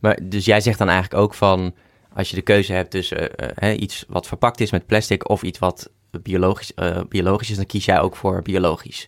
Maar 0.05 0.19
dus 0.23 0.45
jij 0.45 0.61
zegt 0.61 0.77
dan 0.77 0.89
eigenlijk 0.89 1.23
ook 1.23 1.33
van, 1.33 1.73
als 2.13 2.29
je 2.29 2.35
de 2.35 2.41
keuze 2.41 2.73
hebt 2.73 2.91
tussen 2.91 3.35
eh, 3.35 3.49
hè, 3.55 3.73
iets 3.73 4.05
wat 4.07 4.27
verpakt 4.27 4.59
is 4.59 4.71
met 4.71 4.85
plastic 4.85 5.29
of 5.29 5.43
iets 5.43 5.59
wat 5.59 5.89
biologisch, 6.21 6.73
eh, 6.73 6.99
biologisch 7.09 7.49
is, 7.49 7.55
dan 7.55 7.65
kies 7.65 7.85
jij 7.85 7.99
ook 7.99 8.15
voor 8.15 8.41
biologisch. 8.41 9.07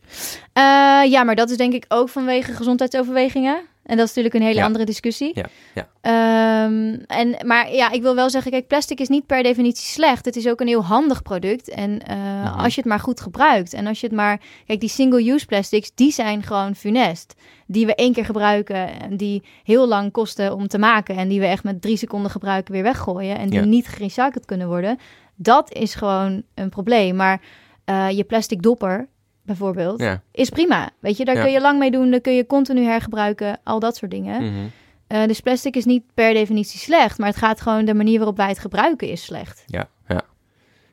Eh, 0.53 0.63
ja, 1.09 1.23
maar 1.23 1.35
dat 1.35 1.49
is 1.49 1.57
denk 1.57 1.73
ik 1.73 1.85
ook 1.87 2.09
vanwege 2.09 2.53
gezondheidsoverwegingen. 2.53 3.61
En 3.87 3.97
dat 3.97 4.07
is 4.07 4.13
natuurlijk 4.13 4.33
een 4.35 4.41
hele 4.49 4.59
Ja. 4.59 4.65
andere 4.65 4.85
discussie. 4.85 5.31
Ja, 5.33 5.45
ja. 5.75 5.87
Ehm, 6.01 6.93
en, 7.07 7.47
maar 7.47 7.73
ja, 7.73 7.91
ik 7.91 8.01
wil 8.01 8.15
wel 8.15 8.29
zeggen, 8.29 8.51
kijk, 8.51 8.67
plastic 8.67 8.99
is 8.99 9.07
niet 9.07 9.25
per 9.25 9.43
definitie 9.43 9.85
slecht. 9.87 10.25
Het 10.25 10.35
is 10.35 10.47
ook 10.47 10.59
een 10.61 10.67
heel 10.67 10.83
handig 10.85 11.21
product. 11.21 11.69
En 11.69 12.01
eh, 12.03 12.15
Mhm. 12.17 12.59
als 12.59 12.73
je 12.75 12.81
het 12.81 12.89
maar 12.89 12.99
goed 12.99 13.21
gebruikt. 13.21 13.73
En 13.73 13.87
als 13.87 13.99
je 13.99 14.07
het 14.07 14.15
maar... 14.15 14.41
Kijk, 14.65 14.79
die 14.79 14.89
single-use 14.89 15.45
plastics, 15.45 15.91
die 15.95 16.11
zijn 16.11 16.43
gewoon 16.43 16.75
funest. 16.75 17.33
Die 17.67 17.85
we 17.85 17.95
één 17.95 18.13
keer 18.13 18.25
gebruiken 18.25 18.99
en 19.01 19.17
die 19.17 19.43
heel 19.63 19.87
lang 19.87 20.11
kosten 20.11 20.53
om 20.55 20.67
te 20.67 20.77
maken. 20.77 21.15
En 21.15 21.27
die 21.27 21.39
we 21.39 21.45
echt 21.45 21.63
met 21.63 21.81
drie 21.81 21.97
seconden 21.97 22.31
gebruiken 22.31 22.73
weer 22.73 22.83
weggooien. 22.83 23.37
En 23.37 23.49
die 23.49 23.59
Ja. 23.59 23.65
niet 23.65 23.87
gerecycled 23.87 24.45
kunnen 24.45 24.67
worden. 24.67 24.97
Dat 25.35 25.73
is 25.73 25.95
gewoon 25.95 26.43
een 26.55 26.69
probleem. 26.69 27.15
Maar 27.15 27.41
eh, 27.85 28.09
je 28.09 28.23
plastic 28.23 28.61
dopper, 28.61 29.07
bijvoorbeeld, 29.47 29.99
Ja. 29.99 30.21
is 30.31 30.49
prima. 30.49 30.89
Weet 30.99 31.17
je, 31.17 31.25
daar 31.25 31.35
Ja. 31.35 31.43
kun 31.43 31.51
je 31.51 31.61
lang 31.61 31.79
mee 31.79 31.91
doen. 31.91 32.11
Daar 32.11 32.19
kun 32.19 32.33
je 32.33 32.45
continu 32.45 32.83
hergebruiken. 32.83 33.59
Al 33.63 33.79
dat 33.79 33.95
soort 33.95 34.11
dingen. 34.11 34.43
Mhm. 34.43 34.65
Eh, 35.07 35.25
dus 35.25 35.39
plastic 35.39 35.75
is 35.75 35.85
niet 35.85 36.03
per 36.13 36.33
definitie 36.33 36.79
slecht, 36.79 37.17
maar 37.17 37.27
het 37.27 37.37
gaat 37.37 37.61
gewoon 37.61 37.85
de 37.85 37.93
manier 37.93 38.17
waarop 38.17 38.37
wij 38.37 38.47
het 38.47 38.59
gebruiken 38.59 39.07
is 39.09 39.23
slecht. 39.23 39.63
Ja, 39.65 39.89
ja. 40.07 40.21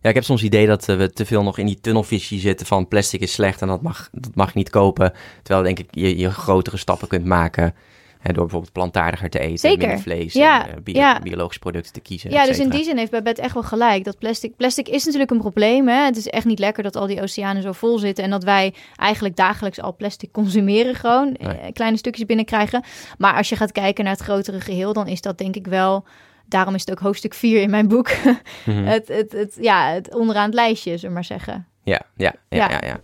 Ja, 0.00 0.08
ik 0.08 0.14
heb 0.14 0.24
soms 0.24 0.40
het 0.42 0.52
idee 0.54 0.66
dat 0.66 0.88
eh, 0.88 0.96
we 0.96 1.10
te 1.12 1.26
veel 1.26 1.42
nog 1.42 1.58
in 1.58 1.66
die 1.66 1.80
tunnelvisie 1.80 2.40
zitten 2.40 2.66
van 2.66 2.88
plastic 2.88 3.20
is 3.20 3.32
slecht 3.32 3.62
en 3.62 3.68
dat 3.68 3.82
mag, 3.82 4.08
dat 4.12 4.34
mag 4.34 4.54
niet 4.54 4.70
kopen. 4.70 5.12
Terwijl 5.42 5.64
denk 5.64 5.78
ik 5.78 5.88
je, 5.90 6.18
je 6.18 6.30
grotere 6.30 6.76
stappen 6.76 7.08
kunt 7.08 7.24
maken 7.24 7.74
hè, 8.24 8.32
door 8.32 8.42
bijvoorbeeld 8.42 8.72
plantaardiger 8.72 9.30
te 9.30 9.38
eten, 9.38 9.58
Zeker. 9.58 9.78
minder 9.78 9.98
vlees 10.00 10.32
Ja, 10.32 10.66
en 10.68 10.74
eh, 10.76 10.82
bio- 10.82 10.94
ja. 11.00 11.20
biologische 11.20 11.58
producten 11.60 11.92
te 11.92 12.00
kiezen. 12.00 12.30
Ja, 12.30 12.44
dus 12.46 12.58
in 12.58 12.68
die 12.68 12.84
zin 12.84 12.96
heeft 12.96 13.10
Babette 13.10 13.42
echt 13.42 13.54
wel 13.54 13.62
gelijk. 13.62 14.04
Dat 14.04 14.18
plastic, 14.18 14.56
plastic 14.56 14.88
is 14.88 15.04
natuurlijk 15.04 15.30
een 15.30 15.38
probleem. 15.38 15.88
Hè? 15.88 16.04
Het 16.04 16.16
is 16.16 16.28
echt 16.28 16.44
niet 16.44 16.58
lekker 16.58 16.82
dat 16.82 16.96
al 16.96 17.06
die 17.06 17.22
oceanen 17.22 17.62
zo 17.62 17.72
vol 17.72 17.98
zitten 17.98 18.24
en 18.24 18.30
dat 18.30 18.44
wij 18.44 18.74
eigenlijk 18.96 19.36
dagelijks 19.36 19.80
al 19.80 19.96
plastic 19.96 20.32
consumeren 20.32 20.94
gewoon, 20.94 21.36
Nee. 21.40 21.56
eh, 21.56 21.72
kleine 21.72 21.96
stukjes 21.96 22.26
binnenkrijgen. 22.26 22.82
Maar 23.18 23.34
als 23.36 23.48
je 23.48 23.56
gaat 23.56 23.72
kijken 23.72 24.04
naar 24.04 24.12
het 24.12 24.22
grotere 24.22 24.60
geheel, 24.60 24.92
dan 24.92 25.06
is 25.06 25.20
dat 25.20 25.38
denk 25.38 25.56
ik 25.56 25.66
wel. 25.66 26.04
Daarom 26.48 26.74
is 26.74 26.80
het 26.80 26.90
ook 26.90 26.98
hoofdstuk 26.98 27.34
4 27.34 27.62
in 27.62 27.70
mijn 27.70 27.88
boek. 27.88 28.10
Mhm. 28.64 28.84
het, 28.84 29.08
het, 29.08 29.32
het, 29.32 29.56
ja, 29.60 29.88
het 29.92 30.14
onderaan 30.14 30.44
het 30.44 30.54
lijstje, 30.54 30.90
zullen 30.90 31.08
we 31.08 31.14
maar 31.14 31.24
zeggen. 31.24 31.66
Ja, 31.82 32.00
ja, 32.16 32.34
ja, 32.48 32.58
Ja. 32.58 32.68
ja. 32.70 32.86
ja, 32.86 33.00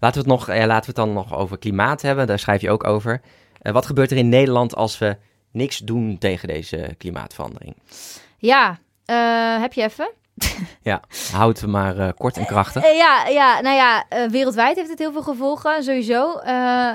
Laten, 0.00 0.22
we 0.22 0.30
het 0.30 0.38
nog, 0.38 0.46
ja, 0.56 0.66
laten 0.66 0.94
we 0.94 1.00
het 1.00 1.06
dan 1.06 1.12
nog 1.12 1.36
over 1.36 1.58
klimaat 1.58 2.02
hebben. 2.02 2.26
Daar 2.26 2.38
schrijf 2.38 2.60
je 2.60 2.70
ook 2.70 2.86
over. 2.86 3.20
Eh, 3.60 3.72
wat 3.72 3.86
gebeurt 3.86 4.10
er 4.10 4.16
in 4.16 4.28
Nederland 4.28 4.74
als 4.74 4.98
we 4.98 5.16
niks 5.52 5.78
doen 5.78 6.18
tegen 6.18 6.48
deze 6.48 6.94
klimaatverandering? 6.98 7.76
Ja, 8.38 8.78
eh, 9.04 9.60
heb 9.60 9.72
je 9.72 9.82
even? 9.82 10.10
Ja, 10.82 11.02
houd 11.32 11.60
het 11.60 11.70
maar 11.70 11.98
eh, 11.98 12.08
kort 12.16 12.36
en 12.36 12.46
krachtig. 12.46 12.82
Ja, 12.94 13.26
ja, 13.26 13.60
nou 13.60 13.76
ja, 13.76 14.04
wereldwijd 14.30 14.76
heeft 14.76 14.88
het 14.90 14.98
heel 14.98 15.12
veel 15.12 15.22
gevolgen, 15.22 15.82
sowieso. 15.84 16.40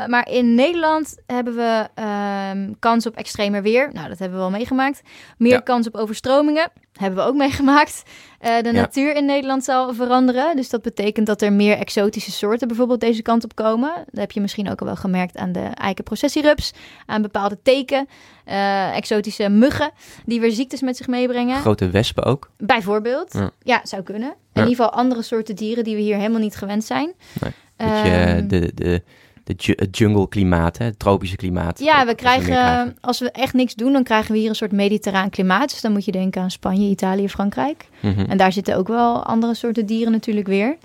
Maar 0.08 0.28
in 0.30 0.56
Nederland 0.56 1.16
hebben 1.26 1.56
we 1.56 1.88
ehm, 1.94 2.74
kans 2.80 3.06
op 3.06 3.16
extremer 3.16 3.62
weer. 3.62 3.90
Nou, 3.94 4.08
dat 4.10 4.20
hebben 4.20 4.38
we 4.38 4.44
wel 4.44 4.54
meegemaakt. 4.54 5.02
Meer 5.38 5.52
Ja. 5.52 5.60
kans 5.60 5.88
op 5.88 5.96
overstromingen. 5.96 6.72
Hebben 6.96 7.24
we 7.24 7.30
ook 7.30 7.36
meegemaakt. 7.36 8.04
Eh, 8.40 8.58
de 8.62 8.66
Ja. 8.66 8.72
natuur 8.72 9.16
in 9.16 9.26
Nederland 9.26 9.64
zal 9.64 9.94
veranderen. 9.94 10.56
Dus 10.56 10.70
dat 10.70 10.82
betekent 10.82 11.28
dat 11.28 11.42
er 11.42 11.54
meer 11.54 11.78
exotische 11.78 12.32
soorten 12.32 12.68
bijvoorbeeld 12.68 13.00
deze 13.00 13.22
kant 13.22 13.44
op 13.44 13.56
komen. 13.56 13.92
Dat 13.96 14.20
heb 14.20 14.32
je 14.32 14.42
misschien 14.42 14.70
ook 14.72 14.80
al 14.80 14.86
wel 14.86 14.96
gemerkt 14.96 15.38
aan 15.38 15.52
de 15.52 15.60
eikenprocessierups. 15.74 16.74
Aan 17.06 17.22
bepaalde 17.22 17.58
teken. 17.64 18.08
eh, 18.46 18.96
exotische 18.96 19.50
muggen 19.50 19.92
die 20.26 20.40
weer 20.40 20.52
ziektes 20.52 20.82
met 20.82 20.98
zich 20.98 21.08
meebrengen. 21.08 21.56
Grote 21.60 21.90
wespen 21.90 22.24
ook. 22.24 22.50
Bijvoorbeeld. 22.58 23.34
Ja. 23.34 23.52
Ja, 23.64 23.82
zou 23.84 24.02
kunnen. 24.04 24.30
In 24.30 24.62
ieder 24.62 24.76
geval 24.76 24.92
andere 24.92 25.22
soorten 25.22 25.56
dieren 25.56 25.84
die 25.84 25.96
we 25.96 26.02
hier 26.02 26.16
helemaal 26.18 26.40
niet 26.40 26.56
gewend 26.56 26.84
zijn. 26.84 27.14
Nee. 27.42 27.52
Dat 27.78 28.06
je 28.06 28.12
Ehm, 28.12 28.48
de, 28.48 28.72
de, 28.76 29.04
de 29.46 29.74
het 29.76 29.98
jungle 29.98 30.28
klimaat, 30.28 30.78
hè, 30.78 30.86
het 30.86 31.00
tropische 31.00 31.36
klimaat. 31.36 31.80
ja, 31.80 32.06
we 32.06 32.16
krijgen, 32.16 32.98
als 33.02 33.20
we 33.20 33.32
echt 33.32 33.54
niks 33.54 33.76
doen, 33.76 33.94
dan 33.94 34.04
krijgen 34.04 34.32
we 34.32 34.38
hier 34.38 34.50
een 34.50 34.56
soort 34.56 34.72
mediterraan 34.72 35.30
klimaat. 35.30 35.70
Dus 35.70 35.82
dan 35.82 35.92
moet 35.92 36.06
je 36.06 36.12
denken 36.12 36.42
aan 36.42 36.52
Spanje, 36.52 36.90
Italië, 36.90 37.30
Frankrijk. 37.30 37.88
Mhm. 38.00 38.26
En 38.30 38.38
daar 38.38 38.52
zitten 38.52 38.78
ook 38.78 38.88
wel 38.88 39.24
andere 39.24 39.54
soorten 39.54 39.86
dieren 39.86 40.12
natuurlijk 40.12 40.48
weer. 40.48 40.78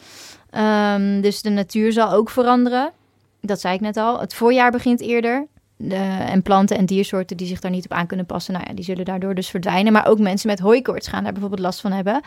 Ehm, 0.50 1.20
dus 1.20 1.42
de 1.42 1.50
natuur 1.50 1.92
zal 1.92 2.12
ook 2.12 2.30
veranderen. 2.30 2.92
Dat 3.40 3.60
zei 3.60 3.74
ik 3.74 3.80
net 3.80 3.96
al. 3.96 4.20
Het 4.20 4.34
voorjaar 4.34 4.70
begint 4.70 5.00
eerder. 5.00 5.46
De, 5.76 5.94
en 6.26 6.42
planten 6.42 6.76
en 6.76 6.86
diersoorten 6.86 7.36
die 7.36 7.46
zich 7.46 7.60
daar 7.60 7.70
niet 7.70 7.84
op 7.84 7.92
aan 7.92 8.06
kunnen 8.06 8.26
passen, 8.26 8.52
nou 8.54 8.64
ja, 8.68 8.74
die 8.74 8.84
zullen 8.84 9.04
daardoor 9.04 9.34
dus 9.34 9.48
verdwijnen. 9.48 9.92
Maar 9.92 10.06
ook 10.06 10.18
mensen 10.18 10.48
met 10.48 10.58
hooikoorts 10.58 11.08
gaan 11.08 11.22
daar 11.22 11.32
bijvoorbeeld 11.32 11.62
last 11.62 11.80
van 11.80 11.92
hebben. 11.92 12.20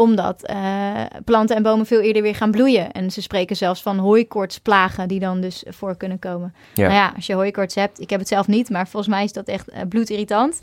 Omdat 0.00 0.42
eh, 0.42 1.04
planten 1.24 1.56
en 1.56 1.62
bomen 1.62 1.86
veel 1.86 2.00
eerder 2.00 2.22
weer 2.22 2.34
gaan 2.34 2.50
bloeien. 2.50 2.92
En 2.92 3.10
ze 3.10 3.22
spreken 3.22 3.56
zelfs 3.56 3.82
van 3.82 3.98
hooikoortsplagen 3.98 5.08
die 5.08 5.20
dan 5.20 5.40
dus 5.40 5.64
voor 5.68 5.96
kunnen 5.96 6.18
komen. 6.18 6.54
Ja. 6.74 6.82
Nou 6.82 6.94
ja, 6.94 7.12
als 7.16 7.26
je 7.26 7.34
hooikoorts 7.34 7.74
hebt, 7.74 8.00
ik 8.00 8.10
heb 8.10 8.18
het 8.18 8.28
zelf 8.28 8.46
niet, 8.46 8.70
maar 8.70 8.88
volgens 8.88 9.14
mij 9.14 9.24
is 9.24 9.32
dat 9.32 9.48
echt 9.48 9.68
eh, 9.68 9.80
bloedirritant. 9.88 10.60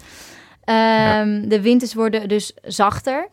Ehm, 0.64 1.48
De 1.48 1.62
winters 1.62 1.94
worden 1.94 2.28
dus 2.28 2.54
zachter. 2.62 3.28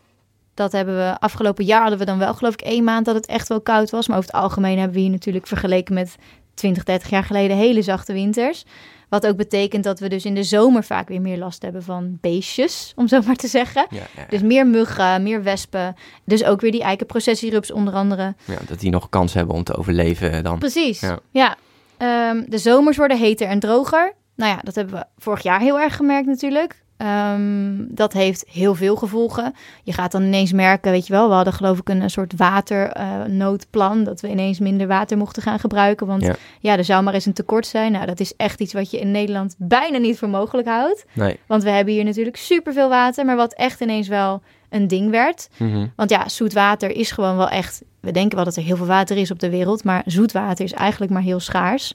Dat 0.55 0.73
hebben 0.73 0.97
we 0.97 1.17
afgelopen 1.19 1.65
jaar 1.65 1.81
hadden 1.81 1.99
we 1.99 2.05
dan 2.05 2.19
wel 2.19 2.35
geloof 2.35 2.53
ik 2.53 2.61
één 2.61 2.85
maand 2.85 3.05
dat 3.05 3.15
het 3.15 3.27
echt 3.27 3.49
wel 3.49 3.61
koud 3.61 3.91
was. 3.91 4.09
Maar 4.09 4.17
over 4.19 4.31
het 4.33 4.41
algemeen 4.41 4.79
hebben 4.79 4.97
we 4.97 5.03
hier 5.03 5.11
natuurlijk 5.11 5.47
vergeleken 5.47 5.95
met 5.95 6.17
20, 6.55 6.85
30 6.85 7.11
jaar 7.11 7.25
geleden 7.25 7.57
hele 7.57 7.83
zachte 7.83 8.13
winters. 8.13 8.65
Wat 9.09 9.27
ook 9.27 9.37
betekent 9.37 9.85
dat 9.85 10.01
we 10.01 10.09
dus 10.09 10.25
in 10.25 10.35
de 10.35 10.43
zomer 10.43 10.85
vaak 10.85 11.09
weer 11.09 11.21
meer 11.21 11.39
last 11.39 11.63
hebben 11.63 11.83
van 11.83 12.19
beestjes, 12.21 12.93
om 12.97 13.09
zo 13.09 13.21
maar 13.27 13.37
te 13.37 13.49
zeggen. 13.49 13.87
Ja, 13.91 13.97
ja, 13.99 14.07
ja. 14.17 14.27
Dus 14.29 14.43
meer 14.43 14.67
muggen, 14.67 15.23
meer 15.23 15.43
wespen. 15.43 15.95
Dus 16.25 16.45
ook 16.45 16.61
weer 16.61 16.73
die 16.73 16.83
eikenprocessierups 16.83 17.73
onder 17.73 17.95
andere. 17.95 18.35
Ja, 18.45 18.59
dat 18.67 18.81
die 18.81 18.91
nog 18.91 19.09
kans 19.09 19.35
hebben 19.35 19.55
om 19.55 19.65
te 19.65 19.77
overleven 19.77 20.45
dan. 20.45 20.59
Precies, 20.59 21.01
Ja. 21.01 21.19
ja. 21.31 21.57
Ehm, 21.97 22.43
de 22.49 22.59
zomers 22.59 22.97
worden 22.97 23.19
heter 23.19 23.47
en 23.49 23.59
droger. 23.59 24.13
Nou 24.37 24.51
ja, 24.51 24.59
dat 24.63 24.75
hebben 24.75 24.95
we 24.95 25.05
vorig 25.19 25.43
jaar 25.43 25.61
heel 25.61 25.81
erg 25.81 25.97
gemerkt 25.97 26.27
natuurlijk. 26.27 26.83
Ehm, 26.97 27.75
dat 27.79 28.13
heeft 28.13 28.45
heel 28.51 28.75
veel 28.75 28.97
gevolgen. 28.97 29.55
Je 29.83 29.93
gaat 29.93 30.13
dan 30.13 30.23
ineens 30.23 30.53
merken, 30.53 30.91
weet 30.91 31.07
je 31.07 31.13
wel, 31.13 31.29
we 31.29 31.35
hadden 31.35 31.53
geloof 31.53 31.79
ik 31.79 31.89
een, 31.89 32.11
soort 32.11 32.33
waternoodplan. 32.37 34.05
dat 34.05 34.21
we 34.21 34.29
ineens 34.29 34.59
minder 34.59 34.87
water 34.87 35.17
mochten 35.17 35.43
gaan 35.43 35.59
gebruiken. 35.59 36.07
Want 36.07 36.23
Ja. 36.23 36.35
ja. 36.61 36.77
er 36.77 36.85
zou 36.85 37.03
maar 37.03 37.15
eens 37.15 37.27
een 37.27 37.33
tekort 37.33 37.67
zijn. 37.67 37.93
Nou, 37.93 38.07
dat 38.07 38.21
is 38.21 38.37
echt 38.37 38.61
iets 38.61 38.73
wat 38.73 38.91
je 38.91 39.01
in 39.01 39.11
Nederland 39.11 39.55
bijna 39.59 39.99
niet 39.99 40.19
voor 40.19 40.29
mogelijk 40.29 40.69
houdt. 40.69 41.05
Nee. 41.13 41.39
Want 41.47 41.63
we 41.63 41.71
hebben 41.71 41.95
hier 41.95 42.05
natuurlijk 42.05 42.37
superveel 42.37 42.89
water. 42.89 43.25
Maar 43.25 43.37
wat 43.37 43.55
echt 43.55 43.81
ineens 43.81 44.09
wel 44.09 44.43
een 44.69 44.89
ding 44.89 45.11
werd. 45.11 45.49
Mhm. 45.57 45.87
Want 45.97 46.11
ja, 46.11 46.29
zoet 46.29 46.53
water 46.53 46.91
is 46.91 47.11
gewoon 47.11 47.37
wel 47.37 47.49
echt. 47.49 47.83
We 48.01 48.11
denken 48.11 48.37
wel 48.37 48.45
dat 48.45 48.57
er 48.57 48.63
heel 48.63 48.77
veel 48.77 48.87
water 48.87 49.17
is 49.17 49.31
op 49.31 49.39
de 49.39 49.51
wereld, 49.51 49.85
maar 49.85 50.03
zoet 50.07 50.33
water 50.33 50.65
is 50.65 50.73
eigenlijk 50.73 51.13
maar 51.13 51.23
heel 51.23 51.41
schaars. 51.41 51.95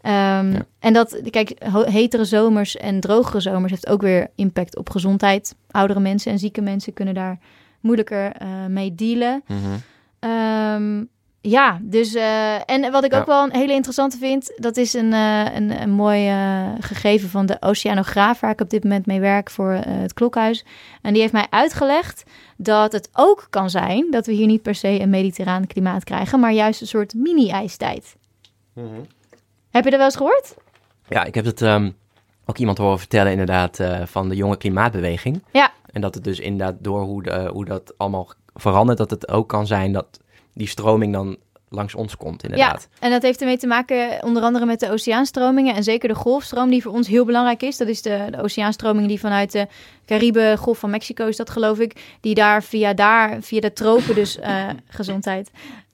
Ehm, 0.00 0.52
Ja. 0.52 0.66
En 0.78 0.92
dat, 0.92 1.20
kijk, 1.30 1.52
hetere 1.72 2.24
zomers 2.24 2.76
en 2.76 3.00
drogere 3.00 3.40
zomers 3.40 3.70
heeft 3.70 3.88
ook 3.88 4.02
weer 4.02 4.30
impact 4.34 4.76
op 4.76 4.90
gezondheid. 4.90 5.54
Oudere 5.70 6.00
mensen 6.00 6.32
en 6.32 6.38
zieke 6.38 6.60
mensen 6.60 6.92
kunnen 6.92 7.14
daar 7.14 7.38
moeilijker 7.80 8.32
eh, 8.32 8.48
mee 8.68 8.94
dealen. 8.94 9.42
Mhm. 9.46 9.58
Ehm, 10.18 11.04
ja, 11.40 11.78
dus 11.82 12.14
eh, 12.14 12.70
en 12.70 12.92
wat 12.92 13.04
ik 13.04 13.14
ook 13.14 13.26
wel 13.26 13.44
een 13.44 13.52
hele 13.52 13.72
interessante 13.72 14.18
vind, 14.18 14.52
dat 14.56 14.76
is 14.76 14.92
een, 14.92 15.12
eh, 15.12 15.54
een, 15.54 15.82
een 15.82 15.90
mooi 15.90 16.30
gegeven 16.80 17.28
van 17.28 17.46
de 17.46 17.56
oceanograaf 17.60 18.40
waar 18.40 18.50
ik 18.50 18.60
op 18.60 18.70
dit 18.70 18.82
moment 18.82 19.06
mee 19.06 19.20
werk 19.20 19.50
voor 19.50 19.70
het 19.72 20.14
klokhuis. 20.14 20.64
En 21.02 21.12
die 21.12 21.20
heeft 21.20 21.32
mij 21.32 21.46
uitgelegd 21.50 22.22
dat 22.56 22.92
het 22.92 23.08
ook 23.12 23.46
kan 23.50 23.70
zijn 23.70 24.06
dat 24.10 24.26
we 24.26 24.32
hier 24.32 24.46
niet 24.46 24.62
per 24.62 24.74
se 24.74 25.00
een 25.00 25.10
mediterraan 25.10 25.66
klimaat 25.66 26.04
krijgen, 26.04 26.40
maar 26.40 26.52
juist 26.52 26.80
een 26.80 26.86
soort 26.86 27.14
mini-ijstijd. 27.14 28.16
Heb 29.70 29.84
je 29.84 29.90
dat 29.90 29.98
wel 29.98 30.08
eens 30.08 30.16
gehoord? 30.16 30.54
Ja, 31.08 31.24
ik 31.24 31.34
heb 31.34 31.44
het 31.44 31.62
ehm, 31.62 31.90
ook 32.46 32.58
iemand 32.58 32.78
horen 32.78 32.98
vertellen 32.98 33.30
inderdaad 33.32 33.80
eh, 33.80 34.00
van 34.04 34.28
de 34.28 34.36
jonge 34.36 34.56
klimaatbeweging. 34.56 35.44
Ja. 35.52 35.72
En 35.92 36.00
dat 36.00 36.14
het 36.14 36.24
dus 36.24 36.38
inderdaad 36.38 36.76
door 36.78 37.00
hoe, 37.00 37.22
de, 37.22 37.50
hoe 37.52 37.64
dat 37.64 37.94
allemaal 37.96 38.30
verandert, 38.54 38.98
dat 38.98 39.10
het 39.10 39.28
ook 39.28 39.48
kan 39.48 39.66
zijn 39.66 39.92
dat 39.92 40.20
die 40.54 40.68
stroming 40.68 41.12
dan 41.12 41.36
langs 41.68 41.94
ons 41.94 42.16
komt 42.16 42.42
inderdaad. 42.42 42.88
Ja, 42.90 43.06
en 43.06 43.10
dat 43.10 43.22
heeft 43.22 43.40
ermee 43.40 43.58
te 43.58 43.66
maken 43.66 44.24
onder 44.24 44.42
andere 44.42 44.64
met 44.66 44.80
de 44.80 44.90
oceaanstromingen 44.90 45.74
en 45.74 45.84
zeker 45.84 46.08
de 46.08 46.14
golfstroom 46.14 46.70
die 46.70 46.82
voor 46.82 46.92
ons 46.92 47.08
heel 47.08 47.24
belangrijk 47.24 47.62
is. 47.62 47.76
Dat 47.76 47.88
is 47.88 48.02
de, 48.02 48.26
de 48.30 48.42
oceaanstroming 48.42 49.08
die 49.08 49.20
vanuit 49.20 49.52
de 49.52 49.66
Caribe, 50.06 50.54
Golf 50.58 50.78
van 50.78 50.90
Mexico 50.90 51.26
is 51.26 51.36
dat 51.36 51.50
geloof 51.50 51.78
ik, 51.78 52.16
die 52.20 52.34
daar 52.34 52.62
via 52.62 52.94
daar, 52.94 53.42
via 53.42 53.60
de 53.60 53.72
tropen 53.72 54.14
dus 54.14 54.38
eh, 54.38 54.68
gezondheid, 54.86 55.50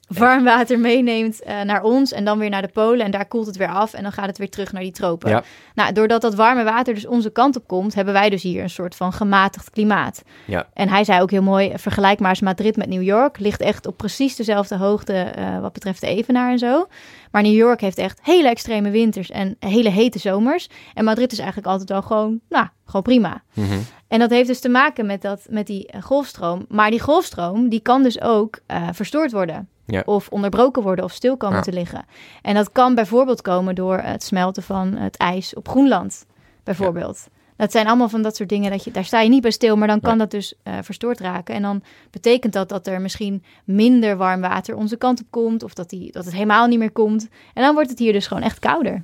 warm 0.07 0.43
water 0.43 0.79
meeneemt 0.79 1.41
eh, 1.41 1.61
naar 1.61 1.83
ons 1.83 2.11
en 2.11 2.25
dan 2.25 2.39
weer 2.39 2.49
naar 2.49 2.61
de 2.61 2.67
polen 2.67 3.05
en 3.05 3.11
daar 3.11 3.25
koelt 3.25 3.45
het 3.45 3.57
weer 3.57 3.67
af 3.67 3.93
en 3.93 4.03
dan 4.03 4.11
gaat 4.11 4.25
het 4.25 4.37
weer 4.37 4.49
terug 4.49 4.71
naar 4.71 4.81
die 4.81 4.91
tropen. 4.91 5.29
Ja. 5.29 5.43
Nou, 5.75 5.93
doordat 5.93 6.21
dat 6.21 6.35
warme 6.35 6.63
water 6.63 6.93
dus 6.93 7.05
onze 7.05 7.31
kant 7.31 7.55
op 7.55 7.67
komt, 7.67 7.93
hebben 7.93 8.13
wij 8.13 8.29
dus 8.29 8.43
hier 8.43 8.63
een 8.63 8.69
soort 8.69 8.95
van 8.95 9.13
gematigd 9.13 9.69
klimaat. 9.69 10.23
Ja. 10.45 10.67
En 10.73 10.89
hij 10.89 11.03
zei 11.03 11.21
ook 11.21 11.31
heel 11.31 11.41
mooi, 11.41 11.71
vergelijk 11.75 12.19
maar 12.19 12.29
eens 12.29 12.41
Madrid 12.41 12.77
met 12.77 12.89
New 12.89 13.03
York. 13.03 13.39
Ligt 13.39 13.61
echt 13.61 13.87
op 13.87 13.97
precies 13.97 14.35
dezelfde 14.35 14.77
hoogte 14.77 15.13
eh, 15.13 15.59
wat 15.59 15.73
betreft 15.73 16.01
de 16.01 16.07
evenaar 16.07 16.51
en 16.51 16.59
zo. 16.59 16.87
Maar 17.31 17.41
New 17.41 17.55
York 17.55 17.81
heeft 17.81 17.97
echt 17.97 18.19
hele 18.23 18.49
extreme 18.49 18.89
winters 18.89 19.31
en 19.31 19.55
hele 19.59 19.89
hete 19.89 20.19
zomers. 20.19 20.69
En 20.93 21.03
Madrid 21.03 21.31
is 21.31 21.37
eigenlijk 21.37 21.67
altijd 21.67 21.89
wel 21.89 22.01
gewoon, 22.01 22.39
nou, 22.49 22.67
gewoon 22.85 23.01
prima. 23.01 23.43
Mhm. 23.53 23.77
En 24.07 24.19
dat 24.19 24.29
heeft 24.29 24.47
dus 24.47 24.59
te 24.59 24.69
maken 24.69 25.05
met, 25.05 25.21
dat, 25.21 25.45
met 25.49 25.67
die 25.67 25.87
eh, 25.87 26.01
golfstroom. 26.01 26.65
Maar 26.69 26.89
die 26.89 27.01
golfstroom, 27.01 27.69
die 27.69 27.81
kan 27.81 28.03
dus 28.03 28.21
ook 28.21 28.59
verstoord 28.91 29.31
worden. 29.31 29.69
Ja. 29.89 30.03
Of 30.05 30.27
onderbroken 30.29 30.81
worden 30.83 31.05
of 31.05 31.11
stil 31.11 31.37
komen 31.37 31.55
Ja. 31.57 31.61
te 31.63 31.73
liggen. 31.73 32.05
En 32.41 32.53
dat 32.55 32.71
kan 32.71 32.95
bijvoorbeeld 32.95 33.41
komen 33.41 33.75
door 33.75 33.97
het 33.97 34.23
smelten 34.23 34.63
van 34.63 34.93
het 34.95 35.17
ijs 35.17 35.53
op 35.55 35.67
Groenland. 35.69 36.25
Bijvoorbeeld. 36.63 37.27
Dat 37.55 37.71
zijn 37.71 37.87
allemaal 37.87 38.09
van 38.09 38.21
dat 38.21 38.35
soort 38.35 38.49
dingen. 38.49 38.71
Dat 38.71 38.83
je, 38.83 38.91
daar 38.91 39.05
sta 39.05 39.21
je 39.21 39.29
niet 39.29 39.41
bij 39.41 39.51
stil, 39.51 39.75
maar 39.77 39.87
dan 39.87 39.99
kan 39.99 40.09
Nee. 40.09 40.19
dat 40.19 40.31
dus 40.31 40.53
eh, 40.63 40.73
verstoord 40.81 41.19
raken. 41.19 41.55
En 41.55 41.61
dan 41.61 41.81
betekent 42.11 42.53
dat 42.53 42.69
dat 42.69 42.87
er 42.87 43.01
misschien 43.01 43.43
minder 43.65 44.17
warm 44.17 44.41
water 44.41 44.75
onze 44.75 44.97
kant 44.97 45.19
op 45.19 45.25
komt. 45.29 45.63
Of 45.63 45.73
dat, 45.73 45.89
die, 45.89 46.11
dat 46.11 46.25
het 46.25 46.33
helemaal 46.33 46.67
niet 46.67 46.79
meer 46.79 46.91
komt. 46.91 47.27
En 47.53 47.63
dan 47.63 47.73
wordt 47.73 47.89
het 47.89 47.99
hier 47.99 48.13
dus 48.13 48.27
gewoon 48.27 48.43
echt 48.43 48.59
kouder. 48.59 49.03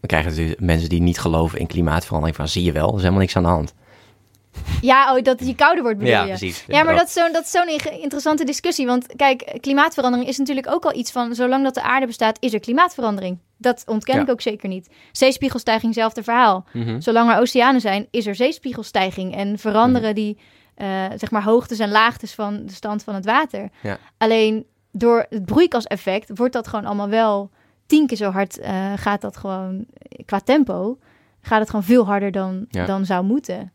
We 0.00 0.06
krijgen 0.06 0.30
natuurlijk 0.30 0.60
mensen 0.60 0.88
die 0.88 1.00
niet 1.00 1.18
geloven 1.18 1.58
in 1.58 1.66
klimaatverandering 1.66 2.36
van 2.36 2.48
zie 2.48 2.64
je 2.64 2.72
wel, 2.72 2.88
er 2.88 2.94
is 2.94 3.00
helemaal 3.00 3.20
niks 3.20 3.36
aan 3.36 3.42
de 3.42 3.48
hand. 3.48 3.74
Ja, 4.80 5.16
oh, 5.16 5.22
dat 5.22 5.38
het 5.38 5.40
hier 5.40 5.54
kouder 5.54 5.82
wordt 5.82 5.98
bedoel 5.98 6.14
ja, 6.14 6.22
je? 6.22 6.28
precies. 6.28 6.64
Ja, 6.66 6.82
maar 6.82 6.94
dat 7.32 7.44
is 7.44 7.50
zo'n 7.50 7.68
interessante 8.00 8.44
discussie. 8.44 8.86
Want 8.86 9.06
kijk, 9.16 9.58
klimaatverandering 9.60 10.28
is 10.28 10.38
natuurlijk 10.38 10.70
ook 10.70 10.84
al 10.84 10.94
iets 10.94 11.12
van... 11.12 11.34
zolang 11.34 11.64
dat 11.64 11.74
de 11.74 11.82
aarde 11.82 12.06
bestaat, 12.06 12.36
is 12.40 12.52
er 12.52 12.60
klimaatverandering. 12.60 13.38
Dat 13.56 13.82
ontken 13.86 14.14
Ja. 14.14 14.22
ik 14.22 14.30
ook 14.30 14.40
zeker 14.40 14.68
niet. 14.68 14.88
Zeespiegelstijging, 15.12 15.94
zelfde 15.94 16.22
verhaal. 16.22 16.64
Mhm. 16.72 17.00
Zolang 17.00 17.30
er 17.30 17.38
oceanen 17.38 17.80
zijn, 17.80 18.06
is 18.10 18.26
er 18.26 18.34
zeespiegelstijging. 18.34 19.36
En 19.36 19.58
veranderen 19.58 20.14
die, 20.14 20.38
eh, 20.74 21.04
zeg 21.16 21.30
maar, 21.30 21.42
hoogtes 21.42 21.78
en 21.78 21.90
laagtes 21.90 22.34
van 22.34 22.66
de 22.66 22.72
stand 22.72 23.04
van 23.04 23.14
het 23.14 23.24
water. 23.24 23.68
Ja. 23.82 23.98
Alleen 24.18 24.66
door 24.92 25.26
het 25.28 25.44
broeikaseffect 25.44 26.30
wordt 26.34 26.52
dat 26.52 26.68
gewoon 26.68 26.84
allemaal 26.84 27.08
wel... 27.08 27.50
tien 27.86 28.06
keer 28.06 28.16
zo 28.16 28.30
hard 28.30 28.58
eh, 28.58 28.92
gaat 28.96 29.20
dat 29.20 29.36
gewoon, 29.36 29.84
qua 30.24 30.40
tempo... 30.40 30.98
gaat 31.40 31.60
het 31.60 31.68
gewoon 31.70 31.84
veel 31.84 32.06
harder 32.06 32.30
dan, 32.30 32.66
dan 32.68 33.04
zou 33.04 33.24
moeten. 33.24 33.72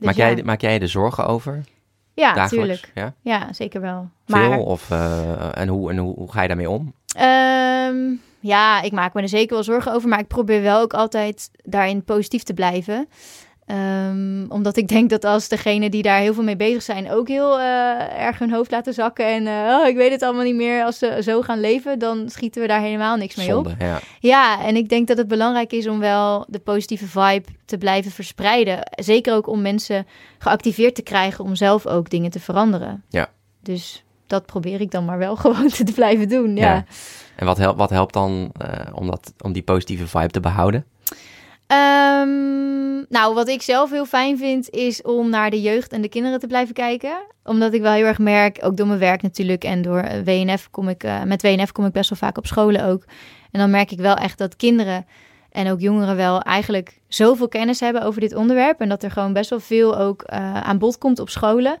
Dus 0.00 0.08
maak, 0.08 0.16
jij, 0.16 0.42
maak 0.44 0.60
jij 0.60 0.80
er 0.80 0.88
zorgen 0.88 1.26
over? 1.26 1.64
Ja, 2.14 2.34
dagelijks? 2.34 2.80
tuurlijk. 2.80 2.90
Ja? 2.94 3.14
Ja, 3.32 3.52
zeker 3.52 3.80
wel. 3.80 4.08
Veel? 4.26 4.48
Maar 4.48 4.58
Of, 4.58 4.90
eh, 4.90 5.58
en 5.58 5.68
hoe, 5.68 5.90
en 5.90 5.96
hoe, 5.96 6.14
hoe 6.14 6.32
ga 6.32 6.42
je 6.42 6.48
daarmee 6.48 6.70
om? 6.70 6.94
Ehm, 7.16 7.96
ja, 8.40 8.82
ik 8.82 8.92
maak 8.92 9.14
me 9.14 9.22
er 9.22 9.28
zeker 9.28 9.54
wel 9.54 9.64
zorgen 9.64 9.92
over, 9.92 10.08
maar 10.08 10.18
ik 10.18 10.26
probeer 10.26 10.62
wel 10.62 10.80
ook 10.80 10.94
altijd 10.94 11.50
daarin 11.62 12.04
positief 12.04 12.42
te 12.42 12.54
blijven. 12.54 13.08
Ehm, 13.70 14.44
omdat 14.48 14.76
ik 14.76 14.88
denk 14.88 15.10
dat 15.10 15.24
als 15.24 15.48
degenen 15.48 15.90
die 15.90 16.02
daar 16.02 16.20
heel 16.20 16.34
veel 16.34 16.42
mee 16.42 16.56
bezig 16.56 16.82
zijn 16.82 17.10
ook 17.10 17.28
heel 17.28 17.58
eh, 17.58 18.24
erg 18.26 18.38
hun 18.38 18.52
hoofd 18.52 18.70
laten 18.70 18.94
zakken 18.94 19.26
en 19.26 19.46
eh, 19.46 19.78
oh, 19.80 19.86
ik 19.86 19.96
weet 19.96 20.10
het 20.10 20.22
allemaal 20.22 20.44
niet 20.44 20.54
meer, 20.54 20.84
als 20.84 20.98
ze 20.98 21.18
zo 21.22 21.42
gaan 21.42 21.60
leven, 21.60 21.98
dan 21.98 22.28
schieten 22.28 22.62
we 22.62 22.68
daar 22.68 22.80
helemaal 22.80 23.16
niks 23.16 23.36
mee 23.36 23.56
op. 23.56 23.74
Ja. 23.78 24.00
Ja, 24.20 24.64
en 24.64 24.76
ik 24.76 24.88
denk 24.88 25.08
dat 25.08 25.16
het 25.16 25.28
belangrijk 25.28 25.72
is 25.72 25.88
om 25.88 25.98
wel 25.98 26.46
de 26.48 26.58
positieve 26.58 27.06
vibe 27.06 27.48
te 27.64 27.78
blijven 27.78 28.10
verspreiden. 28.10 28.78
Zeker 28.90 29.34
ook 29.34 29.46
om 29.46 29.62
mensen 29.62 30.06
geactiveerd 30.38 30.94
te 30.94 31.02
krijgen 31.02 31.44
om 31.44 31.54
zelf 31.54 31.86
ook 31.86 32.10
dingen 32.10 32.30
te 32.30 32.40
veranderen. 32.40 33.04
Ja. 33.08 33.28
Dus 33.62 34.04
dat 34.26 34.46
probeer 34.46 34.80
ik 34.80 34.90
dan 34.90 35.04
maar 35.04 35.18
wel 35.18 35.36
gewoon 35.44 35.68
te 35.68 35.92
blijven 35.94 36.28
doen. 36.28 36.56
Ja. 36.56 36.74
Ja. 36.74 36.84
En 37.36 37.46
wat, 37.46 37.58
helpt 37.58 37.78
wat 37.78 37.90
helpt 37.90 38.12
dan 38.12 38.52
eh, 38.58 38.94
om, 38.94 39.06
dat, 39.06 39.32
om 39.40 39.52
die 39.52 39.62
positieve 39.62 40.06
vibe 40.06 40.30
te 40.30 40.40
behouden? 40.40 40.84
Ehm, 41.70 43.04
nou, 43.08 43.34
wat 43.34 43.48
ik 43.48 43.62
zelf 43.62 43.90
heel 43.90 44.06
fijn 44.06 44.38
vind, 44.38 44.70
is 44.70 45.02
om 45.02 45.30
naar 45.30 45.50
de 45.50 45.60
jeugd 45.60 45.92
en 45.92 46.02
de 46.02 46.08
kinderen 46.08 46.38
te 46.38 46.46
blijven 46.46 46.74
kijken. 46.74 47.18
Omdat 47.44 47.72
ik 47.72 47.80
wel 47.80 47.92
heel 47.92 48.04
erg 48.04 48.18
merk, 48.18 48.58
ook 48.62 48.76
door 48.76 48.86
mijn 48.86 48.98
werk 48.98 49.22
natuurlijk 49.22 49.64
en 49.64 49.82
door 49.82 49.98
eh, 49.98 50.20
WNF 50.24 50.70
kom 50.70 50.88
ik, 50.88 51.04
eh, 51.04 51.22
met 51.22 51.42
WNF 51.42 51.72
kom 51.72 51.84
ik 51.84 51.92
best 51.92 52.10
wel 52.10 52.18
vaak 52.18 52.38
op 52.38 52.46
scholen 52.46 52.84
ook. 52.84 53.04
En 53.50 53.60
dan 53.60 53.70
merk 53.70 53.90
ik 53.90 53.98
wel 53.98 54.14
echt 54.14 54.38
dat 54.38 54.56
kinderen 54.56 55.06
en 55.50 55.70
ook 55.70 55.80
jongeren 55.80 56.16
wel 56.16 56.40
eigenlijk 56.40 56.98
zoveel 57.08 57.48
kennis 57.48 57.80
hebben 57.80 58.02
over 58.02 58.20
dit 58.20 58.34
onderwerp. 58.34 58.80
En 58.80 58.88
dat 58.88 59.02
er 59.02 59.10
gewoon 59.10 59.32
best 59.32 59.50
wel 59.50 59.60
veel 59.60 59.98
ook 59.98 60.22
eh, 60.22 60.60
aan 60.60 60.78
bod 60.78 60.98
komt 60.98 61.18
op 61.18 61.28
scholen. 61.28 61.78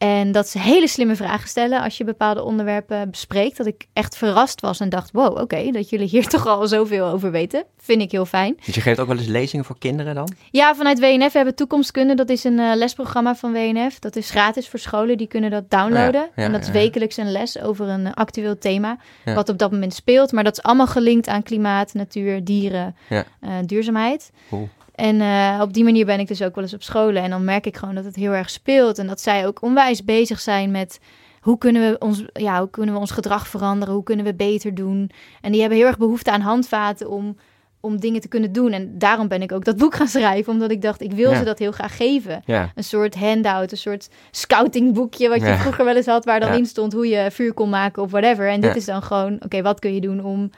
En 0.00 0.32
dat 0.32 0.48
ze 0.48 0.58
hele 0.58 0.88
slimme 0.88 1.16
vragen 1.16 1.48
stellen 1.48 1.82
als 1.82 1.96
je 1.96 2.04
bepaalde 2.04 2.42
onderwerpen 2.42 3.10
bespreekt. 3.10 3.56
Dat 3.56 3.66
ik 3.66 3.86
echt 3.92 4.16
verrast 4.16 4.60
was 4.60 4.80
en 4.80 4.88
dacht, 4.88 5.10
wow, 5.12 5.38
oké, 5.38 5.70
dat 5.70 5.88
jullie 5.90 6.08
hier 6.08 6.26
toch 6.36 6.46
al 6.46 6.66
zoveel 6.66 7.06
over 7.06 7.30
weten. 7.30 7.64
Vind 7.78 8.02
ik 8.02 8.10
heel 8.10 8.26
fijn. 8.26 8.56
Dus 8.64 8.74
je 8.74 8.80
geeft 8.80 9.00
ook 9.00 9.06
wel 9.06 9.16
eens 9.16 9.26
lezingen 9.26 9.64
voor 9.64 9.78
kinderen 9.78 10.14
dan? 10.14 10.32
Ja, 10.50 10.74
vanuit 10.74 11.00
WNF 11.00 11.32
hebben 11.32 11.52
we 11.52 11.54
Toekomstkunde. 11.54 12.14
Dat 12.14 12.28
is 12.28 12.44
een 12.44 12.58
eh, 12.58 12.74
lesprogramma 12.74 13.34
van 13.34 13.52
WNF. 13.52 13.98
Dat 13.98 14.16
is 14.16 14.30
gratis 14.30 14.68
voor 14.68 14.78
scholen. 14.78 15.18
Die 15.18 15.26
kunnen 15.26 15.50
dat 15.50 15.70
downloaden. 15.70 16.20
Ja, 16.20 16.30
ja, 16.36 16.42
en 16.44 16.52
dat 16.52 16.60
is 16.60 16.66
ja, 16.66 16.72
wekelijks 16.72 17.16
een 17.16 17.32
les 17.32 17.60
over 17.60 17.88
een 17.88 18.14
actueel 18.14 18.58
thema. 18.58 18.98
Wat 19.24 19.48
op 19.48 19.58
dat 19.58 19.70
moment 19.70 19.94
speelt. 19.94 20.32
Maar 20.32 20.44
dat 20.44 20.56
is 20.56 20.62
allemaal 20.62 20.86
gelinkt 20.86 21.28
aan 21.28 21.42
klimaat, 21.42 21.94
natuur, 21.94 22.44
dieren, 22.44 22.96
eh, 23.08 23.18
duurzaamheid. 23.64 24.30
Cool. 24.48 24.68
En 25.00 25.20
eh, 25.20 25.60
op 25.62 25.72
die 25.72 25.84
manier 25.84 26.06
ben 26.06 26.20
ik 26.20 26.28
dus 26.28 26.42
ook 26.42 26.54
wel 26.54 26.64
eens 26.64 26.74
op 26.74 26.82
scholen. 26.82 27.22
En 27.22 27.30
dan 27.30 27.44
merk 27.44 27.66
ik 27.66 27.76
gewoon 27.76 27.94
dat 27.94 28.04
het 28.04 28.16
heel 28.16 28.32
erg 28.32 28.50
speelt. 28.50 28.98
En 28.98 29.06
dat 29.06 29.20
zij 29.20 29.46
ook 29.46 29.62
onwijs 29.62 30.04
bezig 30.04 30.40
zijn 30.40 30.70
met... 30.70 31.00
Hoe 31.40 31.58
kunnen, 31.58 31.90
we 31.90 31.98
ons, 31.98 32.24
ja, 32.32 32.58
hoe 32.58 32.70
kunnen 32.70 32.94
we 32.94 33.00
ons 33.00 33.10
gedrag 33.10 33.48
veranderen? 33.48 33.94
Hoe 33.94 34.02
kunnen 34.02 34.24
we 34.24 34.34
beter 34.34 34.74
doen? 34.74 35.10
En 35.40 35.52
die 35.52 35.60
hebben 35.60 35.78
heel 35.78 35.86
erg 35.86 35.98
behoefte 35.98 36.30
aan 36.30 36.40
handvaten 36.40 37.10
om, 37.10 37.36
om 37.80 38.00
dingen 38.00 38.20
te 38.20 38.28
kunnen 38.28 38.52
doen. 38.52 38.72
En 38.72 38.98
daarom 38.98 39.28
ben 39.28 39.42
ik 39.42 39.52
ook 39.52 39.64
dat 39.64 39.76
boek 39.76 39.94
gaan 39.94 40.08
schrijven. 40.08 40.52
Omdat 40.52 40.70
ik 40.70 40.82
dacht, 40.82 41.00
ik 41.02 41.12
wil 41.12 41.30
Ja. 41.30 41.36
ze 41.38 41.44
dat 41.44 41.58
heel 41.58 41.72
graag 41.72 41.96
geven. 41.96 42.42
Ja. 42.44 42.72
Een 42.74 42.84
soort 42.84 43.14
handout, 43.14 43.72
een 43.72 43.78
soort 43.78 44.08
scoutingboekje... 44.30 45.28
wat 45.28 45.40
je 45.40 45.46
Ja. 45.46 45.56
vroeger 45.56 45.84
wel 45.84 45.96
eens 45.96 46.06
had, 46.06 46.24
waar 46.24 46.40
dan 46.40 46.52
in 46.52 46.66
stond... 46.66 46.92
hoe 46.92 47.08
je 47.08 47.30
vuur 47.30 47.52
kon 47.52 47.68
maken 47.68 48.02
of 48.02 48.10
whatever. 48.10 48.48
En 48.48 48.60
dit 48.60 48.76
is 48.76 48.84
dan 48.84 49.02
gewoon, 49.02 49.36
oké, 49.44 49.62
wat 49.62 49.78
kun 49.78 49.94
je 49.94 50.00
doen 50.00 50.24
om 50.24 50.50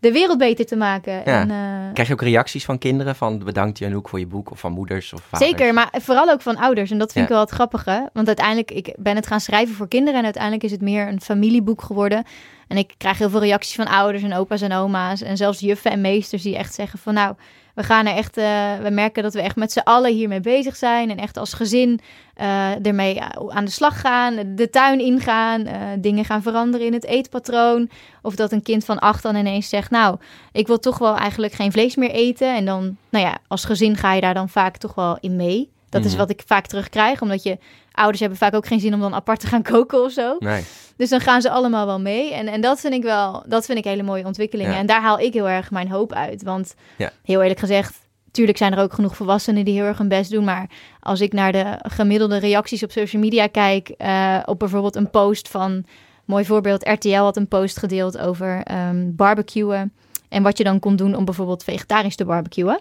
de 0.00 0.12
wereld 0.12 0.38
beter 0.38 0.66
te 0.66 0.76
maken? 0.76 1.24
En, 1.24 1.50
eh, 1.50 1.92
Krijg 1.92 2.08
je 2.08 2.14
ook 2.14 2.22
reacties 2.22 2.64
van 2.64 2.78
kinderen 2.78 3.16
van 3.16 3.38
bedankt 3.38 3.78
Janouk 3.78 4.08
voor 4.08 4.18
je 4.18 4.26
boek 4.26 4.50
of 4.50 4.60
van 4.60 4.72
moeders 4.72 5.12
of 5.12 5.22
vaders? 5.22 5.50
Zeker, 5.50 5.74
maar 5.74 5.88
vooral 5.92 6.30
ook 6.30 6.42
van 6.42 6.56
ouders. 6.56 6.90
En 6.90 6.98
dat 6.98 7.12
vind 7.12 7.24
ik 7.24 7.30
wel 7.30 7.40
het 7.40 7.50
grappige. 7.50 8.10
Want 8.12 8.26
uiteindelijk, 8.26 8.70
ik 8.70 8.94
ben 8.96 9.16
het 9.16 9.26
gaan 9.26 9.40
schrijven 9.40 9.74
voor 9.74 9.88
kinderen. 9.88 10.18
En 10.18 10.24
uiteindelijk 10.24 10.64
is 10.64 10.70
het 10.70 10.80
meer 10.80 11.08
een 11.08 11.20
familieboek 11.20 11.82
geworden. 11.82 12.24
En 12.68 12.76
ik 12.76 12.94
krijg 12.96 13.18
heel 13.18 13.30
veel 13.30 13.40
reacties 13.40 13.74
van 13.74 13.86
ouders 13.86 14.22
en 14.22 14.34
opa's 14.34 14.60
en 14.60 14.72
oma's. 14.72 15.22
En 15.22 15.36
zelfs 15.36 15.60
juffen 15.60 15.90
en 15.90 16.00
meesters 16.00 16.42
die 16.42 16.56
echt 16.56 16.74
zeggen 16.74 16.98
van 16.98 17.14
nou, 17.14 17.34
we 17.78 17.84
gaan 17.84 18.06
er 18.06 18.14
echt, 18.14 18.38
uh, 18.38 18.44
we 18.82 18.90
merken 18.90 19.22
dat 19.22 19.34
we 19.34 19.42
echt 19.42 19.56
met 19.56 19.72
z'n 19.72 19.78
allen 19.78 20.12
hiermee 20.12 20.40
bezig 20.40 20.76
zijn. 20.76 21.10
En 21.10 21.18
echt 21.18 21.36
als 21.36 21.52
gezin 21.52 22.00
uh, 22.40 22.86
ermee 22.86 23.22
aan 23.48 23.64
de 23.64 23.70
slag 23.70 24.00
gaan, 24.00 24.54
de 24.54 24.70
tuin 24.70 25.00
ingaan, 25.00 25.66
uh, 25.66 25.74
dingen 25.98 26.24
gaan 26.24 26.42
veranderen 26.42 26.86
in 26.86 26.92
het 26.92 27.04
eetpatroon. 27.04 27.90
Of 28.22 28.34
dat 28.34 28.52
een 28.52 28.62
kind 28.62 28.84
van 28.84 28.98
acht 28.98 29.22
dan 29.22 29.36
ineens 29.36 29.68
zegt, 29.68 29.90
nou, 29.90 30.16
ik 30.52 30.66
wil 30.66 30.78
toch 30.78 30.98
wel 30.98 31.16
eigenlijk 31.16 31.52
geen 31.52 31.72
vlees 31.72 31.96
meer 31.96 32.10
eten. 32.10 32.56
En 32.56 32.64
dan, 32.64 32.96
nou 33.10 33.24
ja, 33.24 33.38
als 33.48 33.64
gezin 33.64 33.96
ga 33.96 34.12
je 34.12 34.20
daar 34.20 34.34
dan 34.34 34.48
vaak 34.48 34.76
toch 34.76 34.94
wel 34.94 35.18
in 35.20 35.36
mee. 35.36 35.70
Dat 35.88 36.04
is 36.04 36.16
wat 36.16 36.30
ik 36.30 36.42
vaak 36.46 36.66
terugkrijg, 36.66 37.20
omdat 37.20 37.42
je 37.42 37.58
ouders 37.98 38.20
hebben 38.20 38.38
vaak 38.38 38.54
ook 38.54 38.66
geen 38.66 38.80
zin 38.80 38.94
om 38.94 39.00
dan 39.00 39.14
apart 39.14 39.40
te 39.40 39.46
gaan 39.46 39.62
koken 39.72 40.02
of 40.02 40.12
zo. 40.12 40.36
Nee. 40.38 40.64
Dus 40.96 41.08
dan 41.08 41.20
gaan 41.20 41.40
ze 41.40 41.50
allemaal 41.50 41.86
wel 41.86 42.00
mee. 42.00 42.32
En, 42.34 42.46
en 42.48 42.60
dat 42.60 42.80
vind 42.80 42.94
ik 42.94 43.02
wel, 43.02 43.44
dat 43.46 43.66
vind 43.66 43.78
ik 43.78 43.84
hele 43.84 44.02
mooie 44.02 44.24
ontwikkelingen. 44.24 44.72
Ja. 44.72 44.78
En 44.78 44.86
daar 44.86 45.00
haal 45.02 45.18
ik 45.20 45.32
heel 45.32 45.48
erg 45.48 45.70
mijn 45.70 45.90
hoop 45.90 46.12
uit. 46.12 46.42
Want 46.42 46.74
Ja. 46.96 47.10
heel 47.24 47.40
eerlijk 47.42 47.60
gezegd, 47.60 47.94
tuurlijk 48.30 48.58
zijn 48.58 48.72
er 48.72 48.82
ook 48.82 48.92
genoeg 48.92 49.16
volwassenen 49.16 49.64
die 49.64 49.74
heel 49.74 49.84
erg 49.84 49.98
hun 49.98 50.08
best 50.08 50.30
doen. 50.30 50.44
Maar 50.44 50.66
als 51.00 51.20
ik 51.20 51.32
naar 51.32 51.52
de 51.52 51.78
gemiddelde 51.82 52.38
reacties 52.38 52.82
op 52.82 52.90
social 52.90 53.22
media 53.22 53.46
kijk, 53.46 53.88
eh, 53.88 54.38
op 54.44 54.58
bijvoorbeeld 54.58 54.96
een 54.96 55.10
post 55.10 55.48
van, 55.48 55.84
mooi 56.24 56.44
voorbeeld, 56.44 56.88
RTL 56.88 57.14
had 57.16 57.36
een 57.36 57.48
post 57.48 57.78
gedeeld 57.78 58.18
over 58.18 58.60
ehm 58.64 59.10
barbecuen. 59.16 59.92
En 60.28 60.42
wat 60.42 60.58
je 60.58 60.64
dan 60.64 60.78
kon 60.78 60.96
doen 60.96 61.14
om 61.14 61.24
bijvoorbeeld 61.24 61.64
vegetarisch 61.64 62.16
te 62.16 62.24
barbecuen. 62.24 62.80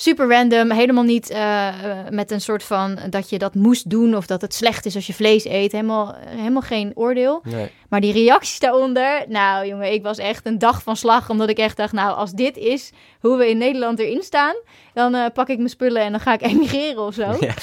Super 0.00 0.28
random, 0.28 0.70
helemaal 0.70 1.04
niet 1.04 1.30
eh, 1.30 1.68
eh, 1.68 2.08
met 2.10 2.30
een 2.30 2.40
soort 2.40 2.62
van 2.62 2.98
dat 3.10 3.30
je 3.30 3.38
dat 3.38 3.54
moest 3.54 3.90
doen 3.90 4.16
of 4.16 4.26
dat 4.26 4.40
het 4.40 4.54
slecht 4.54 4.86
is 4.86 4.94
als 4.94 5.06
je 5.06 5.14
vlees 5.14 5.44
eet. 5.44 5.72
Helemaal, 5.72 6.14
helemaal 6.26 6.62
geen 6.62 6.92
oordeel. 6.94 7.40
Nee. 7.44 7.70
Maar 7.88 8.00
die 8.00 8.12
reacties 8.12 8.58
daaronder, 8.58 9.24
nou 9.28 9.66
jongen, 9.66 9.92
ik 9.92 10.02
was 10.02 10.18
echt 10.18 10.46
een 10.46 10.58
dag 10.58 10.82
van 10.82 10.96
slag. 10.96 11.30
Omdat 11.30 11.48
ik 11.48 11.58
echt 11.58 11.76
dacht, 11.76 11.92
nou 11.92 12.16
als 12.16 12.32
dit 12.32 12.56
is 12.56 12.90
hoe 13.20 13.36
we 13.36 13.48
in 13.48 13.58
Nederland 13.58 13.98
erin 13.98 14.22
staan, 14.22 14.54
dan 14.94 15.14
eh, 15.14 15.24
pak 15.34 15.48
ik 15.48 15.56
mijn 15.56 15.68
spullen 15.68 16.02
en 16.02 16.10
dan 16.10 16.20
ga 16.20 16.32
ik 16.32 16.42
emigreren 16.52 17.06
of 17.06 17.14
zo. 17.14 17.36
Ja. 17.40 17.54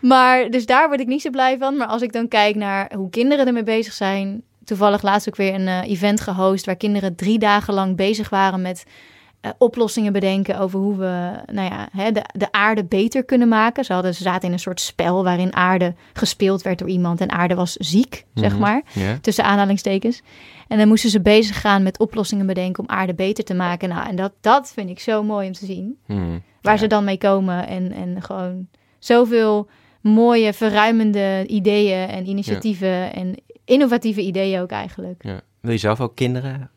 Maar 0.00 0.50
dus 0.50 0.66
daar 0.66 0.88
word 0.88 1.00
ik 1.00 1.06
niet 1.06 1.22
zo 1.22 1.30
blij 1.30 1.58
van. 1.58 1.76
Maar 1.76 1.88
als 1.88 2.02
ik 2.02 2.12
dan 2.12 2.28
kijk 2.28 2.54
naar 2.54 2.92
hoe 2.94 3.10
kinderen 3.10 3.46
ermee 3.46 3.62
bezig 3.62 3.92
zijn. 3.92 4.42
Toevallig 4.64 5.02
laatst 5.02 5.28
ook 5.28 5.36
weer 5.36 5.54
een 5.54 5.68
event 5.68 6.20
gehost 6.20 6.66
waar 6.66 6.76
kinderen 6.76 7.16
drie 7.16 7.38
dagen 7.38 7.74
lang 7.74 7.96
bezig 7.96 8.28
waren 8.28 8.62
met 8.62 8.84
eh, 9.40 9.50
oplossingen 9.58 10.12
bedenken 10.12 10.58
over 10.58 10.78
hoe 10.78 10.96
we 10.96 11.30
nou 11.52 11.68
ja, 11.70 11.88
hè, 11.92 12.12
de, 12.12 12.22
de 12.32 12.52
aarde 12.52 12.84
beter 12.84 13.24
kunnen 13.24 13.48
maken. 13.48 13.84
Ze, 13.84 13.92
hadden, 13.92 14.14
ze 14.14 14.22
zaten 14.22 14.46
in 14.46 14.52
een 14.52 14.58
soort 14.58 14.80
spel 14.80 15.24
waarin 15.24 15.54
aarde 15.54 15.94
gespeeld 16.12 16.62
werd 16.62 16.78
door 16.78 16.88
iemand 16.88 17.20
en 17.20 17.30
aarde 17.30 17.54
was 17.54 17.72
ziek, 17.72 18.24
zeg 18.34 18.50
Mhm. 18.52 18.60
maar 18.60 18.82
tussen 19.20 19.44
aanhalingstekens. 19.44 20.22
En 20.68 20.78
dan 20.78 20.88
moesten 20.88 21.10
ze 21.10 21.20
bezig 21.20 21.60
gaan 21.60 21.82
met 21.82 21.98
oplossingen 21.98 22.46
bedenken 22.46 22.82
om 22.82 22.88
aarde 22.94 23.14
beter 23.14 23.44
te 23.44 23.54
maken. 23.54 23.88
Nou, 23.88 24.08
en 24.08 24.16
dat, 24.16 24.32
dat 24.40 24.72
vind 24.72 24.90
ik 24.90 25.00
zo 25.00 25.22
mooi 25.22 25.46
om 25.46 25.52
te 25.52 25.66
zien. 25.66 25.98
Hmm. 26.06 26.42
Waar 26.62 26.72
Ja. 26.74 26.78
ze 26.78 26.86
dan 26.86 27.04
mee 27.04 27.18
komen 27.18 27.66
en, 27.66 27.92
en 27.92 28.22
gewoon 28.22 28.68
zoveel 28.98 29.68
mooie, 30.00 30.52
verruimende 30.52 31.44
ideeën 31.46 32.08
en 32.08 32.26
initiatieven 32.28 33.12
en 33.12 33.34
innovatieve 33.64 34.20
ideeën 34.20 34.60
ook 34.60 34.70
eigenlijk. 34.70 35.24
Ja. 35.24 35.40
Wil 35.60 35.72
je 35.72 35.78
zelf 35.78 36.00
ook 36.00 36.14
kinderen 36.16 36.70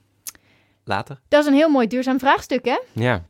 later? 0.84 1.20
Dat 1.28 1.42
is 1.42 1.48
een 1.48 1.54
heel 1.54 1.70
mooi 1.70 1.88
duurzaam 1.88 2.20
vraagstuk, 2.20 2.66
hè? 2.66 2.80
Ja. 2.92 3.24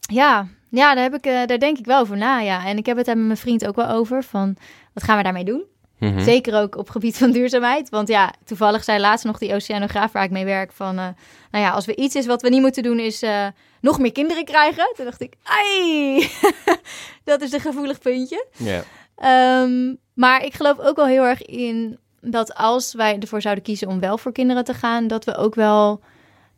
Ja, 0.00 0.46
ja 0.70 0.94
daar, 0.94 1.02
heb 1.02 1.14
ik, 1.14 1.26
eh, 1.26 1.46
daar 1.46 1.58
denk 1.58 1.78
ik 1.78 1.86
wel 1.86 2.00
over 2.00 2.16
na, 2.16 2.38
ja. 2.38 2.66
En 2.66 2.78
ik 2.78 2.86
heb 2.86 2.96
het 2.96 3.06
daar 3.06 3.16
met 3.16 3.26
mijn 3.26 3.38
vriend 3.38 3.66
ook 3.66 3.76
wel 3.76 3.88
over, 3.88 4.22
van 4.22 4.56
wat 4.92 5.04
gaan 5.04 5.16
we 5.16 5.22
daarmee 5.22 5.44
doen? 5.44 5.64
Mhm. 5.98 6.20
Zeker 6.20 6.60
ook 6.60 6.76
op 6.76 6.90
gebied 6.90 7.16
van 7.18 7.30
duurzaamheid. 7.30 7.88
Want 7.88 8.08
ja, 8.08 8.32
toevallig 8.44 8.84
zei 8.84 9.00
laatst 9.00 9.24
nog 9.24 9.38
die 9.38 9.54
oceanograaf 9.54 10.12
waar 10.12 10.24
ik 10.24 10.30
mee 10.30 10.44
werk 10.44 10.72
van... 10.72 10.98
eh, 10.98 11.08
nou 11.50 11.64
ja, 11.64 11.70
als 11.70 11.86
we 11.86 11.96
iets 11.96 12.14
is 12.14 12.26
wat 12.26 12.42
we 12.42 12.48
niet 12.48 12.60
moeten 12.60 12.82
doen 12.82 12.98
is 12.98 13.22
eh, 13.22 13.46
nog 13.80 13.98
meer 13.98 14.12
kinderen 14.12 14.44
krijgen. 14.44 14.92
Toen 14.96 15.04
dacht 15.04 15.20
ik, 15.20 15.34
ai, 15.42 16.28
dat 17.24 17.40
is 17.40 17.52
een 17.52 17.60
gevoelig 17.60 17.98
puntje. 17.98 18.46
Ja. 18.56 18.82
Ehm, 19.16 19.94
maar 20.14 20.44
ik 20.44 20.54
geloof 20.54 20.78
ook 20.78 20.96
wel 20.96 21.06
heel 21.06 21.24
erg 21.24 21.42
in 21.42 21.98
dat 22.20 22.54
als 22.54 22.94
wij 22.94 23.18
ervoor 23.18 23.40
zouden 23.40 23.64
kiezen 23.64 23.88
om 23.88 24.00
wel 24.00 24.18
voor 24.18 24.32
kinderen 24.32 24.64
te 24.64 24.74
gaan... 24.74 25.06
dat 25.06 25.24
we 25.24 25.36
ook 25.36 25.54
wel 25.54 26.00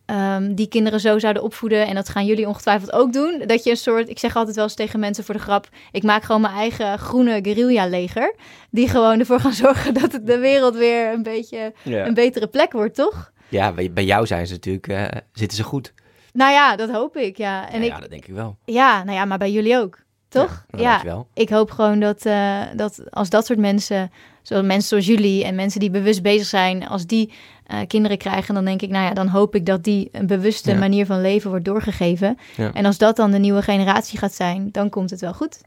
ehm, 0.06 0.54
die 0.54 0.68
kinderen 0.68 1.00
zo 1.00 1.18
zouden 1.18 1.42
opvoeden. 1.42 1.86
En 1.86 1.94
dat 1.94 2.08
gaan 2.08 2.26
jullie 2.26 2.48
ongetwijfeld 2.48 2.92
ook 2.92 3.12
doen. 3.12 3.42
Dat 3.46 3.64
je 3.64 3.70
een 3.70 3.76
soort, 3.76 4.08
ik 4.08 4.18
zeg 4.18 4.36
altijd 4.36 4.56
wel 4.56 4.64
eens 4.64 4.74
tegen 4.74 5.00
mensen 5.00 5.24
voor 5.24 5.34
de 5.34 5.40
grap... 5.40 5.68
ik 5.92 6.02
maak 6.02 6.22
gewoon 6.22 6.40
mijn 6.40 6.54
eigen 6.54 6.98
groene 6.98 7.38
guerrilla-leger. 7.42 8.34
Die 8.70 8.88
gewoon 8.88 9.18
ervoor 9.18 9.40
gaan 9.40 9.52
zorgen 9.66 9.94
dat 9.94 10.12
het 10.12 10.26
de 10.26 10.38
wereld 10.38 10.74
weer 10.76 11.12
een 11.12 11.22
beetje 11.22 11.72
Ja. 11.82 12.06
een 12.06 12.14
betere 12.14 12.46
plek 12.46 12.72
wordt, 12.72 12.94
toch? 12.94 13.32
ja, 13.48 13.72
bij, 13.92 14.04
jou 14.04 14.26
zijn 14.26 14.46
ze 14.46 14.52
natuurlijk, 14.52 14.88
eh, 14.88 15.04
zitten 15.32 15.56
ze 15.56 15.62
goed. 15.64 15.92
Nou 16.32 16.52
ja, 16.52 16.76
dat 16.76 16.90
hoop 16.90 17.16
ik, 17.16 17.36
ja. 17.36 17.70
En 17.70 17.78
ja, 17.80 17.86
ik, 17.86 17.92
ja, 17.92 18.00
dat 18.00 18.10
denk 18.10 18.26
ik 18.26 18.34
wel. 18.34 18.56
ja, 18.64 19.04
nou 19.04 19.16
ja, 19.16 19.24
maar 19.24 19.38
bij 19.38 19.50
jullie 19.52 19.76
ook, 19.78 19.98
toch? 20.28 20.64
Ja, 20.76 21.02
nou, 21.04 21.24
ik 21.34 21.48
hoop 21.48 21.70
gewoon 21.70 22.00
dat, 22.00 22.26
eh, 22.26 22.60
dat 22.76 23.02
als 23.10 23.30
dat 23.30 23.46
soort 23.46 23.58
mensen, 23.58 24.10
zoals 24.42 24.66
mensen 24.66 24.88
zoals 24.88 25.06
jullie 25.06 25.44
en 25.44 25.54
mensen 25.54 25.80
die 25.80 25.90
bewust 25.90 26.22
bezig 26.22 26.46
zijn, 26.46 26.88
als 26.88 27.06
die 27.06 27.32
eh, 27.66 27.78
kinderen 27.86 28.18
krijgen, 28.18 28.54
dan 28.54 28.64
denk 28.64 28.82
ik, 28.82 28.90
nou 28.90 29.04
ja, 29.04 29.12
dan 29.14 29.28
hoop 29.28 29.54
ik 29.54 29.66
dat 29.66 29.84
die 29.84 30.08
een 30.12 30.26
bewuste 30.26 30.70
Ja. 30.70 30.78
manier 30.78 31.06
van 31.06 31.20
leven 31.20 31.50
wordt 31.50 31.64
doorgegeven. 31.64 32.38
Ja. 32.56 32.72
En 32.72 32.84
als 32.84 32.98
dat 32.98 33.16
dan 33.16 33.30
de 33.30 33.38
nieuwe 33.38 33.62
generatie 33.62 34.18
gaat 34.18 34.34
zijn, 34.34 34.68
dan 34.72 34.88
komt 34.88 35.10
het 35.10 35.20
wel 35.20 35.34
goed. 35.34 35.60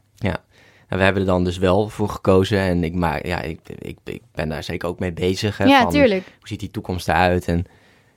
En 0.88 0.98
we 0.98 1.04
hebben 1.04 1.22
er 1.22 1.28
dan 1.28 1.44
dus 1.44 1.58
wel 1.58 1.88
voor 1.88 2.08
gekozen. 2.08 2.58
En 2.58 2.84
ik, 2.84 2.94
maak, 2.94 3.26
ja, 3.26 3.40
ik, 3.40 3.60
ik, 3.78 3.98
ik 4.04 4.22
ben 4.32 4.48
daar 4.48 4.62
zeker 4.62 4.88
ook 4.88 4.98
mee 4.98 5.12
bezig. 5.12 5.58
Hè, 5.58 5.64
ja, 5.64 5.82
van, 5.82 5.90
tuurlijk, 5.90 6.24
Hoe 6.38 6.48
ziet 6.48 6.60
die 6.60 6.70
toekomst 6.70 7.08
eruit? 7.08 7.48
En 7.48 7.58
ik 7.58 7.66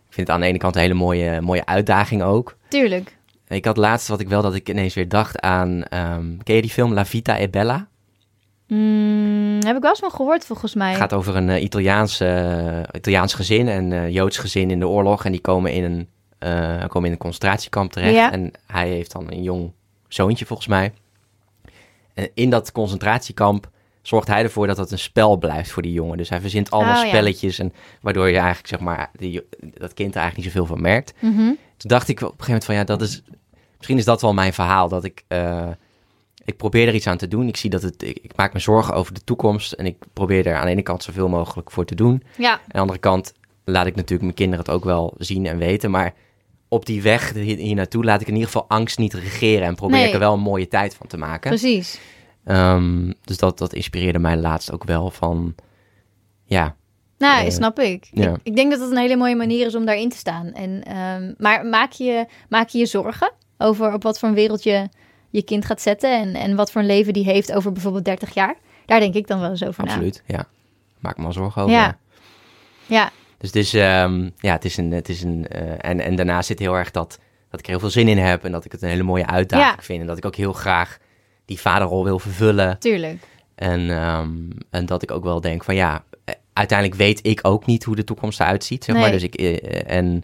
vind 0.09 0.27
het 0.27 0.29
aan 0.29 0.41
de 0.41 0.47
ene 0.47 0.57
kant 0.57 0.75
een 0.75 0.81
hele 0.81 0.93
mooie, 0.93 1.41
mooie 1.41 1.65
uitdaging 1.65 2.23
ook. 2.23 2.57
tuurlijk. 2.67 3.17
Ik 3.47 3.65
had 3.65 3.77
laatst 3.77 4.07
wat 4.07 4.19
ik 4.19 4.27
wel 4.27 4.41
dat 4.41 4.55
ik 4.55 4.69
ineens 4.69 4.93
weer 4.93 5.09
dacht 5.09 5.39
aan... 5.39 5.83
ehm, 5.83 6.37
ken 6.43 6.55
je 6.55 6.61
die 6.61 6.71
film 6.71 6.93
La 6.93 7.05
Vita 7.05 7.39
e 7.39 7.49
Bella? 7.49 7.87
Mm, 8.67 9.59
heb 9.65 9.75
ik 9.75 9.81
wel 9.81 9.89
eens 9.91 9.99
van 9.99 10.11
gehoord, 10.11 10.45
volgens 10.45 10.75
mij. 10.75 10.89
Het 10.89 10.99
gaat 10.99 11.13
over 11.13 11.35
een 11.35 11.49
eh, 11.49 11.63
Italiaans, 11.63 12.21
Italiaans 12.95 13.33
gezin, 13.33 13.67
een 13.67 13.91
eh, 13.91 14.09
Joods 14.09 14.37
gezin 14.37 14.71
in 14.71 14.79
de 14.79 14.87
oorlog. 14.87 15.25
En 15.25 15.31
die 15.31 15.41
komen 15.41 15.71
in 15.71 15.83
een, 15.83 16.07
komen 16.87 17.05
in 17.05 17.11
een 17.11 17.17
concentratiekamp 17.17 17.91
terecht. 17.91 18.13
Ja. 18.13 18.31
En 18.31 18.51
hij 18.67 18.89
heeft 18.89 19.11
dan 19.11 19.31
een 19.31 19.43
jong 19.43 19.71
zoontje, 20.07 20.45
volgens 20.45 20.67
mij. 20.67 20.93
En 22.13 22.29
in 22.33 22.49
dat 22.49 22.71
concentratiekamp 22.71 23.69
zorgt 24.01 24.27
hij 24.27 24.43
ervoor 24.43 24.67
dat 24.67 24.77
het 24.77 24.91
een 24.91 24.99
spel 24.99 25.37
blijft 25.37 25.71
voor 25.71 25.81
die 25.81 25.91
jongen. 25.93 26.17
Dus 26.17 26.29
hij 26.29 26.41
verzint 26.41 26.71
allemaal 26.71 26.97
Oh, 26.97 27.03
ja. 27.03 27.07
spelletjes. 27.07 27.59
En 27.59 27.73
waardoor 28.01 28.27
je 28.29 28.37
eigenlijk, 28.37 28.67
zeg 28.67 28.79
maar, 28.79 29.09
die, 29.13 29.41
dat 29.59 29.93
kind 29.93 30.15
er 30.15 30.21
eigenlijk 30.21 30.35
niet 30.35 30.45
zoveel 30.45 30.65
van 30.65 30.81
merkt. 30.81 31.13
Mhm. 31.19 31.51
Toen 31.84 31.97
dacht 31.97 32.07
ik 32.07 32.17
op 32.21 32.21
een 32.21 32.45
gegeven 32.45 32.45
moment 32.47 32.65
van 32.65 32.75
ja, 32.75 32.84
dat 32.84 33.01
is. 33.01 33.21
Misschien 33.77 33.97
is 33.97 34.05
dat 34.05 34.21
wel 34.21 34.34
mijn 34.34 34.53
verhaal. 34.53 34.88
Dat 34.89 35.03
ik. 35.03 35.23
eh, 35.27 35.69
ik 36.45 36.57
probeer 36.57 36.88
er 36.88 36.93
iets 36.95 37.07
aan 37.07 37.17
te 37.17 37.27
doen. 37.27 37.47
Ik 37.47 37.57
zie 37.57 37.69
dat 37.69 37.81
het. 37.81 38.03
Ik, 38.03 38.19
ik 38.21 38.36
maak 38.36 38.53
me 38.53 38.59
zorgen 38.59 38.93
over 38.93 39.13
de 39.13 39.23
toekomst. 39.23 39.71
En 39.71 39.86
ik 39.86 39.95
probeer 40.13 40.47
er 40.47 40.55
aan 40.55 40.65
de 40.65 40.71
ene 40.71 40.81
kant 40.81 41.03
zoveel 41.03 41.29
mogelijk 41.29 41.71
voor 41.71 41.86
te 41.86 41.95
doen. 41.95 42.23
Ja, 42.38 42.51
Aan 42.53 42.59
de 42.67 42.79
andere 42.79 42.99
kant 42.99 43.34
laat 43.65 43.86
ik 43.86 43.95
natuurlijk 43.95 44.21
mijn 44.21 44.34
kinderen 44.34 44.65
het 44.65 44.73
ook 44.73 44.84
wel 44.84 45.13
zien 45.17 45.45
en 45.45 45.57
weten. 45.57 45.91
Maar 45.91 46.13
op 46.67 46.86
die 46.86 47.01
weg 47.01 47.34
hier, 47.34 47.75
naartoe 47.75 48.03
laat 48.03 48.21
ik 48.21 48.27
in 48.27 48.34
ieder 48.34 48.49
geval 48.49 48.65
angst 48.67 48.97
niet 48.97 49.13
regeren. 49.13 49.67
En 49.67 49.75
probeer 49.75 49.97
Nee. 49.97 50.07
ik 50.07 50.13
er 50.13 50.19
wel 50.19 50.34
een 50.34 50.39
mooie 50.39 50.67
tijd 50.67 50.95
van 50.95 51.07
te 51.07 51.17
maken. 51.17 51.49
precies. 51.49 51.99
Ehm, 52.45 53.11
dus 53.21 53.38
dat, 53.38 53.57
dat 53.57 53.73
inspireerde 53.73 54.19
mij 54.19 54.38
laatst 54.38 54.71
ook 54.71 54.84
wel 54.84 55.11
van. 55.11 55.55
Ja, 56.43 56.75
Nou, 57.18 57.45
Eh, 57.45 57.51
snap 57.51 57.80
ik. 57.80 58.07
ja. 58.11 58.30
ik. 58.34 58.39
Ik 58.43 58.55
denk 58.55 58.72
dat 58.72 58.80
het 58.80 58.91
een 58.91 58.97
hele 58.97 59.16
mooie 59.16 59.36
manier 59.36 59.66
is 59.66 59.76
om 59.76 59.86
daarin 59.86 60.09
te 60.09 60.18
staan. 60.18 60.51
En, 60.53 60.84
ehm, 60.84 61.34
maar 61.38 61.66
maak 61.66 61.91
je, 61.91 62.26
maak 62.49 62.68
je 62.70 62.78
je 62.78 62.86
zorgen 62.86 63.32
over 63.57 63.93
op 63.93 64.03
wat 64.03 64.20
voor 64.20 64.30
een 64.30 64.36
wereld 64.36 64.64
je 64.64 64.89
je 65.30 65.43
kind 65.43 65.66
gaat 65.66 65.82
zetten... 65.82 66.20
En, 66.20 66.34
en 66.36 66.55
wat 66.55 66.72
voor 66.72 66.82
een 66.82 66.88
leven 66.88 67.14
die 67.14 67.24
heeft 67.26 67.53
over 67.53 67.72
bijvoorbeeld 67.72 68.05
30 68.05 68.34
jaar? 68.34 68.55
Daar 68.86 68.99
denk 68.99 69.14
ik 69.14 69.28
dan 69.28 69.39
wel 69.39 69.49
eens 69.49 69.64
over 69.66 69.84
na. 69.84 69.91
absoluut. 69.91 70.24
Ja. 70.28 70.45
Maak 70.99 71.18
me 71.18 71.26
al 71.26 71.34
zorgen 71.34 71.61
over. 71.61 71.74
Ja. 71.76 71.97
Ja, 72.86 73.11
Dus 73.38 73.47
het 73.49 73.55
is, 73.55 73.74
ehm, 73.74 74.30
ja, 74.38 74.51
het 74.51 74.66
is 74.66 74.78
een, 74.78 74.91
het 74.91 75.09
is 75.09 75.22
een 75.24 75.47
eh, 75.47 75.89
en, 75.89 75.99
en 75.99 76.16
daarnaast 76.16 76.47
zit 76.47 76.59
heel 76.59 76.74
erg 76.76 76.91
dat, 76.91 77.20
dat 77.49 77.59
ik 77.59 77.66
er 77.66 77.72
heel 77.72 77.80
veel 77.80 77.89
zin 77.89 78.07
in 78.07 78.18
heb 78.18 78.43
en 78.43 78.51
dat 78.51 78.66
ik 78.66 78.72
het 78.72 78.82
een 78.82 78.89
hele 78.89 79.03
mooie 79.03 79.26
uitdaging 79.28 79.76
Ja. 79.78 79.84
vind 79.84 80.01
en 80.01 80.07
dat 80.07 80.18
ik 80.18 80.26
ook 80.26 80.36
heel 80.36 80.53
graag 80.53 80.97
die 81.45 81.59
vaderrol 81.59 82.03
wil 82.03 82.20
vervullen 82.20 82.80
tuurlijk. 82.80 83.24
en, 83.55 83.89
ehm, 83.89 84.32
en 84.70 84.86
dat 84.86 85.03
ik 85.03 85.11
ook 85.11 85.24
wel 85.24 85.41
denk 85.41 85.64
van 85.64 85.76
ja, 85.76 86.03
uiteindelijk 86.54 86.99
weet 86.99 87.20
ik 87.26 87.39
ook 87.41 87.66
niet 87.66 87.84
hoe 87.84 87.95
de 87.95 88.04
toekomst 88.04 88.39
eruit 88.39 88.64
ziet, 88.64 88.84
zeg 88.84 88.95
maar. 88.95 89.12
Dus 89.12 89.24
ik, 89.24 89.36
eh, 89.36 89.97
en, 89.97 90.24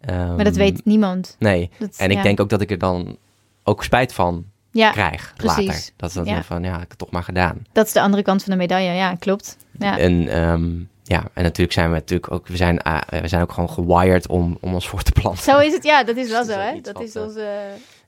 ehm, 0.00 0.34
Maar 0.34 0.44
dat 0.44 0.56
weet 0.56 0.84
niemand. 0.84 1.36
Nee, 1.38 1.70
Dat, 1.78 1.96
en 1.96 2.10
ik 2.10 2.16
ja. 2.16 2.22
denk 2.22 2.40
ook 2.40 2.48
dat 2.48 2.60
ik 2.60 2.70
er 2.70 2.78
dan 2.78 3.16
ook 3.64 3.84
spijt 3.84 4.12
van 4.12 4.44
Ja, 4.70 4.90
krijg 4.90 5.32
precies. 5.36 5.66
later. 5.66 5.90
Dat 5.96 6.08
is 6.08 6.14
dan 6.14 6.24
Ja. 6.24 6.42
van, 6.42 6.62
ja, 6.62 6.72
ik 6.74 6.80
heb 6.80 6.88
het 6.90 6.98
toch 6.98 7.10
maar 7.10 7.22
gedaan. 7.22 7.66
dat 7.72 7.86
is 7.86 7.92
de 7.92 8.00
andere 8.00 8.22
kant 8.22 8.42
van 8.42 8.52
de 8.52 8.58
medaille. 8.58 8.92
Ja, 8.92 9.14
klopt. 9.14 9.56
Ja, 9.78 9.98
En 9.98 10.28
ehm, 10.28 10.70
ja, 11.02 11.22
en 11.34 11.42
natuurlijk 11.42 11.72
zijn 11.72 11.88
we 11.88 11.94
natuurlijk 11.94 12.32
ook, 12.32 12.46
we 12.48 12.56
zijn, 12.56 12.80
ah, 12.82 13.00
we 13.20 13.28
zijn 13.28 13.42
ook 13.42 13.52
gewoon 13.52 13.70
gewired 13.70 14.28
om, 14.28 14.58
om 14.60 14.74
ons 14.74 14.88
voor 14.88 15.02
te 15.02 15.12
planten. 15.12 15.42
zo 15.42 15.58
is 15.58 15.72
het. 15.72 15.84
Ja, 15.84 16.04
dat 16.04 16.16
is 16.16 16.30
wel 16.30 16.44
zo, 16.52 16.58
hè? 16.58 16.80
Dat 16.80 17.00
is 17.00 17.14
eh, 17.14 17.22
onze 17.22 17.48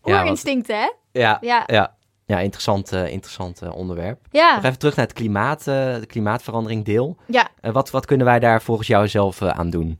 oerinstinct, 0.04 0.66
hè? 0.68 0.92
Ja, 1.12 1.38
Ja, 1.40 1.62
ja, 1.66 1.94
ja 2.26 2.38
interessant, 2.38 2.92
eh, 2.92 3.12
interessant 3.12 3.62
eh, 3.62 3.74
onderwerp. 3.74 4.18
ja. 4.30 4.54
Nog 4.54 4.64
even 4.64 4.78
terug 4.78 4.96
naar 4.96 5.06
het 5.06 5.14
klimaat, 5.14 5.58
eh, 5.58 5.94
de 5.94 6.06
klimaatverandering 6.06 6.84
deel. 6.84 7.16
ja. 7.26 7.48
Wat, 7.60 7.90
wat 7.90 8.06
kunnen 8.06 8.26
wij 8.26 8.38
daar 8.38 8.62
volgens 8.62 8.88
jou 8.88 9.08
zelf 9.08 9.42
aan 9.42 9.70
doen? 9.70 9.98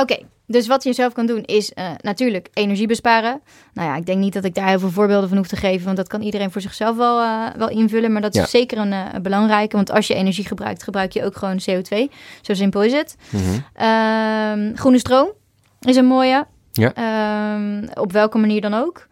Oké, 0.00 0.18
Dus 0.46 0.66
wat 0.66 0.84
je 0.84 0.92
zelf 0.92 1.12
kan 1.12 1.26
doen 1.26 1.42
is 1.42 1.72
natuurlijk 2.00 2.48
energie 2.52 2.86
besparen. 2.86 3.40
Nou 3.72 3.88
ja, 3.88 3.96
ik 3.96 4.06
denk 4.06 4.18
niet 4.18 4.32
dat 4.32 4.44
ik 4.44 4.54
daar 4.54 4.68
heel 4.68 4.78
veel 4.78 4.90
voorbeelden 4.90 5.28
van 5.28 5.38
hoef 5.38 5.46
te 5.46 5.56
geven, 5.56 5.84
want 5.84 5.96
dat 5.96 6.08
kan 6.08 6.22
iedereen 6.22 6.50
voor 6.50 6.60
zichzelf 6.60 6.96
wel, 6.96 7.22
wel 7.56 7.68
invullen. 7.68 8.12
Maar 8.12 8.20
dat 8.20 8.34
is 8.34 8.50
zeker 8.50 8.78
een, 8.78 9.22
belangrijke, 9.22 9.76
want 9.76 9.90
als 9.90 10.06
je 10.06 10.14
energie 10.14 10.46
gebruikt, 10.46 10.82
gebruik 10.82 11.12
je 11.12 11.24
ook 11.24 11.36
gewoon 11.36 11.60
CO2. 11.70 12.12
Zo 12.40 12.54
simpel 12.54 12.82
is 12.82 12.92
het. 12.92 13.16
Mm 13.30 13.40
-hmm. 13.40 14.76
groene 14.76 14.98
stroom 14.98 15.32
is 15.80 15.96
een 15.96 16.06
mooie. 16.06 16.46
Ja. 16.72 16.92
Ehm, 16.94 17.86
op 17.94 18.12
welke 18.12 18.38
manier 18.38 18.60
dan 18.60 18.74
ook. 18.74 19.06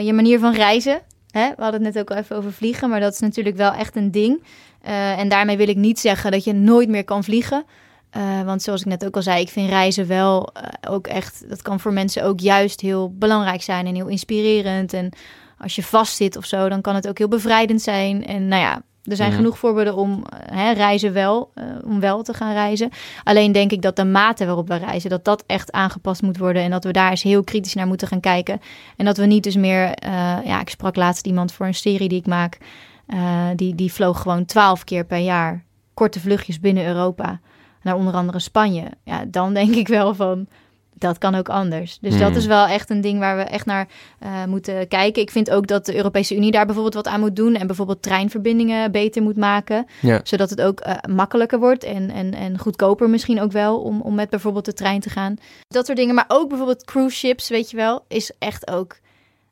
je 0.00 0.12
manier 0.12 0.38
van 0.38 0.54
reizen. 0.54 1.02
We 1.32 1.54
hadden 1.56 1.84
het 1.84 1.94
net 1.94 1.98
ook 1.98 2.10
al 2.10 2.16
even 2.16 2.36
over 2.36 2.52
vliegen, 2.52 2.88
maar 2.88 3.00
dat 3.00 3.12
is 3.12 3.20
natuurlijk 3.20 3.56
wel 3.56 3.72
echt 3.72 3.96
een 3.96 4.10
ding. 4.10 4.42
en 5.16 5.28
daarmee 5.28 5.56
wil 5.56 5.68
ik 5.68 5.76
niet 5.76 6.00
zeggen 6.00 6.30
dat 6.30 6.44
je 6.44 6.52
nooit 6.52 6.88
meer 6.88 7.04
kan 7.04 7.24
vliegen. 7.24 7.64
Uh, 8.16 8.42
want 8.42 8.62
zoals 8.62 8.80
ik 8.80 8.86
net 8.86 9.04
ook 9.04 9.16
al 9.16 9.22
zei, 9.22 9.40
ik 9.40 9.48
vind 9.48 9.68
reizen 9.68 10.06
wel 10.06 10.50
uh, 10.56 10.92
ook 10.92 11.06
echt, 11.06 11.48
dat 11.48 11.62
kan 11.62 11.80
voor 11.80 11.92
mensen 11.92 12.24
ook 12.24 12.40
juist 12.40 12.80
heel 12.80 13.14
belangrijk 13.14 13.62
zijn 13.62 13.86
en 13.86 13.94
heel 13.94 14.06
inspirerend. 14.06 14.92
En 14.92 15.12
als 15.58 15.74
je 15.76 15.82
vastzit 15.82 16.36
of 16.36 16.44
zo, 16.44 16.68
dan 16.68 16.80
kan 16.80 16.94
het 16.94 17.08
ook 17.08 17.18
heel 17.18 17.28
bevrijdend 17.28 17.82
zijn. 17.82 18.26
En 18.26 18.48
nou 18.48 18.62
ja, 18.62 18.82
er 19.02 19.16
zijn 19.16 19.28
mhm. 19.28 19.38
genoeg 19.38 19.58
voorbeelden 19.58 19.96
om 19.96 20.10
uh, 20.10 20.56
hè, 20.56 20.72
reizen 20.72 21.12
wel, 21.12 21.52
om 21.84 22.00
wel 22.00 22.22
te 22.22 22.34
gaan 22.34 22.52
reizen. 22.52 22.90
Alleen 23.24 23.52
denk 23.52 23.72
ik 23.72 23.82
dat 23.82 23.96
de 23.96 24.04
mate 24.04 24.46
waarop 24.46 24.68
we 24.68 24.76
reizen, 24.76 25.10
dat 25.10 25.24
dat 25.24 25.44
echt 25.46 25.72
aangepast 25.72 26.22
moet 26.22 26.38
worden. 26.38 26.62
En 26.62 26.70
dat 26.70 26.84
we 26.84 26.90
daar 26.90 27.10
eens 27.10 27.22
heel 27.22 27.44
kritisch 27.44 27.74
naar 27.74 27.86
moeten 27.86 28.08
gaan 28.08 28.20
kijken. 28.20 28.60
En 28.96 29.04
dat 29.04 29.16
we 29.16 29.26
niet 29.26 29.42
dus 29.42 29.56
meer, 29.56 29.94
ja, 30.44 30.60
ik 30.60 30.68
sprak 30.68 30.96
laatst 30.96 31.26
iemand 31.26 31.52
voor 31.52 31.66
een 31.66 31.74
serie 31.74 32.08
die 32.08 32.18
ik 32.18 32.26
maak. 32.26 32.58
die, 33.56 33.74
die 33.74 33.92
vloog 33.92 34.20
gewoon 34.20 34.44
twaalf 34.44 34.84
keer 34.84 35.04
per 35.04 35.18
jaar 35.18 35.64
korte 35.94 36.20
vluchtjes 36.20 36.60
binnen 36.60 36.86
Europa 36.86 37.40
naar 37.82 37.96
onder 37.96 38.14
andere 38.14 38.38
Spanje. 38.38 38.84
Ja, 39.04 39.24
dan 39.24 39.54
denk 39.54 39.74
ik 39.74 39.88
wel 39.88 40.14
van 40.14 40.46
dat 41.02 41.18
kan 41.18 41.34
ook 41.34 41.48
anders. 41.48 41.98
Dus 41.98 42.18
dat 42.18 42.28
hmm. 42.28 42.36
is 42.36 42.46
wel 42.46 42.66
echt 42.66 42.90
een 42.90 43.00
ding 43.00 43.18
waar 43.18 43.36
we 43.36 43.42
echt 43.42 43.66
naar 43.66 43.88
uh, 44.22 44.44
moeten 44.44 44.88
kijken. 44.88 45.22
Ik 45.22 45.30
vind 45.30 45.50
ook 45.50 45.66
dat 45.66 45.86
de 45.86 45.96
Europese 45.96 46.36
Unie 46.36 46.50
daar 46.50 46.64
bijvoorbeeld 46.64 46.94
wat 46.94 47.06
aan 47.06 47.20
moet 47.20 47.36
doen. 47.36 47.54
En 47.54 47.66
bijvoorbeeld 47.66 48.02
treinverbindingen 48.02 48.92
beter 48.92 49.22
moet 49.22 49.36
maken. 49.36 49.86
Ja. 50.00 50.20
Zodat 50.24 50.50
het 50.50 50.60
ook 50.60 50.86
uh, 50.86 50.94
makkelijker 51.14 51.58
wordt 51.58 51.84
en, 51.84 52.10
en, 52.10 52.34
en 52.34 52.58
goedkoper 52.58 53.10
misschien 53.10 53.40
ook 53.40 53.52
wel 53.52 53.80
om, 53.80 54.00
om 54.00 54.14
met 54.14 54.30
bijvoorbeeld 54.30 54.64
de 54.64 54.74
trein 54.74 55.00
te 55.00 55.10
gaan. 55.10 55.36
Dat 55.68 55.86
soort 55.86 55.98
dingen. 55.98 56.14
Maar 56.14 56.24
ook 56.28 56.48
bijvoorbeeld 56.48 56.84
cruise 56.84 57.16
ships, 57.16 57.48
weet 57.48 57.70
je 57.70 57.76
wel, 57.76 58.04
is 58.08 58.32
echt 58.38 58.70
ook 58.70 59.00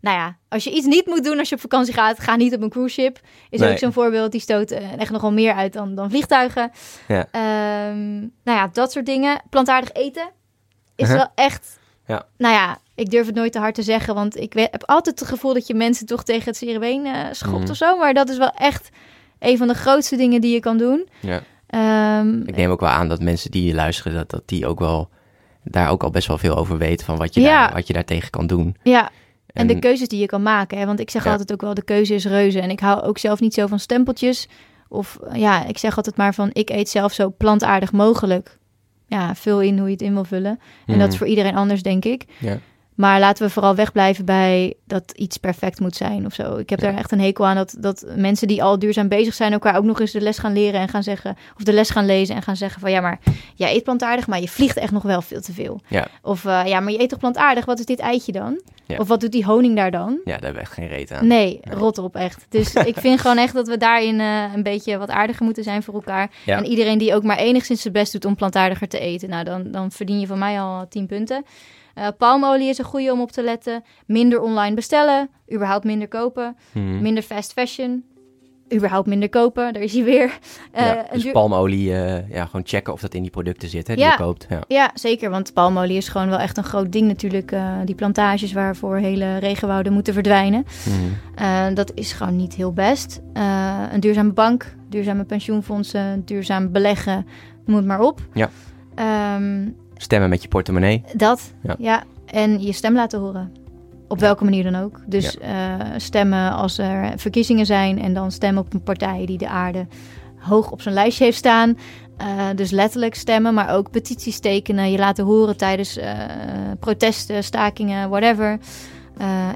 nou 0.01 0.17
ja, 0.17 0.37
als 0.49 0.65
je 0.65 0.71
iets 0.71 0.87
niet 0.87 1.07
moet 1.07 1.25
doen 1.25 1.39
als 1.39 1.49
je 1.49 1.55
op 1.55 1.61
vakantie 1.61 1.95
gaat, 1.95 2.21
ga 2.21 2.37
niet 2.37 2.55
op 2.55 2.63
een 2.63 2.71
cruise 2.71 3.01
ship. 3.01 3.21
Is 3.51 3.63
ook 3.63 3.79
zo'n 3.79 3.93
voorbeeld. 3.93 4.33
Die 4.33 4.41
stoot 4.41 4.73
uh, 4.73 4.99
echt 4.99 5.11
nogal 5.11 5.33
meer 5.33 5.55
uit 5.55 5.73
dan, 5.73 5.95
dan 5.95 6.11
vliegtuigen. 6.11 6.71
Ja. 7.09 7.27
Um, 7.91 8.33
nou 8.45 8.59
ja, 8.59 8.69
dat 8.73 8.93
soort 8.93 9.07
dingen. 9.07 9.43
Plantaardig 9.51 9.93
eten 9.93 10.31
is 11.01 11.09
wel 11.09 11.29
echt... 11.35 11.79
Ja. 12.07 12.27
Nou 12.37 12.55
ja, 12.55 12.79
ik 12.95 13.11
durf 13.11 13.27
het 13.27 13.35
nooit 13.35 13.53
te 13.53 13.59
hard 13.59 13.75
te 13.75 13.83
zeggen, 13.83 14.15
want 14.15 14.37
ik 14.37 14.53
heb 14.53 14.85
altijd 14.85 15.21
het 15.21 15.29
gevoel 15.29 15.55
dat 15.55 15.67
je 15.67 15.75
mensen 15.75 16.07
toch 16.07 16.23
tegen 16.23 16.45
het 16.45 16.57
zere 16.57 16.79
been 16.79 17.07
uh, 17.07 17.27
schopt 17.31 17.65
mm. 17.65 17.71
of 17.71 17.77
zo. 17.77 17.99
Maar 17.99 18.15
dat 18.15 18.29
is 18.29 18.39
wel 18.39 18.51
echt 18.51 18.91
een 19.39 19.57
van 19.57 19.69
de 19.69 19.75
grootste 19.75 20.17
dingen 20.17 20.41
die 20.41 20.53
je 20.53 20.61
kan 20.61 20.79
doen. 20.79 21.09
Ja. 21.21 21.43
Um, 22.21 22.43
ik 22.47 22.57
neem 22.57 22.71
ook 22.71 22.81
wel 22.81 22.89
aan 22.89 23.09
dat 23.09 23.23
mensen 23.23 23.51
die 23.51 23.65
je 23.65 23.75
luisteren, 23.75 24.15
dat, 24.15 24.31
dat 24.31 24.43
die 24.45 24.67
ook 24.67 24.79
wel 24.79 25.09
daar 25.65 25.91
ook 25.91 26.03
al 26.03 26.11
best 26.11 26.29
wel 26.29 26.39
veel 26.39 26.57
over 26.57 26.79
weten 26.79 27.07
van 27.07 27.17
wat 27.17 27.35
je, 27.35 27.41
ja. 27.41 27.65
daar, 27.67 27.75
wat 27.75 27.87
je 27.87 27.93
daartegen 27.93 28.31
kan 28.31 28.47
doen. 28.47 28.77
Ja, 28.83 29.11
en, 29.47 29.67
de 29.67 29.79
keuzes 29.79 30.09
die 30.09 30.21
je 30.21 30.27
kan 30.27 30.43
maken. 30.43 30.79
Hè? 30.79 30.87
Want 30.87 31.01
ik 31.01 31.11
zeg 31.11 31.27
altijd 31.27 31.53
ook 31.53 31.61
wel, 31.61 31.75
de 31.75 31.85
keuze 31.85 32.15
is 32.15 32.27
reuze. 32.27 32.61
En 32.61 32.71
ik 32.71 32.81
hou 32.81 33.03
ook 33.03 33.19
zelf 33.19 33.41
niet 33.41 33.55
zo 33.55 33.67
van 33.67 33.79
stempeltjes. 33.79 34.49
Of 34.89 35.19
ja, 35.33 35.67
ik 35.67 35.79
zeg 35.79 35.97
altijd 35.97 36.17
maar 36.17 36.35
van, 36.35 36.51
ik 36.53 36.71
eet 36.71 36.89
zelf 36.89 37.13
zo 37.13 37.35
plantaardig 37.37 37.93
mogelijk. 37.93 38.59
Ja, 39.11 39.35
vul 39.35 39.61
in 39.61 39.79
hoe 39.79 39.87
je 39.87 39.93
het 39.93 40.03
in 40.03 40.13
wil 40.13 40.25
vullen. 40.25 40.61
En 40.87 40.99
dat 40.99 41.07
is 41.07 41.09
mhm. 41.09 41.17
voor 41.17 41.27
iedereen 41.27 41.57
anders, 41.57 41.83
denk 41.83 42.05
ik. 42.05 42.25
Ja. 42.39 42.59
Maar 43.01 43.21
laten 43.21 43.47
we 43.47 43.53
vooral 43.53 43.75
wegblijven 43.75 44.25
bij 44.25 44.75
dat 44.85 45.13
iets 45.17 45.37
perfect 45.37 45.81
moet 45.81 45.97
zijn 45.97 46.27
of 46.27 46.35
zo. 46.35 46.57
Ik 46.57 46.71
heb 46.71 46.81
daar 46.81 46.97
echt 46.97 47.13
een 47.13 47.21
hekel 47.21 47.47
aan 47.47 47.57
dat, 47.57 47.77
dat 47.79 48.05
mensen 48.17 48.49
die 48.49 48.63
al 48.63 48.79
duurzaam 48.79 49.09
bezig 49.09 49.35
zijn... 49.35 49.53
elkaar 49.53 49.77
ook 49.77 49.85
nog 49.85 50.01
eens 50.01 50.13
de 50.13 50.21
les 50.21 50.39
gaan 50.39 50.53
leren 50.53 50.81
en 50.81 50.89
gaan 50.89 51.03
zeggen... 51.03 51.37
of 51.57 51.63
de 51.63 51.73
les 51.73 51.91
gaan 51.91 52.07
lezen 52.07 52.35
en 52.35 52.43
gaan 52.43 52.57
zeggen 52.57 52.81
van... 52.81 52.91
ja, 52.91 53.01
maar 53.01 53.19
jij 53.55 53.75
eet 53.75 53.83
plantaardig, 53.83 54.27
maar 54.27 54.41
je 54.41 54.49
vliegt 54.49 54.77
echt 54.77 54.93
nog 54.93 55.03
wel 55.03 55.23
veel 55.23 55.41
te 55.41 55.53
veel. 55.53 55.81
Ja. 55.89 56.07
Of 56.23 56.45
uh, 56.45 56.63
ja, 56.67 56.81
maar 56.81 56.93
je 56.93 57.01
eet 57.01 57.09
toch 57.09 57.19
plantaardig? 57.19 57.65
Wat 57.65 57.79
is 57.79 57.85
dit 57.85 57.99
eitje 57.99 58.33
dan? 58.33 58.61
Of 58.99 59.09
wat 59.09 59.21
doet 59.21 59.33
die 59.33 59.45
honing 59.45 59.77
daar 59.77 59.91
dan? 59.91 60.21
Ja, 60.25 60.33
daar 60.33 60.43
hebben 60.43 60.53
we 60.53 60.61
echt 60.61 60.73
geen 60.73 60.89
reet 60.89 61.13
aan. 61.13 61.27
Nee, 61.27 61.61
rot 61.63 61.99
op 61.99 62.17
echt. 62.17 62.47
Dus 62.49 62.75
ik 62.93 62.97
vind 62.97 63.21
gewoon 63.21 63.39
echt 63.39 63.55
dat 63.55 63.69
we 63.69 63.77
daarin 63.77 64.21
uh, 64.21 64.55
een 64.55 64.63
beetje 64.63 64.99
wat 64.99 65.11
aardiger 65.11 65.45
moeten 65.45 65.65
zijn 65.65 65.83
voor 65.83 65.95
elkaar. 65.95 66.31
En 66.47 66.67
iedereen 66.67 66.99
die 66.99 67.15
ook 67.15 67.23
maar 67.23 67.39
enigszins 67.39 67.81
zijn 67.81 67.93
best 67.93 68.13
doet 68.13 68.25
om 68.25 68.35
plantaardiger 68.35 68.89
te 68.89 68.99
eten... 68.99 69.29
nou, 69.29 69.45
dan, 69.45 69.71
dan 69.71 69.91
verdien 69.91 70.21
je 70.21 70.27
van 70.27 70.39
mij 70.39 70.61
al 70.61 70.89
10 70.89 71.07
punten. 71.07 71.45
Uh, 71.99 72.07
palmolie 72.19 72.69
is 72.69 72.79
een 72.79 72.85
goede 72.85 73.13
om 73.13 73.21
op 73.21 73.31
te 73.31 73.43
letten. 73.43 73.85
Minder 74.07 74.41
online 74.41 74.75
bestellen, 74.75 75.31
überhaupt 75.53 75.85
minder 75.85 76.09
kopen. 76.09 76.57
Mhm. 76.73 77.03
Minder 77.03 77.23
fast 77.23 77.53
fashion, 77.53 78.05
überhaupt 78.75 79.07
minder 79.07 79.29
kopen. 79.29 79.73
Daar 79.73 79.83
is 79.83 79.93
hij 79.93 80.05
weer. 80.05 80.39
Uh, 80.79 80.87
ja, 80.87 81.07
dus 81.13 81.31
palmolie, 81.31 81.91
uh, 81.91 82.31
ja, 82.31 82.45
gewoon 82.45 82.63
checken 82.65 82.93
of 82.93 83.01
dat 83.01 83.15
in 83.15 83.23
die 83.23 83.31
producten 83.31 83.69
zit 83.69 83.89
hè, 83.89 83.95
die 83.95 84.05
ja, 84.05 84.11
je 84.11 84.17
koopt. 84.17 84.47
Ja. 84.49 84.61
ja, 84.69 84.91
zeker. 84.95 85.31
Want 85.31 85.53
palmolie 85.53 85.97
is 85.97 86.09
gewoon 86.09 86.29
wel 86.29 86.39
echt 86.39 86.57
een 86.57 86.65
groot 86.65 86.93
ding 86.93 87.07
natuurlijk. 87.07 87.53
Uh, 87.53 87.75
die 87.85 87.95
plantages 87.95 88.53
waarvoor 88.53 88.97
hele 88.97 89.39
regenwouden 89.39 89.93
moeten 89.93 90.15
verdwijnen. 90.15 90.65
Mm. 90.85 91.75
dat 91.75 91.93
is 91.95 92.13
gewoon 92.13 92.37
niet 92.37 92.55
heel 92.55 92.73
best. 92.73 93.21
een 93.93 94.01
duurzame 94.01 94.33
bank, 94.33 94.75
duurzame 94.89 95.25
pensioenfondsen, 95.25 96.23
duurzaam 96.25 96.73
beleggen, 96.73 97.27
noem 97.65 97.77
het 97.77 97.87
maar 97.87 98.01
op. 98.01 98.21
Ja. 98.35 98.51
Um, 99.37 99.77
Stemmen 100.03 100.29
met 100.29 100.43
je 100.43 100.49
portemonnee. 100.49 101.03
Dat, 101.15 101.53
ja. 101.79 102.03
En 102.27 102.63
je 102.63 102.73
stem 102.73 102.95
laten 102.95 103.21
horen. 103.21 103.53
Op 104.09 104.19
welke 104.19 104.45
manier 104.45 104.63
dan 104.63 104.75
ook. 104.75 105.01
Dus 105.07 105.37
uh, 105.37 105.75
stemmen 105.97 106.53
als 106.53 106.79
er 106.79 107.13
verkiezingen 107.17 107.67
zijn 107.67 108.01
en 108.01 108.15
dan 108.15 108.33
stemmen 108.33 108.63
op 108.63 108.73
een 108.73 108.83
partij 108.83 109.27
die 109.27 109.39
de 109.39 109.49
aarde 109.49 109.87
hoog 110.37 110.71
op 110.71 110.83
zijn 110.83 110.95
lijstje 110.95 111.25
heeft 111.25 111.37
staan. 111.37 111.79
Uh, 112.21 112.27
dus 112.57 112.71
letterlijk 112.71 113.15
stemmen, 113.15 113.55
maar 113.55 113.75
ook 113.75 113.91
petities 113.91 114.41
tekenen, 114.41 114.91
je 114.91 114.99
laten 114.99 115.25
horen 115.25 115.57
tijdens 115.57 115.99
uh, 115.99 116.13
protesten, 116.79 117.45
stakingen, 117.45 118.09
whatever. 118.09 118.59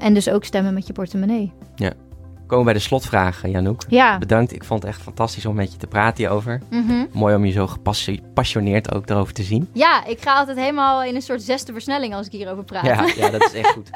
en 0.01 0.13
dus 0.13 0.29
ook 0.29 0.43
stemmen 0.43 0.73
met 0.73 0.87
je 0.87 0.93
portemonnee. 0.93 1.53
Ja 1.75 1.93
komen 2.47 2.65
bij 2.65 2.73
de 2.73 2.79
slotvragen, 2.79 3.51
Janouk. 3.51 3.83
Ja. 3.87 4.17
Bedankt. 4.17 4.53
Ik 4.53 4.63
vond 4.63 4.83
het 4.83 4.91
echt 4.91 5.01
fantastisch 5.01 5.45
om 5.45 5.55
met 5.55 5.71
je 5.71 5.77
te 5.77 5.87
praten 5.87 6.17
hierover. 6.17 6.61
Mm 6.69 7.07
Mooi 7.11 7.35
om 7.35 7.45
je 7.45 7.51
zo 7.51 7.67
gepassioneerd 7.67 8.93
ook 8.93 9.09
erover 9.09 9.33
te 9.33 9.43
zien. 9.43 9.69
Ja, 9.71 10.05
ik 10.05 10.21
ga 10.21 10.33
altijd 10.33 10.57
helemaal 10.57 11.03
in 11.03 11.15
een 11.15 11.21
soort 11.21 11.41
zesde 11.41 11.71
versnelling 11.71 12.13
als 12.13 12.25
ik 12.25 12.31
hierover 12.31 12.63
praat. 12.63 12.85
Ja, 12.85 13.05
ja 13.15 13.29
dat 13.29 13.43
is 13.43 13.53
echt 13.53 13.71
goed. 13.77 13.89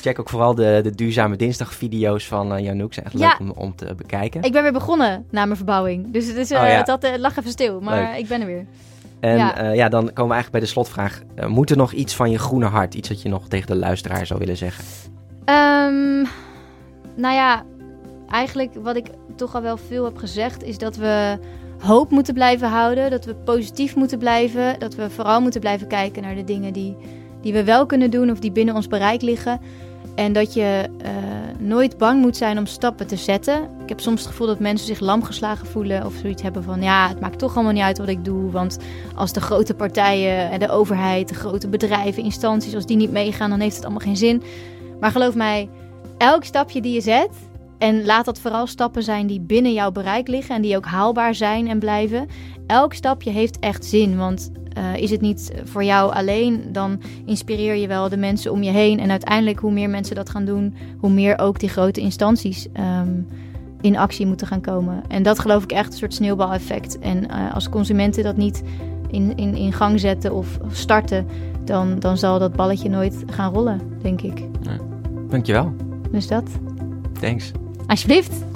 Check 0.00 0.20
ook 0.20 0.28
vooral 0.28 0.54
de, 0.54 0.80
de 0.82 0.94
duurzame 0.94 1.36
dinsdag 1.36 1.74
video's 1.74 2.26
van 2.26 2.52
uh, 2.52 2.58
Janouk. 2.58 2.94
Zijn 2.94 3.06
echt 3.06 3.14
leuk 3.14 3.38
om, 3.40 3.50
om, 3.50 3.76
te 3.76 3.94
bekijken. 3.96 4.42
Ik 4.42 4.52
ben 4.52 4.62
weer 4.62 4.72
begonnen 4.72 5.26
na 5.30 5.44
mijn 5.44 5.56
verbouwing. 5.56 6.12
Dus 6.12 6.26
het, 6.26 6.36
is, 6.36 6.50
uh, 6.50 6.60
oh, 6.60 6.68
ja. 6.68 7.18
lag 7.18 7.36
even 7.36 7.50
stil, 7.50 7.80
maar 7.80 8.18
ik 8.18 8.28
ben 8.28 8.40
er 8.40 8.46
weer. 8.46 8.66
En 9.20 9.36
ja. 9.36 9.62
Uh, 9.62 9.74
ja. 9.74 9.88
dan 9.88 10.00
komen 10.00 10.26
we 10.28 10.34
eigenlijk 10.34 10.50
bij 10.50 10.60
de 10.60 10.66
slotvraag. 10.66 11.20
moet 11.46 11.70
er 11.70 11.76
nog 11.76 11.92
iets 11.92 12.14
van 12.14 12.30
je 12.30 12.38
groene 12.38 12.66
hart, 12.66 12.94
iets 12.94 13.08
wat 13.08 13.22
je 13.22 13.28
nog 13.28 13.48
tegen 13.48 13.66
de 13.66 13.76
luisteraar 13.76 14.26
zou 14.26 14.38
willen 14.38 14.56
zeggen? 14.56 14.84
Um, 15.44 16.28
nou 17.16 17.34
ja, 17.34 17.64
eigenlijk 18.30 18.74
wat 18.82 18.96
ik 18.96 19.06
toch 19.36 19.54
al 19.54 19.62
wel 19.62 19.76
veel 19.76 20.04
heb 20.04 20.16
gezegd, 20.16 20.62
is 20.62 20.78
dat 20.78 20.96
we 20.96 21.38
hoop 21.78 22.10
moeten 22.10 22.34
blijven 22.34 22.68
houden. 22.68 23.10
Dat 23.10 23.24
we 23.24 23.34
positief 23.34 23.96
moeten 23.96 24.18
blijven. 24.18 24.78
Dat 24.78 24.94
we 24.94 25.10
vooral 25.10 25.40
moeten 25.40 25.60
blijven 25.60 25.86
kijken 25.86 26.22
naar 26.22 26.34
de 26.34 26.44
dingen 26.44 26.72
die, 26.72 26.96
die 27.40 27.52
we 27.52 27.64
wel 27.64 27.86
kunnen 27.86 28.10
doen 28.10 28.30
of 28.30 28.38
die 28.38 28.52
binnen 28.52 28.74
ons 28.74 28.86
bereik 28.86 29.22
liggen. 29.22 29.60
En 30.14 30.32
dat 30.32 30.54
je 30.54 30.88
uh, 31.02 31.08
nooit 31.58 31.98
bang 31.98 32.20
moet 32.20 32.36
zijn 32.36 32.58
om 32.58 32.66
stappen 32.66 33.06
te 33.06 33.16
zetten. 33.16 33.62
Ik 33.82 33.88
heb 33.88 34.00
soms 34.00 34.20
het 34.20 34.30
gevoel 34.30 34.46
dat 34.46 34.58
mensen 34.58 34.86
zich 34.86 35.00
lam 35.00 35.22
geslagen 35.22 35.66
voelen 35.66 36.06
of 36.06 36.14
zoiets 36.14 36.42
hebben 36.42 36.62
van 36.62 36.82
ja, 36.82 37.08
het 37.08 37.20
maakt 37.20 37.38
toch 37.38 37.54
allemaal 37.54 37.72
niet 37.72 37.82
uit 37.82 37.98
wat 37.98 38.08
ik 38.08 38.24
doe. 38.24 38.50
Want 38.50 38.78
als 39.14 39.32
de 39.32 39.40
grote 39.40 39.74
partijen 39.74 40.50
en 40.50 40.58
de 40.58 40.70
overheid, 40.70 41.28
de 41.28 41.34
grote 41.34 41.68
bedrijven, 41.68 42.22
instanties, 42.22 42.74
als 42.74 42.86
die 42.86 42.96
niet 42.96 43.10
meegaan, 43.10 43.50
dan 43.50 43.60
heeft 43.60 43.74
het 43.74 43.84
allemaal 43.84 44.06
geen 44.06 44.16
zin. 44.16 44.42
Maar 45.00 45.10
geloof 45.10 45.34
mij, 45.34 45.68
elk 46.16 46.44
stapje 46.44 46.80
die 46.80 46.94
je 46.94 47.00
zet, 47.00 47.30
en 47.78 48.04
laat 48.04 48.24
dat 48.24 48.40
vooral 48.40 48.66
stappen 48.66 49.02
zijn 49.02 49.26
die 49.26 49.40
binnen 49.40 49.72
jouw 49.72 49.92
bereik 49.92 50.28
liggen 50.28 50.54
en 50.54 50.62
die 50.62 50.76
ook 50.76 50.86
haalbaar 50.86 51.34
zijn 51.34 51.68
en 51.68 51.78
blijven. 51.78 52.26
Elk 52.66 52.94
stapje 52.94 53.30
heeft 53.30 53.58
echt 53.58 53.84
zin, 53.84 54.16
want 54.16 54.50
uh, 54.78 54.96
is 54.96 55.10
het 55.10 55.20
niet 55.20 55.52
voor 55.64 55.84
jou 55.84 56.12
alleen, 56.12 56.62
dan 56.72 57.00
inspireer 57.26 57.74
je 57.74 57.86
wel 57.86 58.08
de 58.08 58.16
mensen 58.16 58.52
om 58.52 58.62
je 58.62 58.70
heen. 58.70 59.00
En 59.00 59.10
uiteindelijk, 59.10 59.58
hoe 59.58 59.72
meer 59.72 59.90
mensen 59.90 60.16
dat 60.16 60.30
gaan 60.30 60.44
doen, 60.44 60.74
hoe 60.98 61.10
meer 61.10 61.38
ook 61.38 61.60
die 61.60 61.68
grote 61.68 62.00
instanties 62.00 62.66
um, 63.00 63.26
in 63.80 63.96
actie 63.96 64.26
moeten 64.26 64.46
gaan 64.46 64.60
komen. 64.60 65.02
En 65.08 65.22
dat 65.22 65.38
geloof 65.38 65.62
ik 65.62 65.72
echt 65.72 65.92
een 65.92 65.98
soort 65.98 66.14
sneeuwbaleffect. 66.14 66.98
En 66.98 67.24
uh, 67.24 67.54
als 67.54 67.68
consumenten 67.68 68.22
dat 68.22 68.36
niet 68.36 68.62
in, 69.10 69.36
in, 69.36 69.54
in 69.54 69.72
gang 69.72 70.00
zetten 70.00 70.34
of 70.34 70.58
starten, 70.72 71.26
dan, 71.64 71.98
dan 71.98 72.18
zal 72.18 72.38
dat 72.38 72.52
balletje 72.52 72.88
nooit 72.88 73.24
gaan 73.26 73.52
rollen, 73.52 73.80
denk 74.02 74.20
ik. 74.20 74.38
Ja. 74.62 74.76
Dankjewel. 75.28 75.72
Dus 76.10 76.26
dat. 76.26 76.50
Thanks. 77.20 77.52
Alsjeblieft. 77.88 78.47